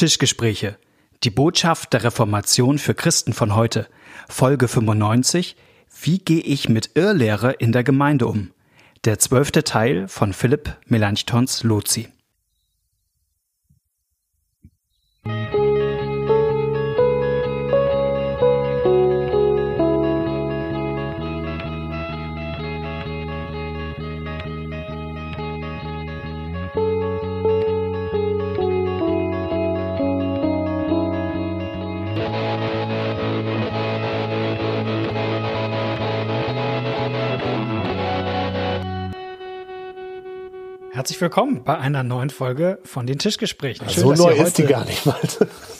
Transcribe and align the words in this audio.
Tischgespräche. 0.00 0.78
Die 1.24 1.30
Botschaft 1.30 1.92
der 1.92 2.04
Reformation 2.04 2.78
für 2.78 2.94
Christen 2.94 3.34
von 3.34 3.54
heute. 3.54 3.86
Folge 4.30 4.66
95. 4.66 5.56
Wie 6.00 6.16
gehe 6.16 6.40
ich 6.40 6.70
mit 6.70 6.92
Irrlehre 6.94 7.52
in 7.52 7.70
der 7.70 7.84
Gemeinde 7.84 8.26
um? 8.26 8.50
Der 9.04 9.18
zwölfte 9.18 9.62
Teil 9.62 10.08
von 10.08 10.32
Philipp 10.32 10.74
Melanchthons 10.86 11.64
Lozi. 11.64 12.08
Herzlich 41.00 41.22
willkommen 41.22 41.64
bei 41.64 41.78
einer 41.78 42.02
neuen 42.02 42.28
Folge 42.28 42.78
von 42.84 43.06
den 43.06 43.18
Tischgesprächen. 43.18 43.88
Schön, 43.88 44.14
so 44.16 44.24
neu 44.24 44.34
ist 44.34 44.58
die 44.58 44.64
gar 44.64 44.84
nicht 44.84 45.06
mal. 45.06 45.18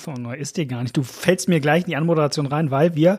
So 0.03 0.13
neu 0.13 0.35
ist 0.35 0.57
die 0.57 0.67
gar 0.67 0.83
nicht. 0.83 0.97
Du 0.97 1.03
fällst 1.03 1.47
mir 1.47 1.61
gleich 1.61 1.83
in 1.83 1.91
die 1.91 1.97
Anmoderation 1.97 2.47
rein, 2.47 2.71
weil 2.71 2.95
wir 2.95 3.19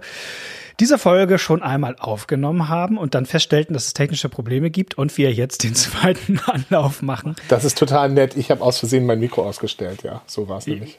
diese 0.79 0.97
Folge 0.97 1.37
schon 1.37 1.61
einmal 1.61 1.95
aufgenommen 1.99 2.69
haben 2.69 2.97
und 2.97 3.13
dann 3.13 3.27
feststellten, 3.27 3.75
dass 3.75 3.85
es 3.85 3.93
technische 3.93 4.29
Probleme 4.29 4.71
gibt 4.71 4.97
und 4.97 5.15
wir 5.15 5.31
jetzt 5.31 5.63
den 5.63 5.75
zweiten 5.75 6.39
Anlauf 6.39 7.03
machen. 7.03 7.35
Das 7.49 7.65
ist 7.65 7.77
total 7.77 8.09
nett. 8.09 8.35
Ich 8.35 8.49
habe 8.49 8.63
aus 8.63 8.79
Versehen 8.79 9.05
mein 9.05 9.19
Mikro 9.19 9.43
ausgestellt. 9.47 10.02
Ja, 10.02 10.23
so 10.25 10.49
war 10.49 10.57
es 10.57 10.65
nämlich. 10.65 10.97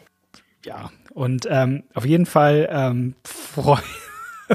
Ja, 0.65 0.93
und 1.15 1.49
ähm, 1.51 1.83
auf 1.95 2.05
jeden 2.05 2.27
Fall 2.27 2.69
ähm, 2.71 3.17
freue 3.25 3.83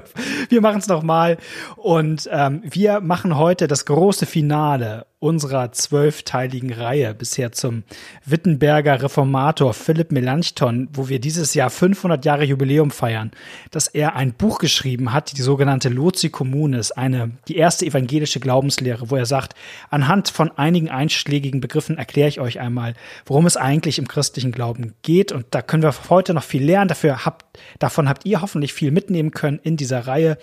wir 0.49 0.61
machen 0.61 0.79
es 0.79 0.87
nochmal. 0.87 1.37
Und 1.75 2.29
ähm, 2.31 2.61
wir 2.63 3.01
machen 3.01 3.37
heute 3.37 3.67
das 3.67 3.85
große 3.85 4.25
Finale 4.25 5.05
unserer 5.19 5.71
zwölfteiligen 5.71 6.71
Reihe 6.71 7.15
bisher 7.15 7.51
zum 7.51 7.81
Wittenberger 8.23 9.01
Reformator 9.01 9.73
Philipp 9.73 10.11
Melanchthon, 10.11 10.89
wo 10.93 11.09
wir 11.09 11.19
dieses 11.19 11.55
Jahr 11.55 11.71
500 11.71 12.23
Jahre 12.23 12.43
Jubiläum 12.43 12.91
feiern, 12.91 13.31
dass 13.71 13.87
er 13.87 14.15
ein 14.15 14.33
Buch 14.33 14.59
geschrieben 14.59 15.13
hat, 15.13 15.35
die 15.35 15.41
sogenannte 15.41 15.89
Loci 15.89 16.29
Communis, 16.29 16.91
eine, 16.91 17.31
die 17.47 17.55
erste 17.55 17.87
evangelische 17.87 18.39
Glaubenslehre, 18.39 19.09
wo 19.09 19.15
er 19.15 19.25
sagt, 19.25 19.55
anhand 19.89 20.29
von 20.29 20.51
einigen 20.51 20.89
einschlägigen 20.89 21.61
Begriffen 21.61 21.97
erkläre 21.97 22.29
ich 22.29 22.39
euch 22.39 22.59
einmal, 22.59 22.93
worum 23.25 23.47
es 23.47 23.57
eigentlich 23.57 23.97
im 23.97 24.07
christlichen 24.07 24.51
Glauben 24.51 24.93
geht. 25.01 25.31
Und 25.31 25.47
da 25.49 25.63
können 25.63 25.81
wir 25.81 25.95
heute 26.09 26.35
noch 26.35 26.43
viel 26.43 26.63
lernen. 26.63 26.89
Dafür 26.89 27.25
habt, 27.25 27.43
davon 27.79 28.07
habt 28.07 28.23
ihr 28.27 28.43
hoffentlich 28.43 28.71
viel 28.71 28.91
mitnehmen 28.91 29.31
können 29.31 29.59
in 29.63 29.77
dieser 29.77 30.05
Reihe. 30.05 30.37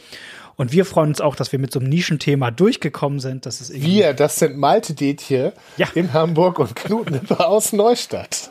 Und 0.56 0.72
wir 0.72 0.84
freuen 0.84 1.08
uns 1.08 1.20
auch, 1.20 1.36
dass 1.36 1.52
wir 1.52 1.58
mit 1.58 1.72
so 1.72 1.80
einem 1.80 1.88
Nischenthema 1.88 2.50
durchgekommen 2.50 3.20
sind. 3.20 3.46
Das 3.46 3.60
ist 3.60 3.72
wir, 3.72 4.14
das 4.14 4.36
sind 4.36 4.56
Malte 4.56 4.94
Detje 4.94 5.52
ja. 5.76 5.88
in 5.94 6.12
Hamburg 6.12 6.58
und 6.58 6.76
Knut 6.76 7.10
Nipper 7.10 7.48
aus 7.48 7.72
Neustadt. 7.72 8.50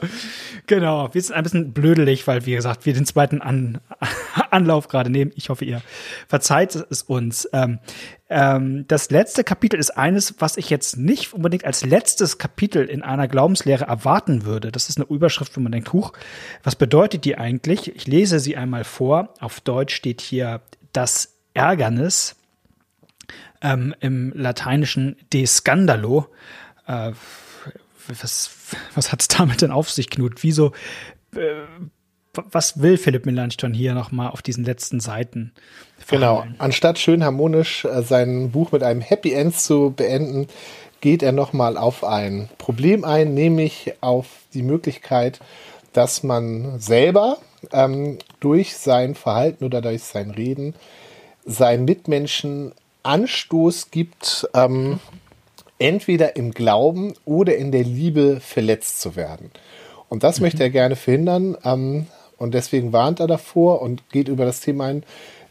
Genau, 0.68 1.14
wir 1.14 1.22
sind 1.22 1.36
ein 1.36 1.44
bisschen 1.44 1.74
blödelig, 1.74 2.28
weil, 2.28 2.46
wie 2.46 2.56
gesagt, 2.56 2.86
wir 2.86 2.94
den 2.94 3.06
zweiten 3.06 3.42
An 3.42 3.80
Anlauf 4.50 4.88
gerade 4.88 5.10
nehmen. 5.10 5.32
Ich 5.36 5.50
hoffe, 5.50 5.66
ihr 5.66 5.82
verzeiht 6.28 6.76
es 6.76 7.02
uns. 7.04 7.50
Ähm, 7.54 7.80
ähm, 8.30 8.86
das 8.88 9.12
letzte 9.12 9.44
Kapitel 9.44 9.80
ist 9.80 9.92
eines, 9.92 10.36
was 10.40 10.58
ich 10.58 10.70
jetzt 10.70 10.98
nicht 10.98 11.34
unbedingt 11.34 11.66
als 11.66 11.86
letztes 11.86 12.38
Kapitel 12.38 12.86
in 12.86 13.02
einer 13.02 13.28
Glaubenslehre 13.28 13.86
erwarten 13.86 14.46
würde. 14.46 14.72
Das 14.72 14.90
ist 14.90 14.98
eine 14.98 15.08
Überschrift, 15.08 15.56
wo 15.56 15.62
man 15.62 15.72
denkt, 15.72 15.94
huch, 15.94 16.14
was 16.64 16.76
bedeutet 16.76 17.26
die 17.26 17.38
eigentlich? 17.38 17.96
Ich 17.96 18.08
lese 18.08 18.40
sie 18.40 18.58
einmal 18.58 18.84
vor. 18.84 19.34
Auf 19.40 19.62
Deutsch 19.62 19.96
steht 19.96 20.22
hier 20.22 20.62
das 20.94 21.33
Ärgernis 21.54 22.36
ähm, 23.62 23.96
im 24.00 24.32
Lateinischen 24.36 25.16
de 25.32 25.46
scandalo. 25.46 26.28
Äh, 26.88 27.12
was 28.08 28.52
was 28.96 29.12
hat 29.12 29.22
es 29.22 29.28
damit 29.28 29.62
denn 29.62 29.72
auf 29.72 29.90
sich, 29.90 30.10
Knut? 30.10 30.44
Wieso, 30.44 30.74
äh, 31.36 31.64
was 32.34 32.82
will 32.82 32.98
Philipp 32.98 33.26
Melanchthon 33.26 33.74
hier 33.74 33.94
nochmal 33.94 34.30
auf 34.30 34.42
diesen 34.42 34.66
letzten 34.66 35.00
Seiten? 35.00 35.54
Verhandeln? 35.98 36.54
Genau, 36.54 36.64
anstatt 36.64 37.00
schön 37.00 37.24
harmonisch 37.24 37.86
äh, 37.86 38.02
sein 38.02 38.52
Buch 38.52 38.72
mit 38.72 38.84
einem 38.84 39.02
Happy 39.02 39.34
End 39.34 39.58
zu 39.58 39.94
beenden, 39.96 40.48
geht 41.02 41.24
er 41.24 41.32
nochmal 41.32 41.78
auf 41.78 42.04
ein 42.04 42.50
Problem 42.58 43.04
ein, 43.04 43.34
nämlich 43.34 43.94
auf 44.02 44.28
die 44.54 44.64
Möglichkeit, 44.64 45.40
dass 45.92 46.24
man 46.24 46.80
selber 46.80 47.38
ähm, 47.72 48.18
durch 48.40 48.76
sein 48.76 49.16
Verhalten 49.16 49.64
oder 49.64 49.82
durch 49.82 50.04
sein 50.04 50.32
Reden 50.32 50.74
seinen 51.46 51.86
Mitmenschen 51.86 52.74
Anstoß 53.04 53.92
gibt, 53.92 54.48
ähm, 54.54 55.00
entweder 55.78 56.36
im 56.36 56.52
Glauben 56.52 57.14
oder 57.26 57.56
in 57.58 57.72
der 57.72 57.84
Liebe 57.84 58.40
verletzt 58.40 59.02
zu 59.02 59.16
werden. 59.16 59.52
Und 60.10 60.24
das 60.24 60.40
mhm. 60.40 60.46
möchte 60.46 60.64
er 60.64 60.70
gerne 60.70 60.96
verhindern. 60.96 61.58
Ähm, 61.64 62.08
und 62.38 62.54
deswegen 62.54 62.94
warnt 62.94 63.20
er 63.20 63.28
davor 63.28 63.82
und 63.82 64.10
geht 64.10 64.28
über 64.28 64.46
das 64.46 64.62
Thema 64.62 64.86
ein, 64.86 65.04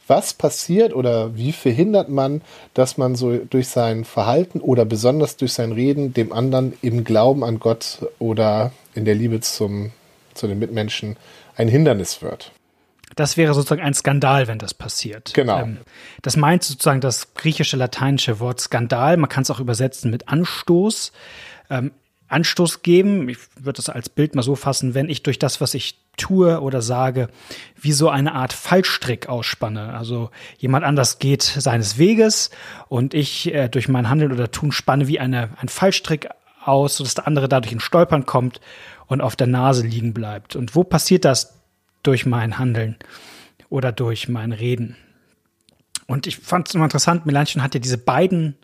was 0.09 0.35
passiert 0.35 0.95
oder 0.95 1.37
wie 1.37 1.53
verhindert 1.53 2.09
man, 2.09 2.43
dass 2.75 2.99
man 2.99 3.15
so 3.15 3.37
durch 3.37 3.69
sein 3.69 4.05
Verhalten 4.05 4.61
oder 4.61 4.85
besonders 4.85 5.37
durch 5.37 5.53
sein 5.53 5.73
Reden 5.73 6.13
dem 6.13 6.33
anderen 6.33 6.75
im 6.83 7.05
Glauben 7.05 7.45
an 7.45 7.61
Gott 7.61 8.11
oder 8.19 8.73
in 8.95 9.05
der 9.05 9.15
Liebe 9.15 9.41
zum, 9.41 9.93
zu 10.35 10.49
den 10.49 10.59
Mitmenschen 10.59 11.17
ein 11.57 11.69
Hindernis 11.69 12.21
wird. 12.21 12.53
Das 13.17 13.37
wäre 13.37 13.55
sozusagen 13.55 13.83
ein 13.83 13.95
Skandal, 13.95 14.49
wenn 14.49 14.59
das 14.59 14.75
passiert. 14.75 15.33
Genau. 15.35 15.61
Ähm, 15.61 15.79
das 16.23 16.37
meint 16.37 16.63
sozusagen 16.63 17.01
das 17.01 17.35
griechische, 17.35 17.77
lateinische 17.77 18.41
Wort 18.41 18.61
Skandal. 18.61 19.17
Man 19.17 19.29
kann 19.29 19.43
es 19.43 19.51
auch 19.51 19.61
übersetzen 19.61 20.11
mit 20.11 20.29
Anstoß. 20.29 21.13
Ähm, 21.71 21.93
Anstoß 22.33 22.83
geben, 22.83 23.29
ich 23.29 23.37
würde 23.57 23.77
das 23.77 23.91
als 23.91 24.09
Bild 24.09 24.35
mal 24.35 24.43
so 24.43 24.57
fassen, 24.57 24.95
wenn 24.95 25.11
ich 25.11 25.23
durch 25.23 25.39
das, 25.39 25.61
was 25.61 25.75
ich 25.75 25.99
tue 26.17 26.61
oder 26.61 26.81
sage, 26.81 27.29
wie 27.79 27.93
so 27.93 28.09
eine 28.09 28.35
Art 28.35 28.53
Fallstrick 28.53 29.29
ausspanne. 29.29 29.93
Also 29.95 30.31
jemand 30.59 30.85
anders 30.85 31.19
geht 31.19 31.43
seines 31.43 31.99
Weges 31.99 32.51
und 32.89 33.13
ich 33.15 33.53
äh, 33.53 33.69
durch 33.69 33.89
mein 33.89 34.09
Handeln 34.09 34.33
oder 34.33 34.51
Tun 34.51 34.73
spanne 34.73 35.09
wie 35.09 35.21
eine, 35.21 35.51
ein 35.61 35.69
Fallstrick 35.69 36.29
aus, 36.65 36.97
sodass 36.97 37.15
der 37.15 37.27
andere 37.27 37.49
dadurch 37.49 37.73
in 37.73 37.81
Stolpern 37.81 38.25
kommt 38.25 38.61
und 39.07 39.21
auf 39.21 39.37
der 39.37 39.47
Nase 39.47 39.87
liegen 39.87 40.15
bleibt. 40.15 40.57
Und 40.57 40.75
wo 40.75 40.85
passiert 40.85 41.25
das? 41.25 41.59
Durch 42.03 42.27
mein 42.27 42.59
Handeln 42.59 42.97
oder 43.69 43.93
durch 43.93 44.29
mein 44.29 44.53
Reden. 44.53 44.97
Und 46.07 46.27
ich 46.27 46.39
fand 46.39 46.69
es 46.69 46.75
immer 46.75 46.85
interessant, 46.85 47.27
Melanchthon 47.27 47.63
hat 47.63 47.75
ja 47.75 47.81
diese 47.81 47.99
beiden 47.99 48.57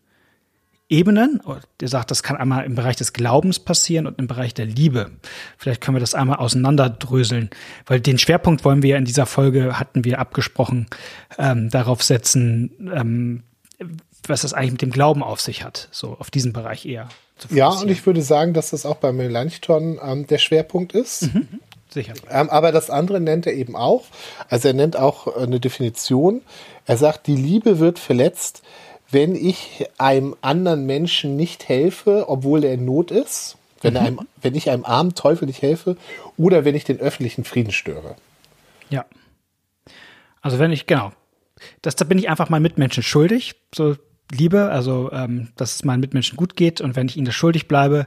Ebenen. 0.89 1.41
Der 1.81 1.89
sagt, 1.89 2.11
das 2.11 2.23
kann 2.23 2.37
einmal 2.37 2.65
im 2.65 2.75
Bereich 2.75 2.97
des 2.97 3.13
Glaubens 3.13 3.59
passieren 3.59 4.07
und 4.07 4.19
im 4.19 4.27
Bereich 4.27 4.55
der 4.55 4.67
Liebe. 4.67 5.11
Vielleicht 5.57 5.81
können 5.81 5.97
wir 5.97 6.01
das 6.01 6.15
einmal 6.15 6.39
auseinanderdröseln, 6.39 7.51
weil 7.87 8.01
den 8.01 8.19
Schwerpunkt 8.19 8.65
wollen 8.65 8.83
wir 8.83 8.97
in 8.97 9.05
dieser 9.05 9.27
Folge, 9.27 9.79
hatten 9.79 10.05
wir 10.05 10.19
abgesprochen, 10.19 10.87
ähm, 11.39 11.69
darauf 11.71 12.03
setzen, 12.03 12.91
ähm, 12.95 13.43
was 14.27 14.43
das 14.43 14.55
eigentlich 14.55 14.73
mit 14.73 14.83
dem 14.83 14.91
Glauben 14.91 15.23
auf 15.23 15.41
sich 15.41 15.63
hat. 15.63 15.89
So 15.91 16.17
auf 16.19 16.31
diesen 16.31 16.53
Bereich 16.53 16.87
eher. 16.87 17.09
Ja, 17.51 17.69
und 17.69 17.89
ich 17.89 18.05
würde 18.05 18.23
sagen, 18.23 18.53
dass 18.53 18.71
das 18.71 18.85
auch 18.85 18.97
bei 18.97 19.13
Melanchthon 19.13 20.01
ähm, 20.03 20.27
der 20.27 20.39
Schwerpunkt 20.39 20.93
ist. 20.93 21.35
Mhm. 21.35 21.49
Sicher. 21.91 22.15
Ähm, 22.31 22.51
aber 22.51 22.73
das 22.73 22.91
andere 22.91 23.21
nennt 23.21 23.47
er 23.47 23.55
eben 23.55 23.75
auch. 23.75 24.05
Also 24.49 24.69
er 24.69 24.75
nennt 24.75 24.97
auch 24.97 25.37
eine 25.37 25.61
Definition. 25.61 26.43
Er 26.87 26.97
sagt, 26.97 27.27
die 27.27 27.37
Liebe 27.37 27.79
wird 27.79 27.99
verletzt, 27.99 28.63
wenn 29.11 29.35
ich 29.35 29.87
einem 29.97 30.37
anderen 30.43 30.85
Menschen 30.87 31.37
nicht 31.37 31.69
helfe, 31.69 32.29
obwohl 32.29 32.65
er 32.65 32.75
in 32.75 32.85
Not 32.85 33.11
ist. 33.11 33.57
Wenn, 33.81 33.95
mhm. 33.95 34.01
einem, 34.01 34.21
wenn 34.43 34.55
ich 34.55 34.71
einem 34.71 34.85
armen 34.85 35.15
Teufel 35.15 35.47
nicht 35.47 35.63
helfe 35.63 35.97
oder 36.37 36.65
wenn 36.65 36.75
ich 36.75 36.85
den 36.85 36.99
öffentlichen 36.99 37.45
Frieden 37.45 37.73
störe. 37.73 38.17
Ja. 38.91 39.07
Also 40.43 40.59
wenn 40.59 40.73
ich, 40.73 40.87
genau. 40.87 41.13
Das, 41.83 41.97
da 41.97 42.05
bin 42.05 42.19
ich 42.19 42.29
einfach 42.29 42.49
meinen 42.49 42.63
Mitmenschen 42.63 43.03
schuldig. 43.03 43.55
So 43.75 43.97
Liebe, 44.33 44.71
also 44.71 45.11
ähm, 45.13 45.49
dass 45.57 45.77
es 45.77 45.85
meinen 45.85 46.01
Mitmenschen 46.01 46.37
gut 46.37 46.57
geht. 46.57 46.81
Und 46.81 46.97
wenn 46.97 47.07
ich 47.07 47.17
ihnen 47.17 47.27
das 47.27 47.35
schuldig 47.35 47.69
bleibe, 47.69 48.07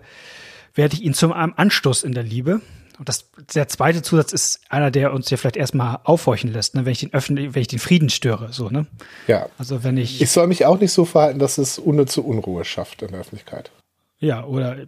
werde 0.75 0.95
ich 0.95 1.01
ihnen 1.01 1.13
zum 1.13 1.31
Anstoß 1.34 2.04
in 2.04 2.13
der 2.13 2.24
Liebe. 2.24 2.62
Und 3.01 3.09
das, 3.09 3.31
der 3.56 3.68
zweite 3.68 4.03
Zusatz 4.03 4.31
ist 4.31 4.59
einer, 4.69 4.92
der 4.92 5.12
uns 5.12 5.27
ja 5.31 5.38
vielleicht 5.38 5.57
erstmal 5.57 5.98
aufhorchen 6.03 6.53
lässt, 6.53 6.75
ne? 6.75 6.86
wenn 6.86 6.92
ich 6.92 7.00
den 7.00 7.12
öffentlich, 7.15 7.56
wenn 7.56 7.62
ich 7.63 7.68
den 7.68 7.80
Frieden 7.80 8.12
störe, 8.12 8.53
so, 8.53 8.69
ne? 8.69 8.86
Ja. 9.25 9.48
Also 9.57 9.83
wenn 9.83 9.98
ich. 9.98 10.21
Ich 10.21 10.30
soll 10.30 10.45
mich 10.45 10.68
auch 10.68 10.80
nicht 10.80 10.92
so 10.92 11.03
verhalten, 11.03 11.39
dass 11.39 11.57
es 11.57 11.80
unnütze 11.80 12.21
Unruhe 12.21 12.63
schafft 12.63 13.01
in 13.01 13.07
der 13.07 13.21
Öffentlichkeit. 13.21 13.71
Ja, 14.19 14.45
oder 14.45 14.86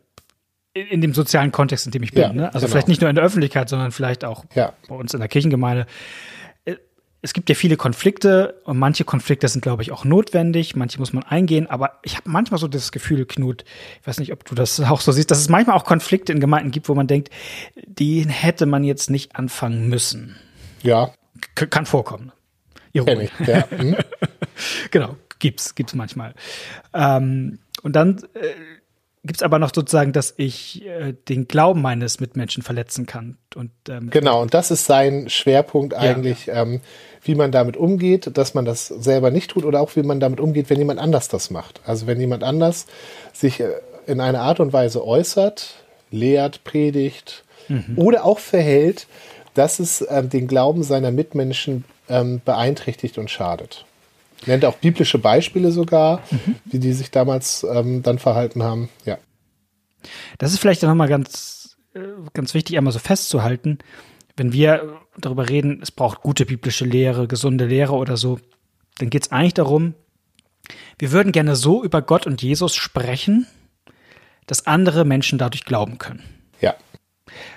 in 0.75 1.01
dem 1.01 1.15
sozialen 1.15 1.51
Kontext, 1.51 1.87
in 1.87 1.91
dem 1.91 2.03
ich 2.03 2.11
bin, 2.11 2.21
ja, 2.21 2.33
ne? 2.33 2.45
Also 2.53 2.59
genau. 2.59 2.73
vielleicht 2.73 2.87
nicht 2.87 3.01
nur 3.01 3.09
in 3.09 3.15
der 3.15 3.25
Öffentlichkeit, 3.25 3.67
sondern 3.67 3.91
vielleicht 3.91 4.23
auch 4.25 4.45
ja. 4.53 4.73
bei 4.87 4.93
uns 4.93 5.11
in 5.15 5.19
der 5.19 5.27
Kirchengemeinde. 5.27 5.87
Es 7.23 7.33
gibt 7.33 7.47
ja 7.47 7.55
viele 7.55 7.77
Konflikte 7.77 8.61
und 8.65 8.77
manche 8.77 9.05
Konflikte 9.05 9.47
sind, 9.47 9.61
glaube 9.61 9.81
ich, 9.81 9.93
auch 9.93 10.03
notwendig, 10.03 10.75
manche 10.75 10.99
muss 10.99 11.13
man 11.13 11.23
eingehen, 11.23 11.67
aber 11.67 11.99
ich 12.03 12.17
habe 12.17 12.29
manchmal 12.29 12.59
so 12.59 12.67
das 12.67 12.91
Gefühl, 12.91 13.25
Knut, 13.25 13.63
ich 14.01 14.07
weiß 14.07 14.19
nicht, 14.19 14.33
ob 14.33 14.43
du 14.43 14.55
das 14.55 14.79
auch 14.81 14.99
so 14.99 15.13
siehst, 15.13 15.31
dass 15.31 15.39
es 15.39 15.47
manchmal 15.47 15.77
auch 15.77 15.85
Konflikte 15.85 16.33
in 16.33 16.41
Gemeinden 16.41 16.71
gibt, 16.71 16.89
wo 16.89 16.95
man 16.95 17.07
denkt, 17.07 17.29
die 17.87 18.27
hätte 18.27 18.65
man 18.65 18.83
jetzt 18.83 19.09
nicht 19.09 19.37
anfangen 19.37 19.87
müssen. 19.87 20.35
Ja. 20.81 21.13
K 21.55 21.65
kann 21.65 21.85
vorkommen. 21.85 22.31
Ironie. 22.91 23.29
Ja. 23.45 23.67
Hm. 23.77 23.95
genau, 24.91 25.15
gibt's, 25.39 25.73
gibt's 25.73 25.95
manchmal. 25.95 26.35
Ähm, 26.93 27.59
und 27.81 27.95
dann 27.95 28.19
äh, 28.33 28.53
gibt 29.23 29.37
es 29.37 29.43
aber 29.43 29.57
noch 29.57 29.71
sozusagen, 29.73 30.11
dass 30.11 30.33
ich 30.37 30.85
äh, 30.85 31.13
den 31.29 31.47
Glauben 31.47 31.81
meines 31.81 32.19
Mitmenschen 32.19 32.61
verletzen 32.61 33.05
kann. 33.05 33.37
Und, 33.55 33.71
ähm, 33.89 34.09
genau, 34.09 34.41
und 34.41 34.53
das 34.53 34.69
ist 34.69 34.85
sein 34.85 35.29
Schwerpunkt 35.29 35.93
eigentlich, 35.93 36.47
ja. 36.47 36.61
ähm, 36.61 36.81
wie 37.23 37.35
man 37.35 37.51
damit 37.51 37.77
umgeht, 37.77 38.35
dass 38.37 38.53
man 38.53 38.65
das 38.65 38.87
selber 38.87 39.31
nicht 39.31 39.51
tut 39.51 39.63
oder 39.63 39.79
auch 39.79 39.95
wie 39.95 40.03
man 40.03 40.19
damit 40.19 40.41
umgeht, 40.41 40.69
wenn 40.69 40.77
jemand 40.77 40.99
anders 40.99 41.29
das 41.29 41.51
macht. 41.51 41.79
Also 41.85 42.05
wenn 42.05 42.19
jemand 42.19 42.43
anders 42.43 42.85
sich 43.31 43.61
äh, 43.61 43.69
in 44.07 44.19
einer 44.19 44.41
Art 44.41 44.59
und 44.59 44.73
Weise 44.73 45.05
äußert, 45.05 45.75
lehrt, 46.11 46.65
predigt 46.65 47.45
mhm. 47.69 47.93
oder 47.95 48.25
auch 48.25 48.39
verhält, 48.39 49.07
dass 49.53 49.79
es 49.79 50.05
ähm, 50.09 50.29
den 50.29 50.47
Glauben 50.47 50.83
seiner 50.83 51.11
Mitmenschen 51.11 51.85
ähm, 52.09 52.41
beeinträchtigt 52.43 53.17
und 53.17 53.29
schadet 53.29 53.85
nennt 54.45 54.65
auch 54.65 54.77
biblische 54.77 55.17
Beispiele 55.17 55.71
sogar, 55.71 56.21
mhm. 56.31 56.55
wie 56.65 56.79
die 56.79 56.93
sich 56.93 57.11
damals 57.11 57.65
ähm, 57.69 58.03
dann 58.03 58.19
verhalten 58.19 58.63
haben. 58.63 58.89
Ja. 59.05 59.17
Das 60.37 60.53
ist 60.53 60.59
vielleicht 60.59 60.83
nochmal 60.83 61.07
ganz, 61.07 61.77
äh, 61.93 61.99
ganz 62.33 62.53
wichtig, 62.53 62.77
einmal 62.77 62.93
so 62.93 62.99
festzuhalten. 62.99 63.79
Wenn 64.35 64.51
wir 64.53 64.99
darüber 65.17 65.49
reden, 65.49 65.79
es 65.81 65.91
braucht 65.91 66.21
gute 66.21 66.45
biblische 66.45 66.85
Lehre, 66.85 67.27
gesunde 67.27 67.65
Lehre 67.65 67.93
oder 67.93 68.17
so, 68.17 68.39
dann 68.97 69.09
geht 69.09 69.23
es 69.23 69.31
eigentlich 69.31 69.53
darum, 69.53 69.93
wir 70.97 71.11
würden 71.11 71.31
gerne 71.31 71.55
so 71.55 71.83
über 71.83 72.01
Gott 72.01 72.25
und 72.25 72.41
Jesus 72.41 72.75
sprechen, 72.75 73.47
dass 74.47 74.65
andere 74.67 75.05
Menschen 75.05 75.37
dadurch 75.37 75.65
glauben 75.65 75.97
können. 75.97 76.23
Ja. 76.61 76.75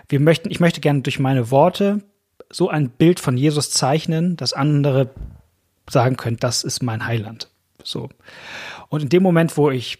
Wir 0.09 0.21
möchten, 0.21 0.50
ich 0.50 0.61
möchte 0.61 0.81
gerne 0.81 1.03
durch 1.03 1.19
meine 1.19 1.50
Worte 1.50 2.03
so 2.50 2.69
ein 2.69 2.91
Bild 2.91 3.21
von 3.21 3.37
Jesus 3.37 3.71
zeichnen, 3.71 4.37
dass 4.37 4.53
andere 4.53 5.11
sagen 5.88 6.17
könnt, 6.17 6.43
das 6.43 6.65
ist 6.65 6.83
mein 6.83 7.06
Heiland. 7.06 7.49
So. 7.83 8.09
Und 8.88 9.03
in 9.03 9.09
dem 9.09 9.23
Moment, 9.23 9.56
wo 9.56 9.71
ich, 9.71 9.99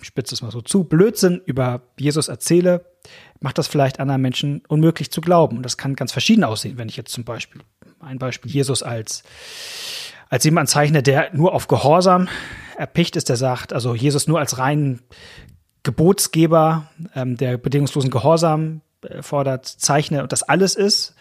ich 0.00 0.06
spitze 0.06 0.34
es 0.34 0.42
mal 0.42 0.50
so 0.50 0.60
zu, 0.60 0.84
Blödsinn 0.84 1.40
über 1.46 1.82
Jesus 1.98 2.28
erzähle, 2.28 2.84
macht 3.40 3.58
das 3.58 3.68
vielleicht 3.68 4.00
anderen 4.00 4.22
Menschen 4.22 4.62
unmöglich 4.68 5.10
zu 5.10 5.20
glauben. 5.20 5.56
Und 5.56 5.62
das 5.62 5.76
kann 5.76 5.96
ganz 5.96 6.12
verschieden 6.12 6.44
aussehen, 6.44 6.78
wenn 6.78 6.88
ich 6.88 6.96
jetzt 6.96 7.12
zum 7.12 7.24
Beispiel 7.24 7.62
ein 8.00 8.18
Beispiel 8.18 8.50
Jesus 8.50 8.82
als, 8.82 9.22
als 10.28 10.44
jemand 10.44 10.68
zeichne, 10.68 11.02
der 11.02 11.30
nur 11.32 11.54
auf 11.54 11.68
Gehorsam 11.68 12.28
erpicht 12.76 13.16
ist, 13.16 13.28
der 13.28 13.36
sagt, 13.36 13.72
also 13.72 13.94
Jesus 13.94 14.26
nur 14.26 14.40
als 14.40 14.58
rein 14.58 15.00
Gebotsgeber, 15.82 16.88
ähm, 17.14 17.36
der 17.36 17.58
bedingungslosen 17.58 18.10
Gehorsam 18.10 18.82
äh, 19.02 19.22
fordert, 19.22 19.66
zeichne 19.66 20.22
und 20.22 20.32
das 20.32 20.42
alles 20.42 20.74
ist, 20.74 21.14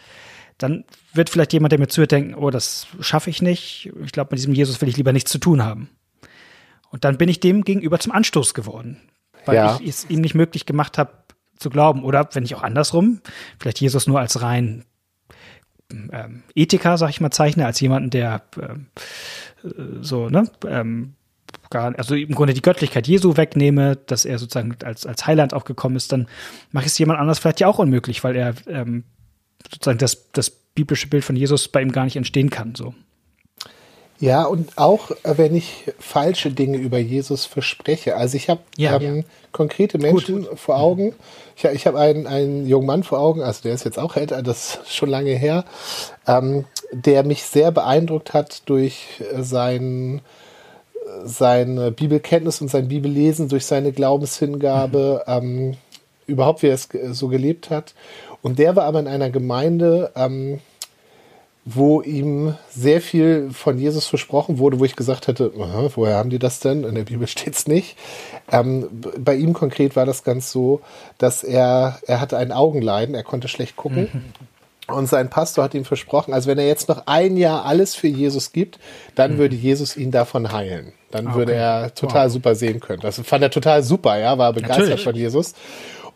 dann 0.61 0.85
wird 1.13 1.29
vielleicht 1.29 1.53
jemand, 1.53 1.71
der 1.71 1.79
mir 1.79 1.87
zuhört, 1.87 2.11
denken, 2.11 2.35
oh, 2.35 2.49
das 2.49 2.87
schaffe 2.99 3.29
ich 3.29 3.41
nicht. 3.41 3.91
Ich 4.03 4.11
glaube, 4.11 4.29
mit 4.31 4.39
diesem 4.39 4.53
Jesus 4.53 4.79
will 4.81 4.89
ich 4.89 4.97
lieber 4.97 5.13
nichts 5.13 5.31
zu 5.31 5.37
tun 5.37 5.63
haben. 5.63 5.89
Und 6.89 7.05
dann 7.05 7.17
bin 7.17 7.29
ich 7.29 7.39
dem 7.39 7.63
gegenüber 7.63 7.99
zum 7.99 8.11
Anstoß 8.11 8.53
geworden, 8.53 8.97
weil 9.45 9.55
ja. 9.55 9.79
ich 9.81 9.89
es 9.89 10.09
ihm 10.09 10.21
nicht 10.21 10.35
möglich 10.35 10.65
gemacht 10.65 10.97
habe 10.97 11.11
zu 11.57 11.69
glauben. 11.69 12.03
Oder 12.03 12.27
wenn 12.33 12.43
ich 12.43 12.55
auch 12.55 12.63
andersrum, 12.63 13.21
vielleicht 13.59 13.79
Jesus 13.79 14.07
nur 14.07 14.19
als 14.19 14.41
rein 14.41 14.85
ähm, 15.89 16.43
Ethiker, 16.55 16.97
sag 16.97 17.09
ich 17.09 17.21
mal, 17.21 17.31
zeichne, 17.31 17.65
als 17.65 17.79
jemanden, 17.79 18.09
der 18.09 18.43
ähm, 18.61 18.87
äh, 19.63 19.69
so, 20.01 20.29
ne, 20.29 20.49
ähm, 20.67 21.13
gar, 21.69 21.97
also 21.97 22.15
im 22.15 22.35
Grunde 22.35 22.53
die 22.53 22.61
Göttlichkeit 22.61 23.07
Jesu 23.07 23.37
wegnehme, 23.37 23.95
dass 23.95 24.25
er 24.25 24.39
sozusagen 24.39 24.75
als, 24.83 25.05
als 25.05 25.25
Heiland 25.25 25.53
auch 25.53 25.65
gekommen 25.65 25.95
ist, 25.95 26.11
dann 26.11 26.27
mache 26.71 26.85
ich 26.85 26.91
es 26.91 26.97
jemand 26.97 27.19
anders 27.19 27.39
vielleicht 27.39 27.59
ja 27.59 27.67
auch 27.67 27.79
unmöglich, 27.79 28.23
weil 28.23 28.35
er 28.35 28.53
ähm, 28.67 29.03
sozusagen 29.69 29.99
das, 29.99 30.31
das 30.31 30.49
biblische 30.49 31.07
Bild 31.07 31.23
von 31.23 31.35
Jesus 31.35 31.67
bei 31.67 31.81
ihm 31.81 31.91
gar 31.91 32.05
nicht 32.05 32.15
entstehen 32.15 32.49
kann. 32.49 32.75
So. 32.75 32.93
Ja, 34.19 34.43
und 34.45 34.77
auch 34.77 35.11
äh, 35.23 35.37
wenn 35.37 35.55
ich 35.55 35.91
falsche 35.99 36.51
Dinge 36.51 36.77
über 36.77 36.99
Jesus 36.99 37.45
verspreche. 37.45 38.15
Also 38.15 38.37
ich 38.37 38.49
habe 38.49 38.61
ja, 38.77 38.99
ähm, 39.01 39.17
ja. 39.17 39.23
konkrete 39.51 39.97
Menschen 39.97 40.43
Gut. 40.43 40.59
vor 40.59 40.77
Augen. 40.77 41.15
Ich, 41.55 41.65
ich 41.65 41.87
habe 41.87 41.99
einen, 41.99 42.27
einen 42.27 42.67
jungen 42.67 42.85
Mann 42.85 43.03
vor 43.03 43.19
Augen, 43.19 43.41
also 43.41 43.63
der 43.63 43.73
ist 43.73 43.83
jetzt 43.83 43.97
auch 43.97 44.15
älter, 44.15 44.43
das 44.43 44.75
ist 44.83 44.95
schon 44.95 45.09
lange 45.09 45.31
her, 45.31 45.65
ähm, 46.27 46.65
der 46.91 47.23
mich 47.23 47.43
sehr 47.43 47.71
beeindruckt 47.71 48.33
hat 48.33 48.69
durch 48.69 49.07
äh, 49.19 49.41
sein 49.41 50.21
seine 51.23 51.91
Bibelkenntnis 51.91 52.61
und 52.61 52.69
sein 52.69 52.87
Bibellesen, 52.87 53.49
durch 53.49 53.65
seine 53.65 53.91
Glaubenshingabe, 53.91 55.23
mhm. 55.25 55.33
ähm, 55.33 55.77
überhaupt 56.27 56.61
wie 56.61 56.67
er 56.67 56.75
es 56.75 56.89
so 57.11 57.27
gelebt 57.27 57.69
hat. 57.69 57.93
Und 58.41 58.59
der 58.59 58.75
war 58.75 58.85
aber 58.85 58.99
in 58.99 59.07
einer 59.07 59.29
Gemeinde, 59.29 60.11
ähm, 60.15 60.59
wo 61.63 62.01
ihm 62.01 62.55
sehr 62.71 63.01
viel 63.01 63.51
von 63.51 63.77
Jesus 63.77 64.07
versprochen 64.07 64.57
wurde, 64.57 64.79
wo 64.79 64.85
ich 64.85 64.95
gesagt 64.95 65.27
hätte, 65.27 65.51
woher 65.53 66.15
haben 66.15 66.31
die 66.31 66.39
das 66.39 66.59
denn? 66.59 66.83
In 66.83 66.95
der 66.95 67.03
Bibel 67.03 67.27
steht 67.27 67.53
es 67.53 67.67
nicht. 67.67 67.97
Ähm, 68.51 68.87
bei 69.19 69.35
ihm 69.35 69.53
konkret 69.53 69.95
war 69.95 70.05
das 70.05 70.23
ganz 70.23 70.51
so, 70.51 70.81
dass 71.19 71.43
er, 71.43 71.99
er 72.07 72.19
hatte 72.19 72.37
ein 72.37 72.51
Augenleiden, 72.51 73.13
er 73.13 73.23
konnte 73.23 73.47
schlecht 73.47 73.75
gucken. 73.75 74.09
Mhm. 74.11 74.23
Und 74.87 75.07
sein 75.07 75.29
Pastor 75.29 75.63
hat 75.63 75.73
ihm 75.73 75.85
versprochen, 75.85 76.33
also 76.33 76.49
wenn 76.49 76.57
er 76.57 76.67
jetzt 76.67 76.89
noch 76.89 77.03
ein 77.05 77.37
Jahr 77.37 77.65
alles 77.65 77.95
für 77.95 78.07
Jesus 78.07 78.51
gibt, 78.51 78.79
dann 79.15 79.33
mhm. 79.33 79.37
würde 79.37 79.55
Jesus 79.55 79.95
ihn 79.95 80.11
davon 80.11 80.51
heilen. 80.51 80.93
Dann 81.11 81.27
okay. 81.27 81.35
würde 81.35 81.53
er 81.53 81.93
total 81.93 82.25
wow. 82.25 82.33
super 82.33 82.55
sehen 82.55 82.79
können. 82.79 83.01
Das 83.01 83.19
fand 83.19 83.43
er 83.43 83.51
total 83.51 83.83
super, 83.83 84.17
ja, 84.17 84.37
war 84.37 84.53
begeistert 84.53 84.79
Natürlich. 84.79 85.03
von 85.03 85.15
Jesus. 85.15 85.53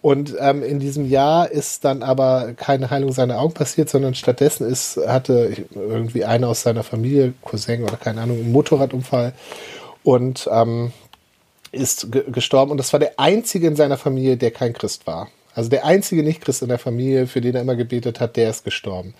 Und 0.05 0.35
ähm, 0.39 0.61
in 0.61 0.79
diesem 0.79 1.09
Jahr 1.09 1.49
ist 1.49 1.83
dann 1.83 2.03
aber 2.03 2.53
keine 2.55 2.91
Heilung 2.91 3.11
seiner 3.11 3.39
Augen 3.39 3.55
passiert, 3.55 3.89
sondern 3.89 4.13
stattdessen 4.13 4.69
ist, 4.69 4.97
hatte 4.97 5.65
irgendwie 5.73 6.23
einer 6.23 6.47
aus 6.47 6.61
seiner 6.61 6.83
Familie, 6.83 7.33
Cousin 7.41 7.81
oder 7.81 7.97
keine 7.97 8.21
Ahnung, 8.21 8.37
einen 8.37 8.51
Motorradunfall 8.51 9.33
und 10.03 10.47
ähm, 10.51 10.91
ist 11.71 12.09
gestorben. 12.27 12.69
Und 12.69 12.77
das 12.77 12.93
war 12.93 12.99
der 12.99 13.19
einzige 13.19 13.65
in 13.65 13.75
seiner 13.75 13.97
Familie, 13.97 14.37
der 14.37 14.51
kein 14.51 14.73
Christ 14.73 15.07
war. 15.07 15.29
Also 15.55 15.71
der 15.71 15.85
einzige 15.85 16.21
Nicht-Christ 16.21 16.61
in 16.61 16.69
der 16.69 16.77
Familie, 16.77 17.25
für 17.25 17.41
den 17.41 17.55
er 17.55 17.61
immer 17.61 17.75
gebetet 17.75 18.19
hat, 18.19 18.35
der 18.35 18.51
ist 18.51 18.63
gestorben. 18.63 19.15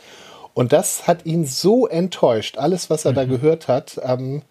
Und 0.53 0.71
das 0.71 1.07
hat 1.07 1.25
ihn 1.25 1.47
so 1.47 1.87
enttäuscht, 1.87 2.59
alles, 2.59 2.91
was 2.91 3.05
er 3.05 3.13
mhm. 3.13 3.15
da 3.15 3.25
gehört 3.25 3.67
hat. 3.67 3.99
Ähm, 4.03 4.43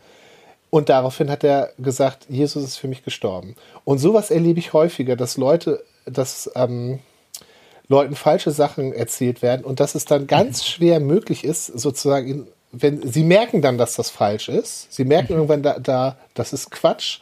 und 0.70 0.88
daraufhin 0.88 1.30
hat 1.30 1.44
er 1.44 1.70
gesagt, 1.78 2.26
Jesus 2.28 2.64
ist 2.64 2.76
für 2.76 2.88
mich 2.88 3.04
gestorben. 3.04 3.54
Und 3.84 3.98
sowas 3.98 4.32
erlebe 4.32 4.58
ich 4.58 4.72
häufiger, 4.72 5.14
dass 5.14 5.36
Leute 5.36 5.84
dass 6.04 6.50
ähm, 6.54 7.00
Leuten 7.88 8.14
falsche 8.14 8.50
Sachen 8.50 8.92
erzählt 8.92 9.42
werden 9.42 9.64
und 9.64 9.80
dass 9.80 9.94
es 9.94 10.04
dann 10.04 10.26
ganz 10.26 10.62
mhm. 10.62 10.66
schwer 10.66 11.00
möglich 11.00 11.44
ist, 11.44 11.66
sozusagen, 11.66 12.48
wenn 12.72 13.06
sie 13.06 13.24
merken 13.24 13.62
dann, 13.62 13.78
dass 13.78 13.96
das 13.96 14.10
falsch 14.10 14.48
ist, 14.48 14.92
sie 14.92 15.04
merken 15.04 15.34
mhm. 15.34 15.40
irgendwann 15.40 15.62
da, 15.62 15.78
da, 15.78 16.16
das 16.34 16.52
ist 16.52 16.70
Quatsch, 16.70 17.20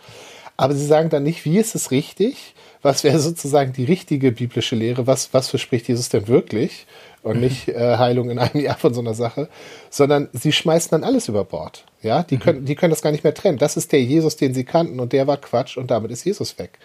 aber 0.56 0.74
sie 0.74 0.86
sagen 0.86 1.10
dann 1.10 1.24
nicht, 1.24 1.44
wie 1.44 1.58
ist 1.58 1.74
es 1.74 1.90
richtig, 1.90 2.54
was 2.82 3.04
wäre 3.04 3.18
sozusagen 3.18 3.72
die 3.72 3.84
richtige 3.84 4.32
biblische 4.32 4.76
Lehre, 4.76 5.06
was, 5.06 5.32
was 5.32 5.48
verspricht 5.48 5.88
Jesus 5.88 6.08
denn 6.08 6.28
wirklich 6.28 6.86
und 7.22 7.36
mhm. 7.36 7.42
nicht 7.42 7.68
äh, 7.68 7.96
Heilung 7.96 8.30
in 8.30 8.38
einem 8.38 8.60
Jahr 8.64 8.76
von 8.76 8.94
so 8.94 9.00
einer 9.00 9.14
Sache, 9.14 9.48
sondern 9.90 10.28
sie 10.32 10.52
schmeißen 10.52 10.90
dann 10.90 11.04
alles 11.04 11.28
über 11.28 11.44
Bord. 11.44 11.84
Ja, 12.02 12.22
die 12.22 12.38
können, 12.38 12.64
die 12.64 12.74
können 12.74 12.90
das 12.90 13.02
gar 13.02 13.12
nicht 13.12 13.24
mehr 13.24 13.34
trennen. 13.34 13.58
Das 13.58 13.76
ist 13.76 13.92
der 13.92 14.02
Jesus, 14.02 14.36
den 14.36 14.54
sie 14.54 14.64
kannten 14.64 15.00
und 15.00 15.12
der 15.12 15.26
war 15.26 15.36
Quatsch 15.36 15.76
und 15.76 15.90
damit 15.90 16.10
ist 16.10 16.24
Jesus 16.24 16.58
weg. 16.58 16.78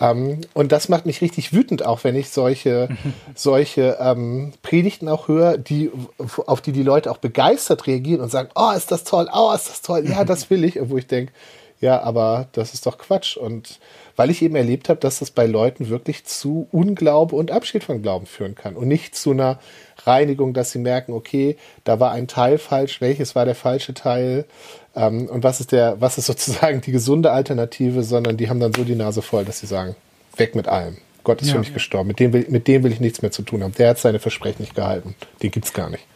Ähm, 0.00 0.40
und 0.54 0.72
das 0.72 0.88
macht 0.88 1.06
mich 1.06 1.20
richtig 1.20 1.52
wütend, 1.52 1.84
auch 1.84 2.04
wenn 2.04 2.16
ich 2.16 2.30
solche, 2.30 2.88
solche 3.34 3.98
ähm, 4.00 4.52
Predigten 4.62 5.08
auch 5.08 5.28
höre, 5.28 5.58
die, 5.58 5.90
auf 6.46 6.60
die 6.60 6.72
die 6.72 6.82
Leute 6.82 7.10
auch 7.10 7.18
begeistert 7.18 7.86
reagieren 7.86 8.20
und 8.20 8.30
sagen, 8.30 8.48
oh, 8.54 8.72
ist 8.76 8.90
das 8.90 9.04
toll, 9.04 9.28
oh, 9.32 9.52
ist 9.54 9.68
das 9.68 9.82
toll, 9.82 10.04
ja, 10.08 10.24
das 10.24 10.50
will 10.50 10.64
ich. 10.64 10.78
Wo 10.88 10.96
ich 10.96 11.06
denke, 11.06 11.32
ja, 11.80 12.00
aber 12.00 12.48
das 12.52 12.74
ist 12.74 12.86
doch 12.86 12.98
Quatsch. 12.98 13.36
Und 13.36 13.78
weil 14.16 14.30
ich 14.30 14.42
eben 14.42 14.56
erlebt 14.56 14.88
habe, 14.88 15.00
dass 15.00 15.18
das 15.18 15.30
bei 15.30 15.46
Leuten 15.46 15.88
wirklich 15.88 16.24
zu 16.24 16.68
Unglaube 16.72 17.36
und 17.36 17.50
Abschied 17.50 17.84
von 17.84 18.00
Glauben 18.00 18.26
führen 18.26 18.54
kann 18.54 18.76
und 18.76 18.88
nicht 18.88 19.16
zu 19.16 19.32
einer 19.32 19.58
Reinigung, 20.04 20.54
dass 20.54 20.70
sie 20.70 20.78
merken, 20.78 21.12
okay, 21.12 21.56
da 21.84 22.00
war 22.00 22.12
ein 22.12 22.28
Teil 22.28 22.58
falsch, 22.58 23.00
welches 23.00 23.34
war 23.34 23.44
der 23.44 23.54
falsche 23.54 23.94
Teil 23.94 24.44
ähm, 24.96 25.26
und 25.26 25.42
was 25.42 25.60
ist 25.60 25.72
der, 25.72 26.00
was 26.00 26.18
ist 26.18 26.26
sozusagen 26.26 26.80
die 26.80 26.92
gesunde 26.92 27.32
Alternative, 27.32 28.02
sondern 28.02 28.36
die 28.36 28.48
haben 28.48 28.60
dann 28.60 28.72
so 28.72 28.84
die 28.84 28.94
Nase 28.94 29.22
voll, 29.22 29.44
dass 29.44 29.60
sie 29.60 29.66
sagen, 29.66 29.96
weg 30.36 30.54
mit 30.54 30.68
allem. 30.68 30.96
Gott 31.22 31.40
ist 31.40 31.48
ja, 31.48 31.54
für 31.54 31.60
mich 31.60 31.68
ja. 31.68 31.74
gestorben. 31.74 32.08
Mit 32.08 32.20
dem, 32.20 32.32
will, 32.32 32.46
mit 32.50 32.68
dem 32.68 32.84
will 32.84 32.92
ich 32.92 33.00
nichts 33.00 33.22
mehr 33.22 33.30
zu 33.30 33.42
tun 33.42 33.62
haben. 33.62 33.72
Der 33.74 33.90
hat 33.90 33.98
seine 33.98 34.18
Versprechen 34.18 34.62
nicht 34.62 34.74
gehalten. 34.74 35.14
Den 35.42 35.50
gibt's 35.50 35.72
gar 35.72 35.88
nicht. 35.88 36.06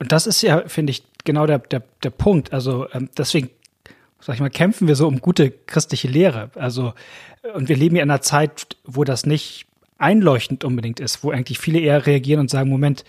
Und 0.00 0.10
das 0.12 0.26
ist 0.26 0.42
ja, 0.42 0.64
finde 0.66 0.90
ich, 0.90 1.04
genau 1.24 1.46
der, 1.46 1.58
der, 1.58 1.82
der 2.02 2.10
Punkt. 2.10 2.52
Also 2.52 2.86
ähm, 2.92 3.08
deswegen, 3.16 3.50
sag 4.20 4.34
ich 4.34 4.40
mal, 4.40 4.50
kämpfen 4.50 4.88
wir 4.88 4.96
so 4.96 5.06
um 5.06 5.20
gute 5.20 5.50
christliche 5.50 6.08
Lehre. 6.08 6.50
Also, 6.56 6.94
und 7.54 7.68
wir 7.68 7.76
leben 7.76 7.96
ja 7.96 8.02
in 8.02 8.10
einer 8.10 8.22
Zeit, 8.22 8.76
wo 8.84 9.04
das 9.04 9.24
nicht 9.24 9.66
einleuchtend 9.98 10.64
unbedingt 10.64 10.98
ist, 10.98 11.22
wo 11.22 11.30
eigentlich 11.30 11.58
viele 11.58 11.78
eher 11.78 12.06
reagieren 12.06 12.40
und 12.40 12.50
sagen, 12.50 12.70
Moment, 12.70 13.04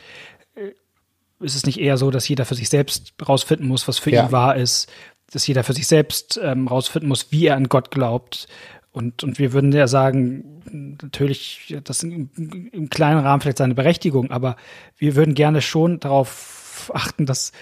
ist 1.42 1.56
es 1.56 1.66
nicht 1.66 1.80
eher 1.80 1.98
so, 1.98 2.12
dass 2.12 2.28
jeder 2.28 2.46
für 2.46 2.56
sich 2.56 2.70
selbst 2.70 3.14
rausfinden 3.28 3.68
muss, 3.68 3.88
was 3.88 3.98
für 3.98 4.12
ja. 4.12 4.26
ihn 4.26 4.32
wahr 4.32 4.56
ist, 4.56 4.92
dass 5.32 5.48
jeder 5.48 5.64
für 5.64 5.74
sich 5.74 5.88
selbst 5.88 6.40
ähm, 6.42 6.68
rausfinden 6.68 7.08
muss, 7.08 7.32
wie 7.32 7.48
er 7.48 7.56
an 7.56 7.70
Gott 7.70 7.92
glaubt. 7.92 8.48
Und, 8.92 9.24
und 9.24 9.40
wir 9.40 9.54
würden 9.54 9.72
ja 9.72 9.88
sagen, 9.88 10.62
natürlich, 11.02 11.78
das 11.84 12.04
im, 12.04 12.30
im 12.72 12.90
kleinen 12.90 13.20
Rahmen 13.20 13.42
vielleicht 13.42 13.58
seine 13.58 13.76
Berechtigung, 13.76 14.32
aber 14.32 14.58
wir 14.98 15.16
würden 15.16 15.34
gerne 15.34 15.62
schon 15.62 16.00
darauf 16.00 16.92
achten, 16.94 17.26
dass 17.26 17.54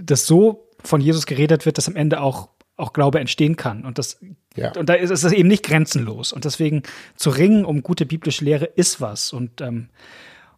das 0.00 0.26
so 0.26 0.68
von 0.84 1.00
Jesus 1.00 1.26
geredet 1.26 1.66
wird, 1.66 1.78
dass 1.78 1.88
am 1.88 1.96
Ende 1.96 2.20
auch 2.20 2.50
auch 2.76 2.92
Glaube 2.92 3.20
entstehen 3.20 3.56
kann. 3.56 3.84
Und 3.84 3.98
das 3.98 4.20
ja. 4.54 4.72
und 4.76 4.88
da 4.88 4.94
ist 4.94 5.10
es 5.10 5.32
eben 5.32 5.48
nicht 5.48 5.64
grenzenlos. 5.64 6.32
Und 6.32 6.44
deswegen 6.44 6.82
zu 7.16 7.30
ringen 7.30 7.64
um 7.64 7.82
gute 7.82 8.06
biblische 8.06 8.44
Lehre 8.44 8.66
ist 8.66 9.00
was. 9.00 9.32
Und 9.32 9.60
ähm, 9.60 9.88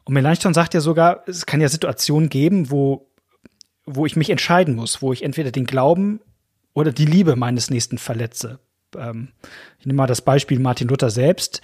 und 0.08 0.14
Melanchthon 0.14 0.54
sagt 0.54 0.72
ja 0.72 0.80
sogar, 0.80 1.22
es 1.26 1.44
kann 1.44 1.60
ja 1.60 1.68
Situationen 1.68 2.30
geben, 2.30 2.70
wo 2.70 3.04
wo 3.84 4.06
ich 4.06 4.16
mich 4.16 4.30
entscheiden 4.30 4.74
muss, 4.74 5.02
wo 5.02 5.12
ich 5.12 5.22
entweder 5.22 5.50
den 5.50 5.66
Glauben 5.66 6.20
oder 6.72 6.92
die 6.92 7.04
Liebe 7.04 7.36
meines 7.36 7.68
Nächsten 7.68 7.98
verletze. 7.98 8.58
Ähm, 8.96 9.28
ich 9.78 9.84
nehme 9.84 9.98
mal 9.98 10.06
das 10.06 10.22
Beispiel 10.22 10.58
Martin 10.58 10.88
Luther 10.88 11.10
selbst, 11.10 11.60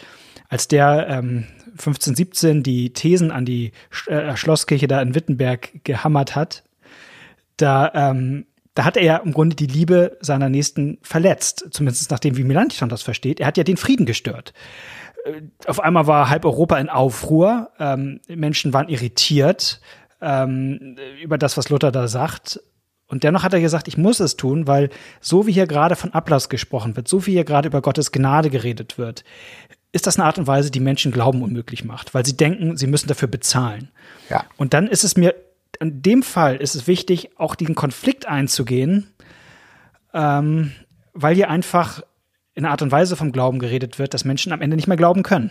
als 0.49 0.69
der 0.69 1.07
ähm, 1.09 1.47
1517 1.73 2.63
die 2.63 2.93
Thesen 2.93 3.31
an 3.31 3.47
die 3.47 3.73
äh, 4.09 4.37
Schlosskirche 4.37 4.89
da 4.89 5.01
in 5.01 5.15
Wittenberg 5.15 5.85
gehammert 5.85 6.37
hat, 6.37 6.65
da 7.57 7.93
ähm, 7.95 8.45
da 8.75 8.85
hat 8.85 8.97
er 8.97 9.05
ja 9.05 9.17
im 9.19 9.33
Grunde 9.33 9.57
die 9.57 9.67
Liebe 9.67 10.19
seiner 10.21 10.49
Nächsten 10.49 10.99
verletzt, 11.01 11.69
zumindest 11.71 12.11
nachdem 12.11 12.37
wie 12.37 12.45
Melanchthon 12.45 12.89
das 12.89 13.03
versteht. 13.03 13.41
Er 13.41 13.47
hat 13.47 13.57
ja 13.57 13.65
den 13.65 13.77
Frieden 13.77 14.05
gestört. 14.05 14.53
Äh, 15.25 15.43
auf 15.67 15.81
einmal 15.81 16.07
war 16.07 16.31
halb 16.31 16.45
Europa 16.45 16.79
in 16.79 16.89
Aufruhr, 16.89 17.71
ähm, 17.79 18.21
Menschen 18.29 18.73
waren 18.73 18.89
irritiert 18.89 19.81
ähm, 20.21 20.97
über 21.23 21.39
das, 21.39 21.57
was 21.57 21.69
Luther 21.69 21.93
da 21.93 22.09
sagt. 22.09 22.61
Und 23.07 23.23
dennoch 23.23 23.43
hat 23.43 23.53
er 23.53 23.61
gesagt, 23.61 23.87
ich 23.87 23.99
muss 23.99 24.19
es 24.21 24.37
tun, 24.37 24.67
weil 24.67 24.89
so 25.21 25.47
wie 25.47 25.53
hier 25.53 25.67
gerade 25.67 25.95
von 25.95 26.13
Ablass 26.15 26.49
gesprochen 26.49 26.97
wird, 26.97 27.07
so 27.07 27.27
wie 27.27 27.33
hier 27.33 27.45
gerade 27.45 27.69
über 27.69 27.83
Gottes 27.83 28.13
Gnade 28.13 28.51
geredet 28.51 28.99
wird, 28.99 29.25
ist 29.93 30.07
das 30.07 30.19
eine 30.19 30.25
Art 30.25 30.39
und 30.39 30.47
Weise, 30.47 30.71
die 30.71 30.81
Menschen 30.81 31.13
Glauben 31.13 31.43
unmöglich 31.43 31.85
macht, 31.85 32.15
weil 32.15 32.27
sie 32.27 32.37
denken, 32.37 32.77
sie 32.77 32.87
müssen 32.87 33.07
dafür 33.07 33.29
bezahlen. 33.29 33.91
Ja. 34.31 34.45
Und 34.57 34.75
dann 34.75 34.89
ist 34.89 35.05
es 35.05 35.17
mir 35.17 35.35
in 35.81 36.03
dem 36.03 36.23
Fall 36.23 36.57
ist 36.57 36.75
es 36.75 36.87
wichtig, 36.87 37.31
auch 37.37 37.55
diesen 37.55 37.75
Konflikt 37.75 38.27
einzugehen, 38.27 39.13
ähm, 40.13 40.73
weil 41.13 41.35
hier 41.35 41.51
einfach 41.51 42.03
in 42.55 42.65
einer 42.65 42.73
Art 42.73 42.83
und 42.83 42.93
Weise 42.93 43.17
vom 43.17 43.33
Glauben 43.33 43.59
geredet 43.59 43.99
wird, 43.99 44.15
dass 44.15 44.25
Menschen 44.25 44.53
am 44.53 44.61
Ende 44.61 44.77
nicht 44.77 44.87
mehr 44.87 44.97
glauben 44.97 45.23
können. 45.23 45.51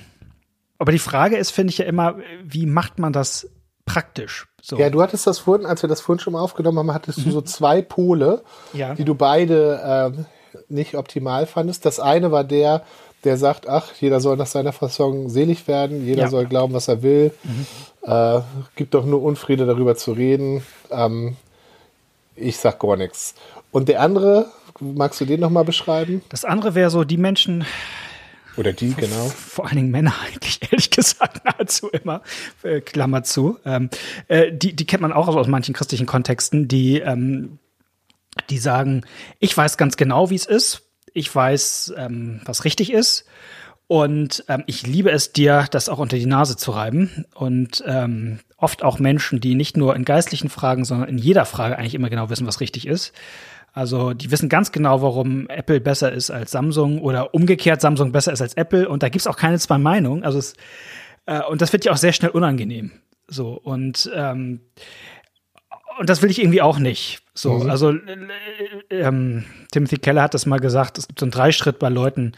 Aber 0.77 0.91
die 0.91 1.00
Frage 1.00 1.38
ist, 1.38 1.51
finde 1.51 1.72
ich 1.72 1.77
ja 1.77 1.86
immer, 1.86 2.15
wie 2.43 2.65
macht 2.65 3.00
man 3.00 3.13
das 3.13 3.50
praktisch? 3.86 4.48
So. 4.62 4.77
Ja, 4.77 4.89
du 4.89 5.01
hattest 5.01 5.27
das 5.27 5.39
vorhin, 5.39 5.65
als 5.65 5.81
wir 5.81 5.89
das 5.89 6.01
vorhin 6.01 6.19
schon 6.19 6.33
mal 6.33 6.41
aufgenommen 6.41 6.79
haben, 6.79 6.93
hattest 6.93 7.19
mhm. 7.19 7.24
du 7.25 7.31
so 7.31 7.41
zwei 7.41 7.81
Pole, 7.81 8.43
ja. 8.72 8.95
die 8.95 9.03
du 9.03 9.15
beide 9.15 10.15
äh, 10.15 10.57
nicht 10.69 10.95
optimal 10.95 11.45
fandest. 11.45 11.86
Das 11.86 12.00
eine 12.00 12.31
war 12.31 12.43
der, 12.43 12.83
der 13.24 13.38
sagt, 13.38 13.67
ach, 13.67 13.91
jeder 14.00 14.19
soll 14.19 14.38
nach 14.38 14.48
seiner 14.48 14.72
Fassung 14.72 15.29
selig 15.29 15.67
werden, 15.67 16.05
jeder 16.05 16.24
ja. 16.24 16.29
soll 16.29 16.45
glauben, 16.45 16.74
was 16.74 16.88
er 16.88 17.01
will. 17.01 17.31
Mhm. 17.43 17.65
Äh, 18.10 18.41
gibt 18.75 18.93
doch 18.93 19.05
nur 19.05 19.22
Unfriede 19.22 19.65
darüber 19.65 19.95
zu 19.95 20.13
reden. 20.13 20.63
Ähm, 20.91 21.36
ich 22.36 22.57
sag 22.57 22.79
gar 22.79 22.98
nichts. 22.98 23.36
Und 23.72 23.89
der 23.89 24.01
andere, 24.01 24.48
magst 24.80 25.22
du 25.22 25.25
den 25.25 25.39
nochmal 25.39 25.65
beschreiben? 25.65 26.22
Das 26.30 26.46
andere 26.46 26.75
wäre 26.75 26.89
so, 26.89 27.03
die 27.03 27.18
Menschen. 27.18 27.65
Oder 28.56 28.72
die, 28.72 28.94
genau. 28.94 29.30
Vor 29.30 29.65
allen 29.65 29.77
Dingen 29.77 29.92
Männer 29.92 30.13
eigentlich, 30.25 30.60
ehrlich 30.72 30.89
gesagt, 30.89 31.44
nahezu 31.46 31.89
immer, 31.89 32.22
äh, 32.62 32.82
Klammer 32.82 33.24
zu. 33.24 33.58
Ähm, 33.65 33.89
äh, 34.27 34.51
die, 34.51 34.75
die 34.75 34.86
kennt 34.86 35.01
man 35.01 35.13
auch 35.13 35.27
aus 35.27 35.48
manchen 35.48 35.74
christlichen 35.74 36.06
Kontexten, 36.06 36.68
die, 36.68 37.00
ähm, 37.00 37.58
die 38.50 38.58
sagen, 38.58 39.06
ich 39.39 39.56
weiß 39.56 39.77
ganz 39.77 39.98
genau, 39.98 40.30
wie 40.30 40.36
es 40.36 40.46
ist 40.46 40.84
ich 41.13 41.34
weiß, 41.34 41.94
ähm, 41.98 42.42
was 42.46 42.65
richtig 42.65 42.92
ist. 42.92 43.25
Und 43.88 44.44
ähm, 44.48 44.63
ich 44.65 44.88
liebe 44.88 45.12
es 45.12 45.34
dir, 45.34 45.68
das 45.70 45.89
auch 45.89 46.00
unter 46.00 46.18
die 46.18 46.25
Nase 46.25 46.58
zu 46.58 46.72
reiben. 46.72 47.25
Und 47.36 47.84
ähm, 47.86 48.39
oft 48.58 48.82
auch 48.84 48.98
Menschen, 48.98 49.39
die 49.39 49.56
nicht 49.56 49.77
nur 49.77 49.96
in 49.96 50.06
geistlichen 50.06 50.50
Fragen, 50.50 50.86
sondern 50.86 51.10
in 51.10 51.18
jeder 51.18 51.46
Frage 51.46 51.77
eigentlich 51.77 51.94
immer 51.94 52.10
genau 52.10 52.30
wissen, 52.30 52.48
was 52.48 52.60
richtig 52.60 52.88
ist. 52.88 53.13
Also 53.74 54.13
die 54.13 54.32
wissen 54.32 54.50
ganz 54.50 54.72
genau, 54.72 55.01
warum 55.01 55.50
Apple 55.50 55.82
besser 55.82 56.12
ist 56.12 56.30
als 56.30 56.51
Samsung 56.51 57.01
oder 57.01 57.34
umgekehrt 57.34 57.82
Samsung 57.82 58.12
besser 58.12 58.32
ist 58.32 58.42
als 58.42 58.53
Apple. 58.53 58.88
Und 58.88 59.03
da 59.03 59.10
gibt's 59.10 59.27
auch 59.27 59.38
keine 59.38 59.60
zwei 59.60 59.80
Meinungen. 59.80 60.24
Also 60.24 60.38
es, 60.38 60.53
äh, 61.25 61.42
und 61.42 61.62
das 61.62 61.74
wird 61.74 61.84
ja 61.84 61.92
auch 61.92 61.98
sehr 61.98 62.13
schnell 62.13 62.32
unangenehm. 62.32 62.92
So 63.27 63.53
und 63.53 64.12
ähm, 64.13 64.62
und 66.00 66.10
das 66.10 66.22
will 66.22 66.32
ich 66.32 66.39
irgendwie 66.39 66.62
auch 66.62 66.80
nicht. 66.80 67.22
So, 67.34 67.53
mhm. 67.53 67.70
also 67.70 67.94
ähm, 68.89 69.46
Timothy 69.72 69.98
Keller 69.98 70.24
hat 70.24 70.34
das 70.34 70.46
mal 70.46 70.60
gesagt, 70.60 70.98
es 70.98 71.08
gibt 71.08 71.20
so 71.20 71.25
einen 71.25 71.32
Dreischritt 71.32 71.80
bei 71.80 71.89
Leuten, 71.89 72.34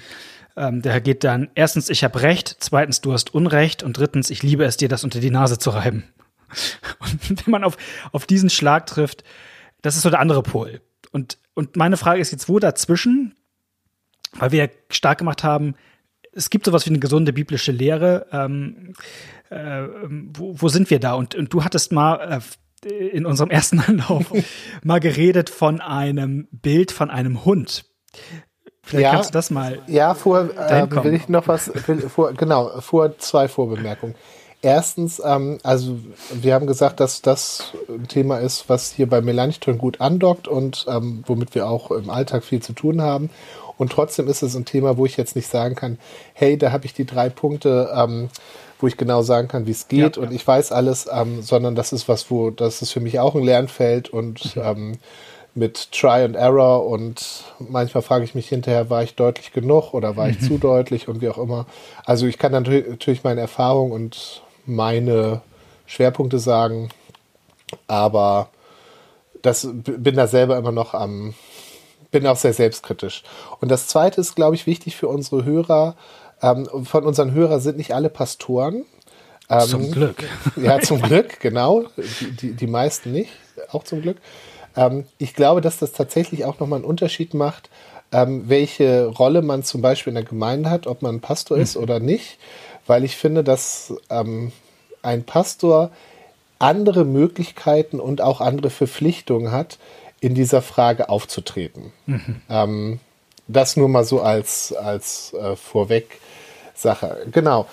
ähm, 0.58 0.82
der 0.82 1.02
geht 1.02 1.24
dann, 1.24 1.50
erstens, 1.56 1.90
ich 1.90 2.04
habe 2.04 2.22
Recht, 2.22 2.56
zweitens, 2.60 3.02
du 3.02 3.14
hast 3.14 3.34
Unrecht 3.34 3.84
und 3.84 3.98
drittens, 3.98 4.30
ich 4.30 4.42
liebe 4.44 4.64
es 4.64 4.78
dir, 4.78 4.88
das 4.88 5.04
unter 5.04 5.20
die 5.20 5.32
Nase 5.32 5.58
zu 5.58 5.70
reiben. 5.70 6.04
Und 7.00 7.46
wenn 7.46 7.52
man 7.52 7.64
auf, 7.64 7.76
auf 8.12 8.26
diesen 8.26 8.50
Schlag 8.50 8.86
trifft, 8.86 9.24
das 9.82 9.96
ist 9.96 10.04
so 10.04 10.10
der 10.10 10.20
andere 10.20 10.44
Pol. 10.44 10.82
Und, 11.16 11.38
und 11.54 11.78
meine 11.78 11.96
Frage 11.96 12.20
ist 12.20 12.32
jetzt, 12.32 12.50
wo 12.50 12.60
dazwischen, 12.60 13.36
weil 14.34 14.52
wir 14.52 14.66
ja 14.66 14.70
stark 14.90 15.20
gemacht 15.20 15.46
haben, 15.46 15.76
es 16.34 16.50
gibt 16.50 16.66
sowas 16.66 16.86
wie 16.86 16.90
eine 16.90 17.00
gesunde 17.00 17.32
biblische 17.32 17.72
Lehre, 17.72 18.28
ähm, 18.34 18.92
äh, 19.50 19.84
wo, 20.34 20.56
wo 20.60 20.68
sind 20.68 20.90
wir 20.90 21.00
da? 21.00 21.14
Und, 21.14 21.34
und 21.34 21.54
du 21.54 21.64
hattest 21.64 21.94
mal 21.94 22.42
äh, 22.86 23.08
in 23.08 23.26
unserem 23.26 23.50
ersten 23.50 23.80
Anlauf 23.88 24.26
mal 24.84 25.00
geredet 25.00 25.50
von 25.50 25.80
einem 25.80 26.50
Bild 26.52 26.92
von 26.92 27.10
einem 27.10 27.46
Hund. 27.46 27.86
Vielleicht 28.84 29.04
ja, 29.04 29.12
kannst 29.14 29.30
du 29.30 29.34
das 29.34 29.52
mal. 29.52 29.84
Ja, 29.88 30.16
vor 30.16 30.50
äh, 30.54 31.04
will 31.06 31.14
ich 31.14 31.30
noch 31.30 31.48
was, 31.48 31.72
will, 31.88 32.10
vor, 32.10 32.34
genau, 32.34 32.82
vor 32.82 33.18
zwei 33.20 33.48
Vorbemerkungen. 33.48 34.16
Erstens, 34.66 35.22
ähm, 35.24 35.60
also 35.62 36.00
wir 36.34 36.56
haben 36.56 36.66
gesagt, 36.66 37.00
dass 37.00 37.22
das 37.22 37.74
ein 37.88 38.08
Thema 38.08 38.40
ist, 38.40 38.68
was 38.68 38.92
hier 38.92 39.08
bei 39.08 39.22
Melanchthon 39.22 39.78
gut 39.78 40.02
andockt 40.02 40.48
und 40.48 40.88
ähm, 40.90 41.24
womit 41.28 41.54
wir 41.54 41.70
auch 41.70 41.92
im 41.92 42.10
Alltag 42.10 42.44
viel 42.44 42.64
zu 42.64 42.74
tun 42.74 43.00
haben. 43.00 43.30
Und 43.78 43.92
trotzdem 43.92 44.28
ist 44.28 44.42
es 44.42 44.56
ein 44.56 44.66
Thema, 44.66 44.98
wo 44.98 45.06
ich 45.06 45.18
jetzt 45.18 45.36
nicht 45.36 45.50
sagen 45.50 45.76
kann, 45.76 46.00
hey, 46.34 46.58
da 46.58 46.72
habe 46.72 46.86
ich 46.86 46.96
die 46.96 47.06
drei 47.06 47.30
Punkte 47.30 47.94
ähm, 47.96 48.30
wo 48.80 48.88
ich 48.88 48.98
genau 48.98 49.22
sagen 49.22 49.48
kann, 49.48 49.68
wie 49.68 49.72
es 49.72 49.88
geht 49.88 50.18
ja, 50.18 50.22
und 50.22 50.32
ja. 50.32 50.36
ich 50.36 50.46
weiß 50.46 50.72
alles, 50.72 51.08
ähm, 51.12 51.42
sondern 51.42 51.76
das 51.76 51.94
ist 51.94 52.10
was, 52.10 52.30
wo 52.30 52.50
das 52.50 52.82
ist 52.82 52.92
für 52.92 53.00
mich 53.00 53.20
auch 53.20 53.36
ein 53.36 53.44
Lernfeld 53.44 54.10
und 54.10 54.56
mhm. 54.56 54.62
ähm, 54.64 54.98
mit 55.54 55.92
Try 55.94 56.24
and 56.24 56.36
Error 56.36 56.86
und 56.86 57.46
manchmal 57.60 58.02
frage 58.02 58.26
ich 58.26 58.36
mich 58.36 58.50
hinterher, 58.50 58.90
war 58.90 59.04
ich 59.04 59.16
deutlich 59.16 59.54
genug 59.54 59.94
oder 59.94 60.18
war 60.18 60.28
ich 60.28 60.42
mhm. 60.42 60.46
zu 60.48 60.58
deutlich 60.58 61.08
und 61.08 61.22
wie 61.22 61.30
auch 61.30 61.38
immer. 61.38 61.66
Also 62.04 62.28
ich 62.28 62.38
kann 62.38 62.52
natürlich 62.52 63.24
meine 63.24 63.40
Erfahrung 63.40 63.92
und 63.92 64.42
meine 64.66 65.42
Schwerpunkte 65.86 66.40
sagen, 66.40 66.90
aber 67.88 68.50
das 69.42 69.68
bin 69.72 70.16
da 70.16 70.28
selber 70.28 70.58
immer 70.58 70.72
noch 70.72 70.94
am, 70.94 71.34
bin 72.12 72.26
auch 72.28 72.38
sehr 72.38 72.54
selbstkritisch. 72.54 73.24
Und 73.62 73.70
das 73.70 73.88
zweite 73.88 74.22
ist, 74.22 74.36
glaube 74.36 74.56
ich, 74.56 74.66
wichtig 74.66 74.96
für 74.96 75.08
unsere 75.08 75.46
Hörer, 75.46 75.96
ähm, 76.42 76.68
von 76.86 77.06
unseren 77.06 77.34
Hörern 77.34 77.60
sind 77.60 77.78
nicht 77.78 77.94
alle 77.94 78.10
Pastoren. 78.10 78.86
Ähm, 79.50 79.68
zum 79.68 79.92
Glück. 79.92 80.24
Ja, 80.56 80.80
zum 80.80 81.02
Glück, 81.02 81.40
genau. 81.40 81.86
Die, 82.20 82.32
die, 82.32 82.54
die 82.54 82.68
meisten 82.68 83.12
nicht, 83.12 83.32
auch 83.72 83.84
zum 83.84 84.02
Glück. 84.02 84.18
Ähm, 84.76 85.06
ich 85.18 85.34
glaube, 85.34 85.62
dass 85.62 85.78
das 85.78 85.92
tatsächlich 85.92 86.46
auch 86.46 86.60
nochmal 86.60 86.78
einen 86.78 86.86
Unterschied 86.86 87.34
macht, 87.34 87.70
ähm, 88.12 88.44
welche 88.48 89.08
Rolle 89.08 89.42
man 89.42 89.64
zum 89.64 89.82
Beispiel 89.82 90.12
in 90.12 90.16
der 90.16 90.24
Gemeinde 90.24 90.70
hat, 90.70 90.88
ob 90.88 91.02
man 91.02 91.22
Pastor 91.22 91.58
ist 91.58 91.76
mhm. 91.76 91.84
oder 91.84 92.00
nicht. 92.00 92.38
Weil 92.88 93.04
ich 93.04 93.16
finde, 93.16 93.44
dass 93.44 93.94
ähm, 94.10 94.52
ein 95.02 95.24
Pastor 95.24 95.92
andere 96.60 97.06
Möglichkeiten 97.06 98.00
und 98.00 98.22
auch 98.22 98.42
andere 98.42 98.70
Verpflichtungen 98.70 99.52
hat, 99.52 99.78
in 100.20 100.34
dieser 100.34 100.62
Frage 100.62 101.10
aufzutreten. 101.10 101.92
Mhm. 102.06 102.42
Ähm, 102.50 103.00
das 103.48 103.78
nur 103.78 103.90
mal 103.90 104.04
so 104.04 104.22
als, 104.22 104.74
als 104.74 105.34
äh, 105.34 105.56
vorweg 105.56 106.20
Sache. 106.74 107.28
Genau. 107.32 107.68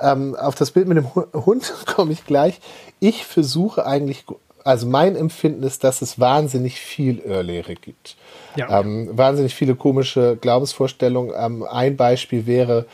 Ähm, 0.00 0.34
auf 0.36 0.54
das 0.54 0.70
Bild 0.70 0.88
mit 0.88 0.96
dem 0.96 1.14
Hund 1.14 1.72
komme 1.86 2.12
ich 2.12 2.24
gleich. 2.24 2.60
Ich 3.00 3.26
versuche 3.26 3.84
eigentlich, 3.84 4.24
also 4.64 4.86
mein 4.86 5.16
Empfinden 5.16 5.62
ist, 5.64 5.84
dass 5.84 6.02
es 6.02 6.18
wahnsinnig 6.18 6.80
viel 6.80 7.18
Irrlehre 7.18 7.74
gibt. 7.74 8.16
Ja. 8.56 8.80
Ähm, 8.80 9.10
wahnsinnig 9.12 9.54
viele 9.54 9.74
komische 9.74 10.36
Glaubensvorstellungen. 10.40 11.34
Ähm, 11.36 11.64
ein 11.64 11.96
Beispiel 11.96 12.46
wäre 12.46 12.86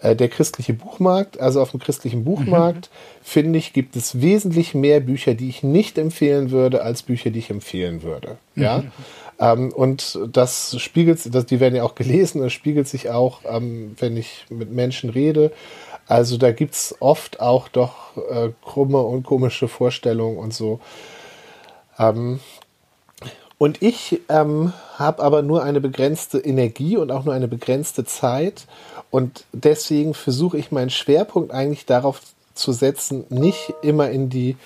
äh, 0.00 0.14
der 0.14 0.28
christliche 0.28 0.72
Buchmarkt. 0.72 1.40
Also 1.40 1.60
auf 1.60 1.72
dem 1.72 1.80
christlichen 1.80 2.24
Buchmarkt, 2.24 2.90
mhm. 2.90 3.24
finde 3.24 3.58
ich, 3.58 3.72
gibt 3.72 3.96
es 3.96 4.20
wesentlich 4.20 4.74
mehr 4.74 5.00
Bücher, 5.00 5.34
die 5.34 5.48
ich 5.48 5.62
nicht 5.62 5.98
empfehlen 5.98 6.50
würde, 6.50 6.82
als 6.82 7.02
Bücher, 7.02 7.30
die 7.30 7.40
ich 7.40 7.50
empfehlen 7.50 8.02
würde. 8.02 8.38
Mhm. 8.54 8.62
Ja. 8.62 8.84
Ähm, 9.40 9.72
und 9.72 10.18
das 10.32 10.80
spiegelt, 10.80 11.34
das, 11.34 11.46
die 11.46 11.60
werden 11.60 11.74
ja 11.74 11.84
auch 11.84 11.94
gelesen, 11.94 12.42
das 12.42 12.52
spiegelt 12.52 12.88
sich 12.88 13.10
auch, 13.10 13.40
ähm, 13.44 13.94
wenn 13.98 14.16
ich 14.16 14.46
mit 14.50 14.70
Menschen 14.70 15.10
rede. 15.10 15.52
Also 16.06 16.38
da 16.38 16.52
gibt 16.52 16.74
es 16.74 16.96
oft 17.00 17.40
auch 17.40 17.68
doch 17.68 18.16
äh, 18.30 18.50
krumme 18.64 18.98
und 18.98 19.24
komische 19.24 19.68
Vorstellungen 19.68 20.38
und 20.38 20.54
so. 20.54 20.80
Ähm, 21.98 22.40
und 23.58 23.82
ich 23.82 24.20
ähm, 24.28 24.72
habe 24.96 25.22
aber 25.22 25.42
nur 25.42 25.64
eine 25.64 25.80
begrenzte 25.80 26.38
Energie 26.38 26.96
und 26.96 27.10
auch 27.10 27.24
nur 27.24 27.34
eine 27.34 27.48
begrenzte 27.48 28.04
Zeit. 28.04 28.66
Und 29.10 29.44
deswegen 29.52 30.14
versuche 30.14 30.58
ich 30.58 30.70
meinen 30.70 30.90
Schwerpunkt 30.90 31.52
eigentlich 31.52 31.86
darauf 31.86 32.20
zu 32.54 32.72
setzen, 32.72 33.24
nicht 33.30 33.72
immer 33.82 34.10
in 34.10 34.28
die 34.28 34.56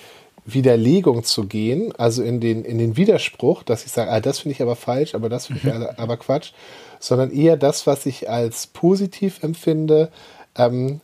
Widerlegung 0.45 1.23
zu 1.23 1.45
gehen, 1.45 1.93
also 1.97 2.21
in 2.21 2.41
den, 2.41 2.65
in 2.65 2.77
den 2.77 2.97
Widerspruch, 2.97 3.63
dass 3.63 3.85
ich 3.85 3.91
sage, 3.91 4.11
ah, 4.11 4.19
das 4.19 4.39
finde 4.39 4.53
ich 4.53 4.61
aber 4.61 4.75
falsch, 4.75 5.15
aber 5.15 5.29
das 5.29 5.47
finde 5.47 5.61
ich 5.63 5.73
mhm. 5.73 5.87
aber 5.95 6.17
Quatsch, 6.17 6.51
sondern 6.99 7.31
eher 7.31 7.55
das, 7.55 7.87
was 7.87 8.05
ich 8.05 8.29
als 8.29 8.67
positiv 8.67 9.41
empfinde, 9.41 10.09
ähm, 10.57 10.99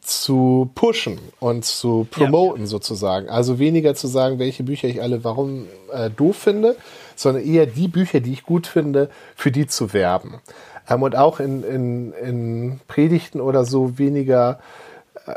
zu 0.00 0.70
pushen 0.74 1.18
und 1.38 1.64
zu 1.64 2.06
promoten 2.10 2.62
ja. 2.62 2.66
sozusagen. 2.66 3.28
Also 3.28 3.58
weniger 3.58 3.94
zu 3.94 4.06
sagen, 4.06 4.38
welche 4.38 4.62
Bücher 4.62 4.88
ich 4.88 5.02
alle 5.02 5.22
warum 5.22 5.66
äh, 5.92 6.08
doof 6.08 6.36
finde, 6.36 6.76
sondern 7.14 7.44
eher 7.44 7.66
die 7.66 7.88
Bücher, 7.88 8.20
die 8.20 8.32
ich 8.32 8.44
gut 8.44 8.66
finde, 8.66 9.10
für 9.36 9.50
die 9.50 9.66
zu 9.66 9.92
werben. 9.92 10.40
Ähm, 10.88 11.02
und 11.02 11.16
auch 11.16 11.40
in, 11.40 11.62
in, 11.62 12.12
in 12.12 12.80
Predigten 12.88 13.40
oder 13.40 13.64
so 13.64 13.98
weniger 13.98 14.58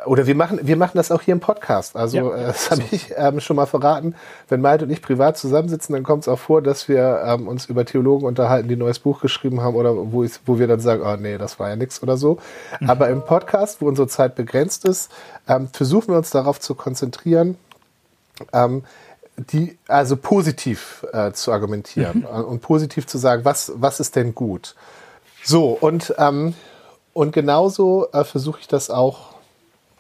oder 0.06 0.28
wir 0.28 0.36
machen, 0.36 0.60
wir 0.62 0.78
machen 0.78 0.94
das 0.96 1.12
auch 1.12 1.22
hier 1.22 1.34
im 1.34 1.40
Podcast. 1.40 1.96
Also 1.96 2.18
ja, 2.18 2.36
äh, 2.36 2.48
das 2.48 2.72
habe 2.72 2.82
so. 2.82 2.88
ich 2.92 3.14
ähm, 3.16 3.40
schon 3.40 3.56
mal 3.56 3.66
verraten. 3.66 4.16
Wenn 4.48 4.62
Malte 4.62 4.86
und 4.86 4.92
ich 4.92 5.02
privat 5.02 5.38
zusammensitzen, 5.38 5.94
dann 5.94 6.04
kommt 6.04 6.24
es 6.24 6.28
auch 6.28 6.40
vor, 6.40 6.62
dass 6.62 6.88
wir 6.88 7.24
ähm, 7.26 7.48
uns 7.48 7.66
über 7.66 7.86
Theologen 7.86 8.26
unterhalten, 8.26 8.68
die 8.68 8.76
ein 8.76 8.80
neues 8.80 9.00
Buch 9.00 9.22
geschrieben 9.22 9.62
haben 9.62 9.76
oder 9.76 9.94
wo, 10.12 10.24
ich, 10.24 10.34
wo 10.46 10.60
wir 10.60 10.68
dann 10.68 10.80
sagen, 10.80 11.04
oh 11.06 11.16
nee, 11.20 11.38
das 11.38 11.60
war 11.60 11.70
ja 11.70 11.76
nichts 11.76 12.02
oder 12.02 12.18
so. 12.18 12.38
Mhm. 12.80 12.90
Aber 12.90 13.10
im 13.10 13.24
Podcast, 13.24 13.82
wo 13.82 13.88
unsere 13.88 14.08
Zeit 14.08 14.36
begrenzt 14.36 14.86
ist, 14.86 15.12
ähm, 15.48 15.68
versuchen 15.72 16.10
wir 16.10 16.18
uns 16.18 16.30
darauf 16.30 16.60
zu 16.60 16.76
konzentrieren, 16.76 17.58
ähm, 18.54 18.84
die 19.38 19.78
also 19.88 20.18
positiv 20.18 21.06
äh, 21.14 21.32
zu 21.32 21.52
argumentieren 21.52 22.20
mhm. 22.20 22.46
und 22.46 22.62
positiv 22.62 23.08
zu 23.08 23.18
sagen, 23.18 23.46
was, 23.46 23.72
was 23.76 24.00
ist 24.00 24.16
denn 24.16 24.36
gut? 24.36 24.76
So, 25.44 25.78
und, 25.80 26.14
ähm, 26.18 26.54
und 27.14 27.32
genauso 27.34 28.08
äh, 28.14 28.24
versuche 28.24 28.60
ich 28.62 28.68
das 28.68 28.90
auch 28.90 29.32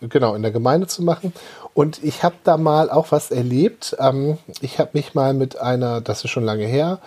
genau, 0.02 0.36
in 0.36 0.42
der 0.42 0.52
Gemeinde 0.52 0.88
zu 0.88 1.04
machen. 1.04 1.34
Und 1.74 2.04
ich 2.04 2.24
habe 2.24 2.36
da 2.44 2.58
mal 2.58 2.90
auch 2.90 3.12
was 3.12 3.32
erlebt. 3.32 3.96
Ähm, 4.00 4.38
ich 4.62 4.80
habe 4.80 4.92
mich 4.94 5.14
mal 5.14 5.34
mit 5.34 5.60
einer, 5.60 6.02
das 6.02 6.24
ist 6.24 6.32
schon 6.32 6.44
lange 6.44 6.66
her, 6.66 7.00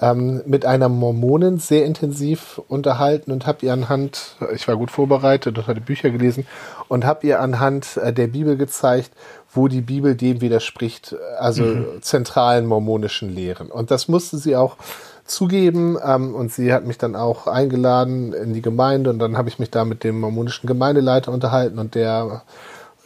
ähm, 0.00 0.42
mit 0.46 0.64
einer 0.64 0.88
Mormonin 0.88 1.58
sehr 1.58 1.84
intensiv 1.84 2.60
unterhalten 2.68 3.32
und 3.32 3.46
habe 3.46 3.66
ihr 3.66 3.72
anhand, 3.72 4.36
ich 4.54 4.68
war 4.68 4.76
gut 4.76 4.90
vorbereitet 4.90 5.58
und 5.58 5.66
hatte 5.66 5.80
Bücher 5.80 6.10
gelesen 6.10 6.46
und 6.88 7.04
habe 7.04 7.26
ihr 7.26 7.40
anhand 7.40 7.96
äh, 7.96 8.12
der 8.12 8.28
Bibel 8.28 8.56
gezeigt, 8.56 9.10
wo 9.50 9.66
die 9.66 9.80
Bibel 9.80 10.14
dem 10.14 10.40
widerspricht, 10.40 11.16
also 11.38 11.64
mhm. 11.64 12.02
zentralen 12.02 12.66
mormonischen 12.66 13.34
Lehren. 13.34 13.70
Und 13.70 13.90
das 13.90 14.08
musste 14.08 14.38
sie 14.38 14.56
auch 14.56 14.76
zugeben. 15.30 15.98
Ähm, 16.04 16.34
und 16.34 16.52
sie 16.52 16.72
hat 16.72 16.84
mich 16.84 16.98
dann 16.98 17.16
auch 17.16 17.46
eingeladen 17.46 18.32
in 18.32 18.54
die 18.54 18.62
Gemeinde 18.62 19.10
und 19.10 19.18
dann 19.18 19.36
habe 19.36 19.48
ich 19.48 19.58
mich 19.58 19.70
da 19.70 19.84
mit 19.84 20.04
dem 20.04 20.20
mormonischen 20.20 20.66
Gemeindeleiter 20.66 21.32
unterhalten 21.32 21.78
und 21.78 21.94
der 21.94 22.42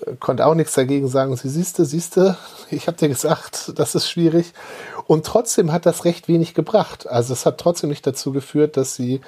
äh, 0.07 0.15
konnte 0.17 0.47
auch 0.47 0.55
nichts 0.55 0.75
dagegen 0.75 1.09
sagen. 1.09 1.37
Sie 1.37 1.49
siehste, 1.49 1.85
siehste, 1.85 2.37
ich 2.71 2.87
habe 2.87 2.97
dir 2.97 3.09
gesagt, 3.09 3.73
das 3.77 3.95
ist 3.95 4.09
schwierig. 4.09 4.53
Und 5.07 5.27
trotzdem 5.27 5.73
hat 5.73 5.87
das 5.87 6.05
recht 6.05 6.29
wenig 6.29 6.55
gebracht. 6.55 7.09
Also 7.09 7.33
es 7.33 7.45
hat 7.45 7.59
trotzdem 7.59 7.91
nicht 7.91 8.07
dazu 8.07 8.33
geführt, 8.33 8.77
dass 8.77 8.95
sie 8.95 9.21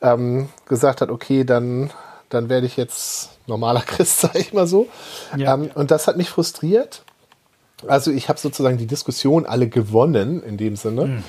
ähm, 0.00 0.48
gesagt 0.66 1.00
hat, 1.00 1.10
okay, 1.10 1.44
dann, 1.44 1.90
dann 2.28 2.48
werde 2.48 2.66
ich 2.66 2.76
jetzt 2.76 3.30
normaler 3.46 3.80
Christ, 3.86 4.20
sage 4.20 4.38
ich 4.38 4.52
mal 4.52 4.66
so. 4.66 4.88
Ja. 5.36 5.54
Ähm, 5.54 5.70
und 5.74 5.90
das 5.90 6.06
hat 6.06 6.16
mich 6.16 6.30
frustriert. 6.30 7.02
Also 7.86 8.10
ich 8.10 8.28
habe 8.28 8.40
sozusagen 8.40 8.76
die 8.76 8.86
Diskussion 8.86 9.46
alle 9.46 9.68
gewonnen 9.68 10.42
in 10.42 10.56
dem 10.56 10.74
Sinne. 10.74 11.06
Mhm. 11.06 11.24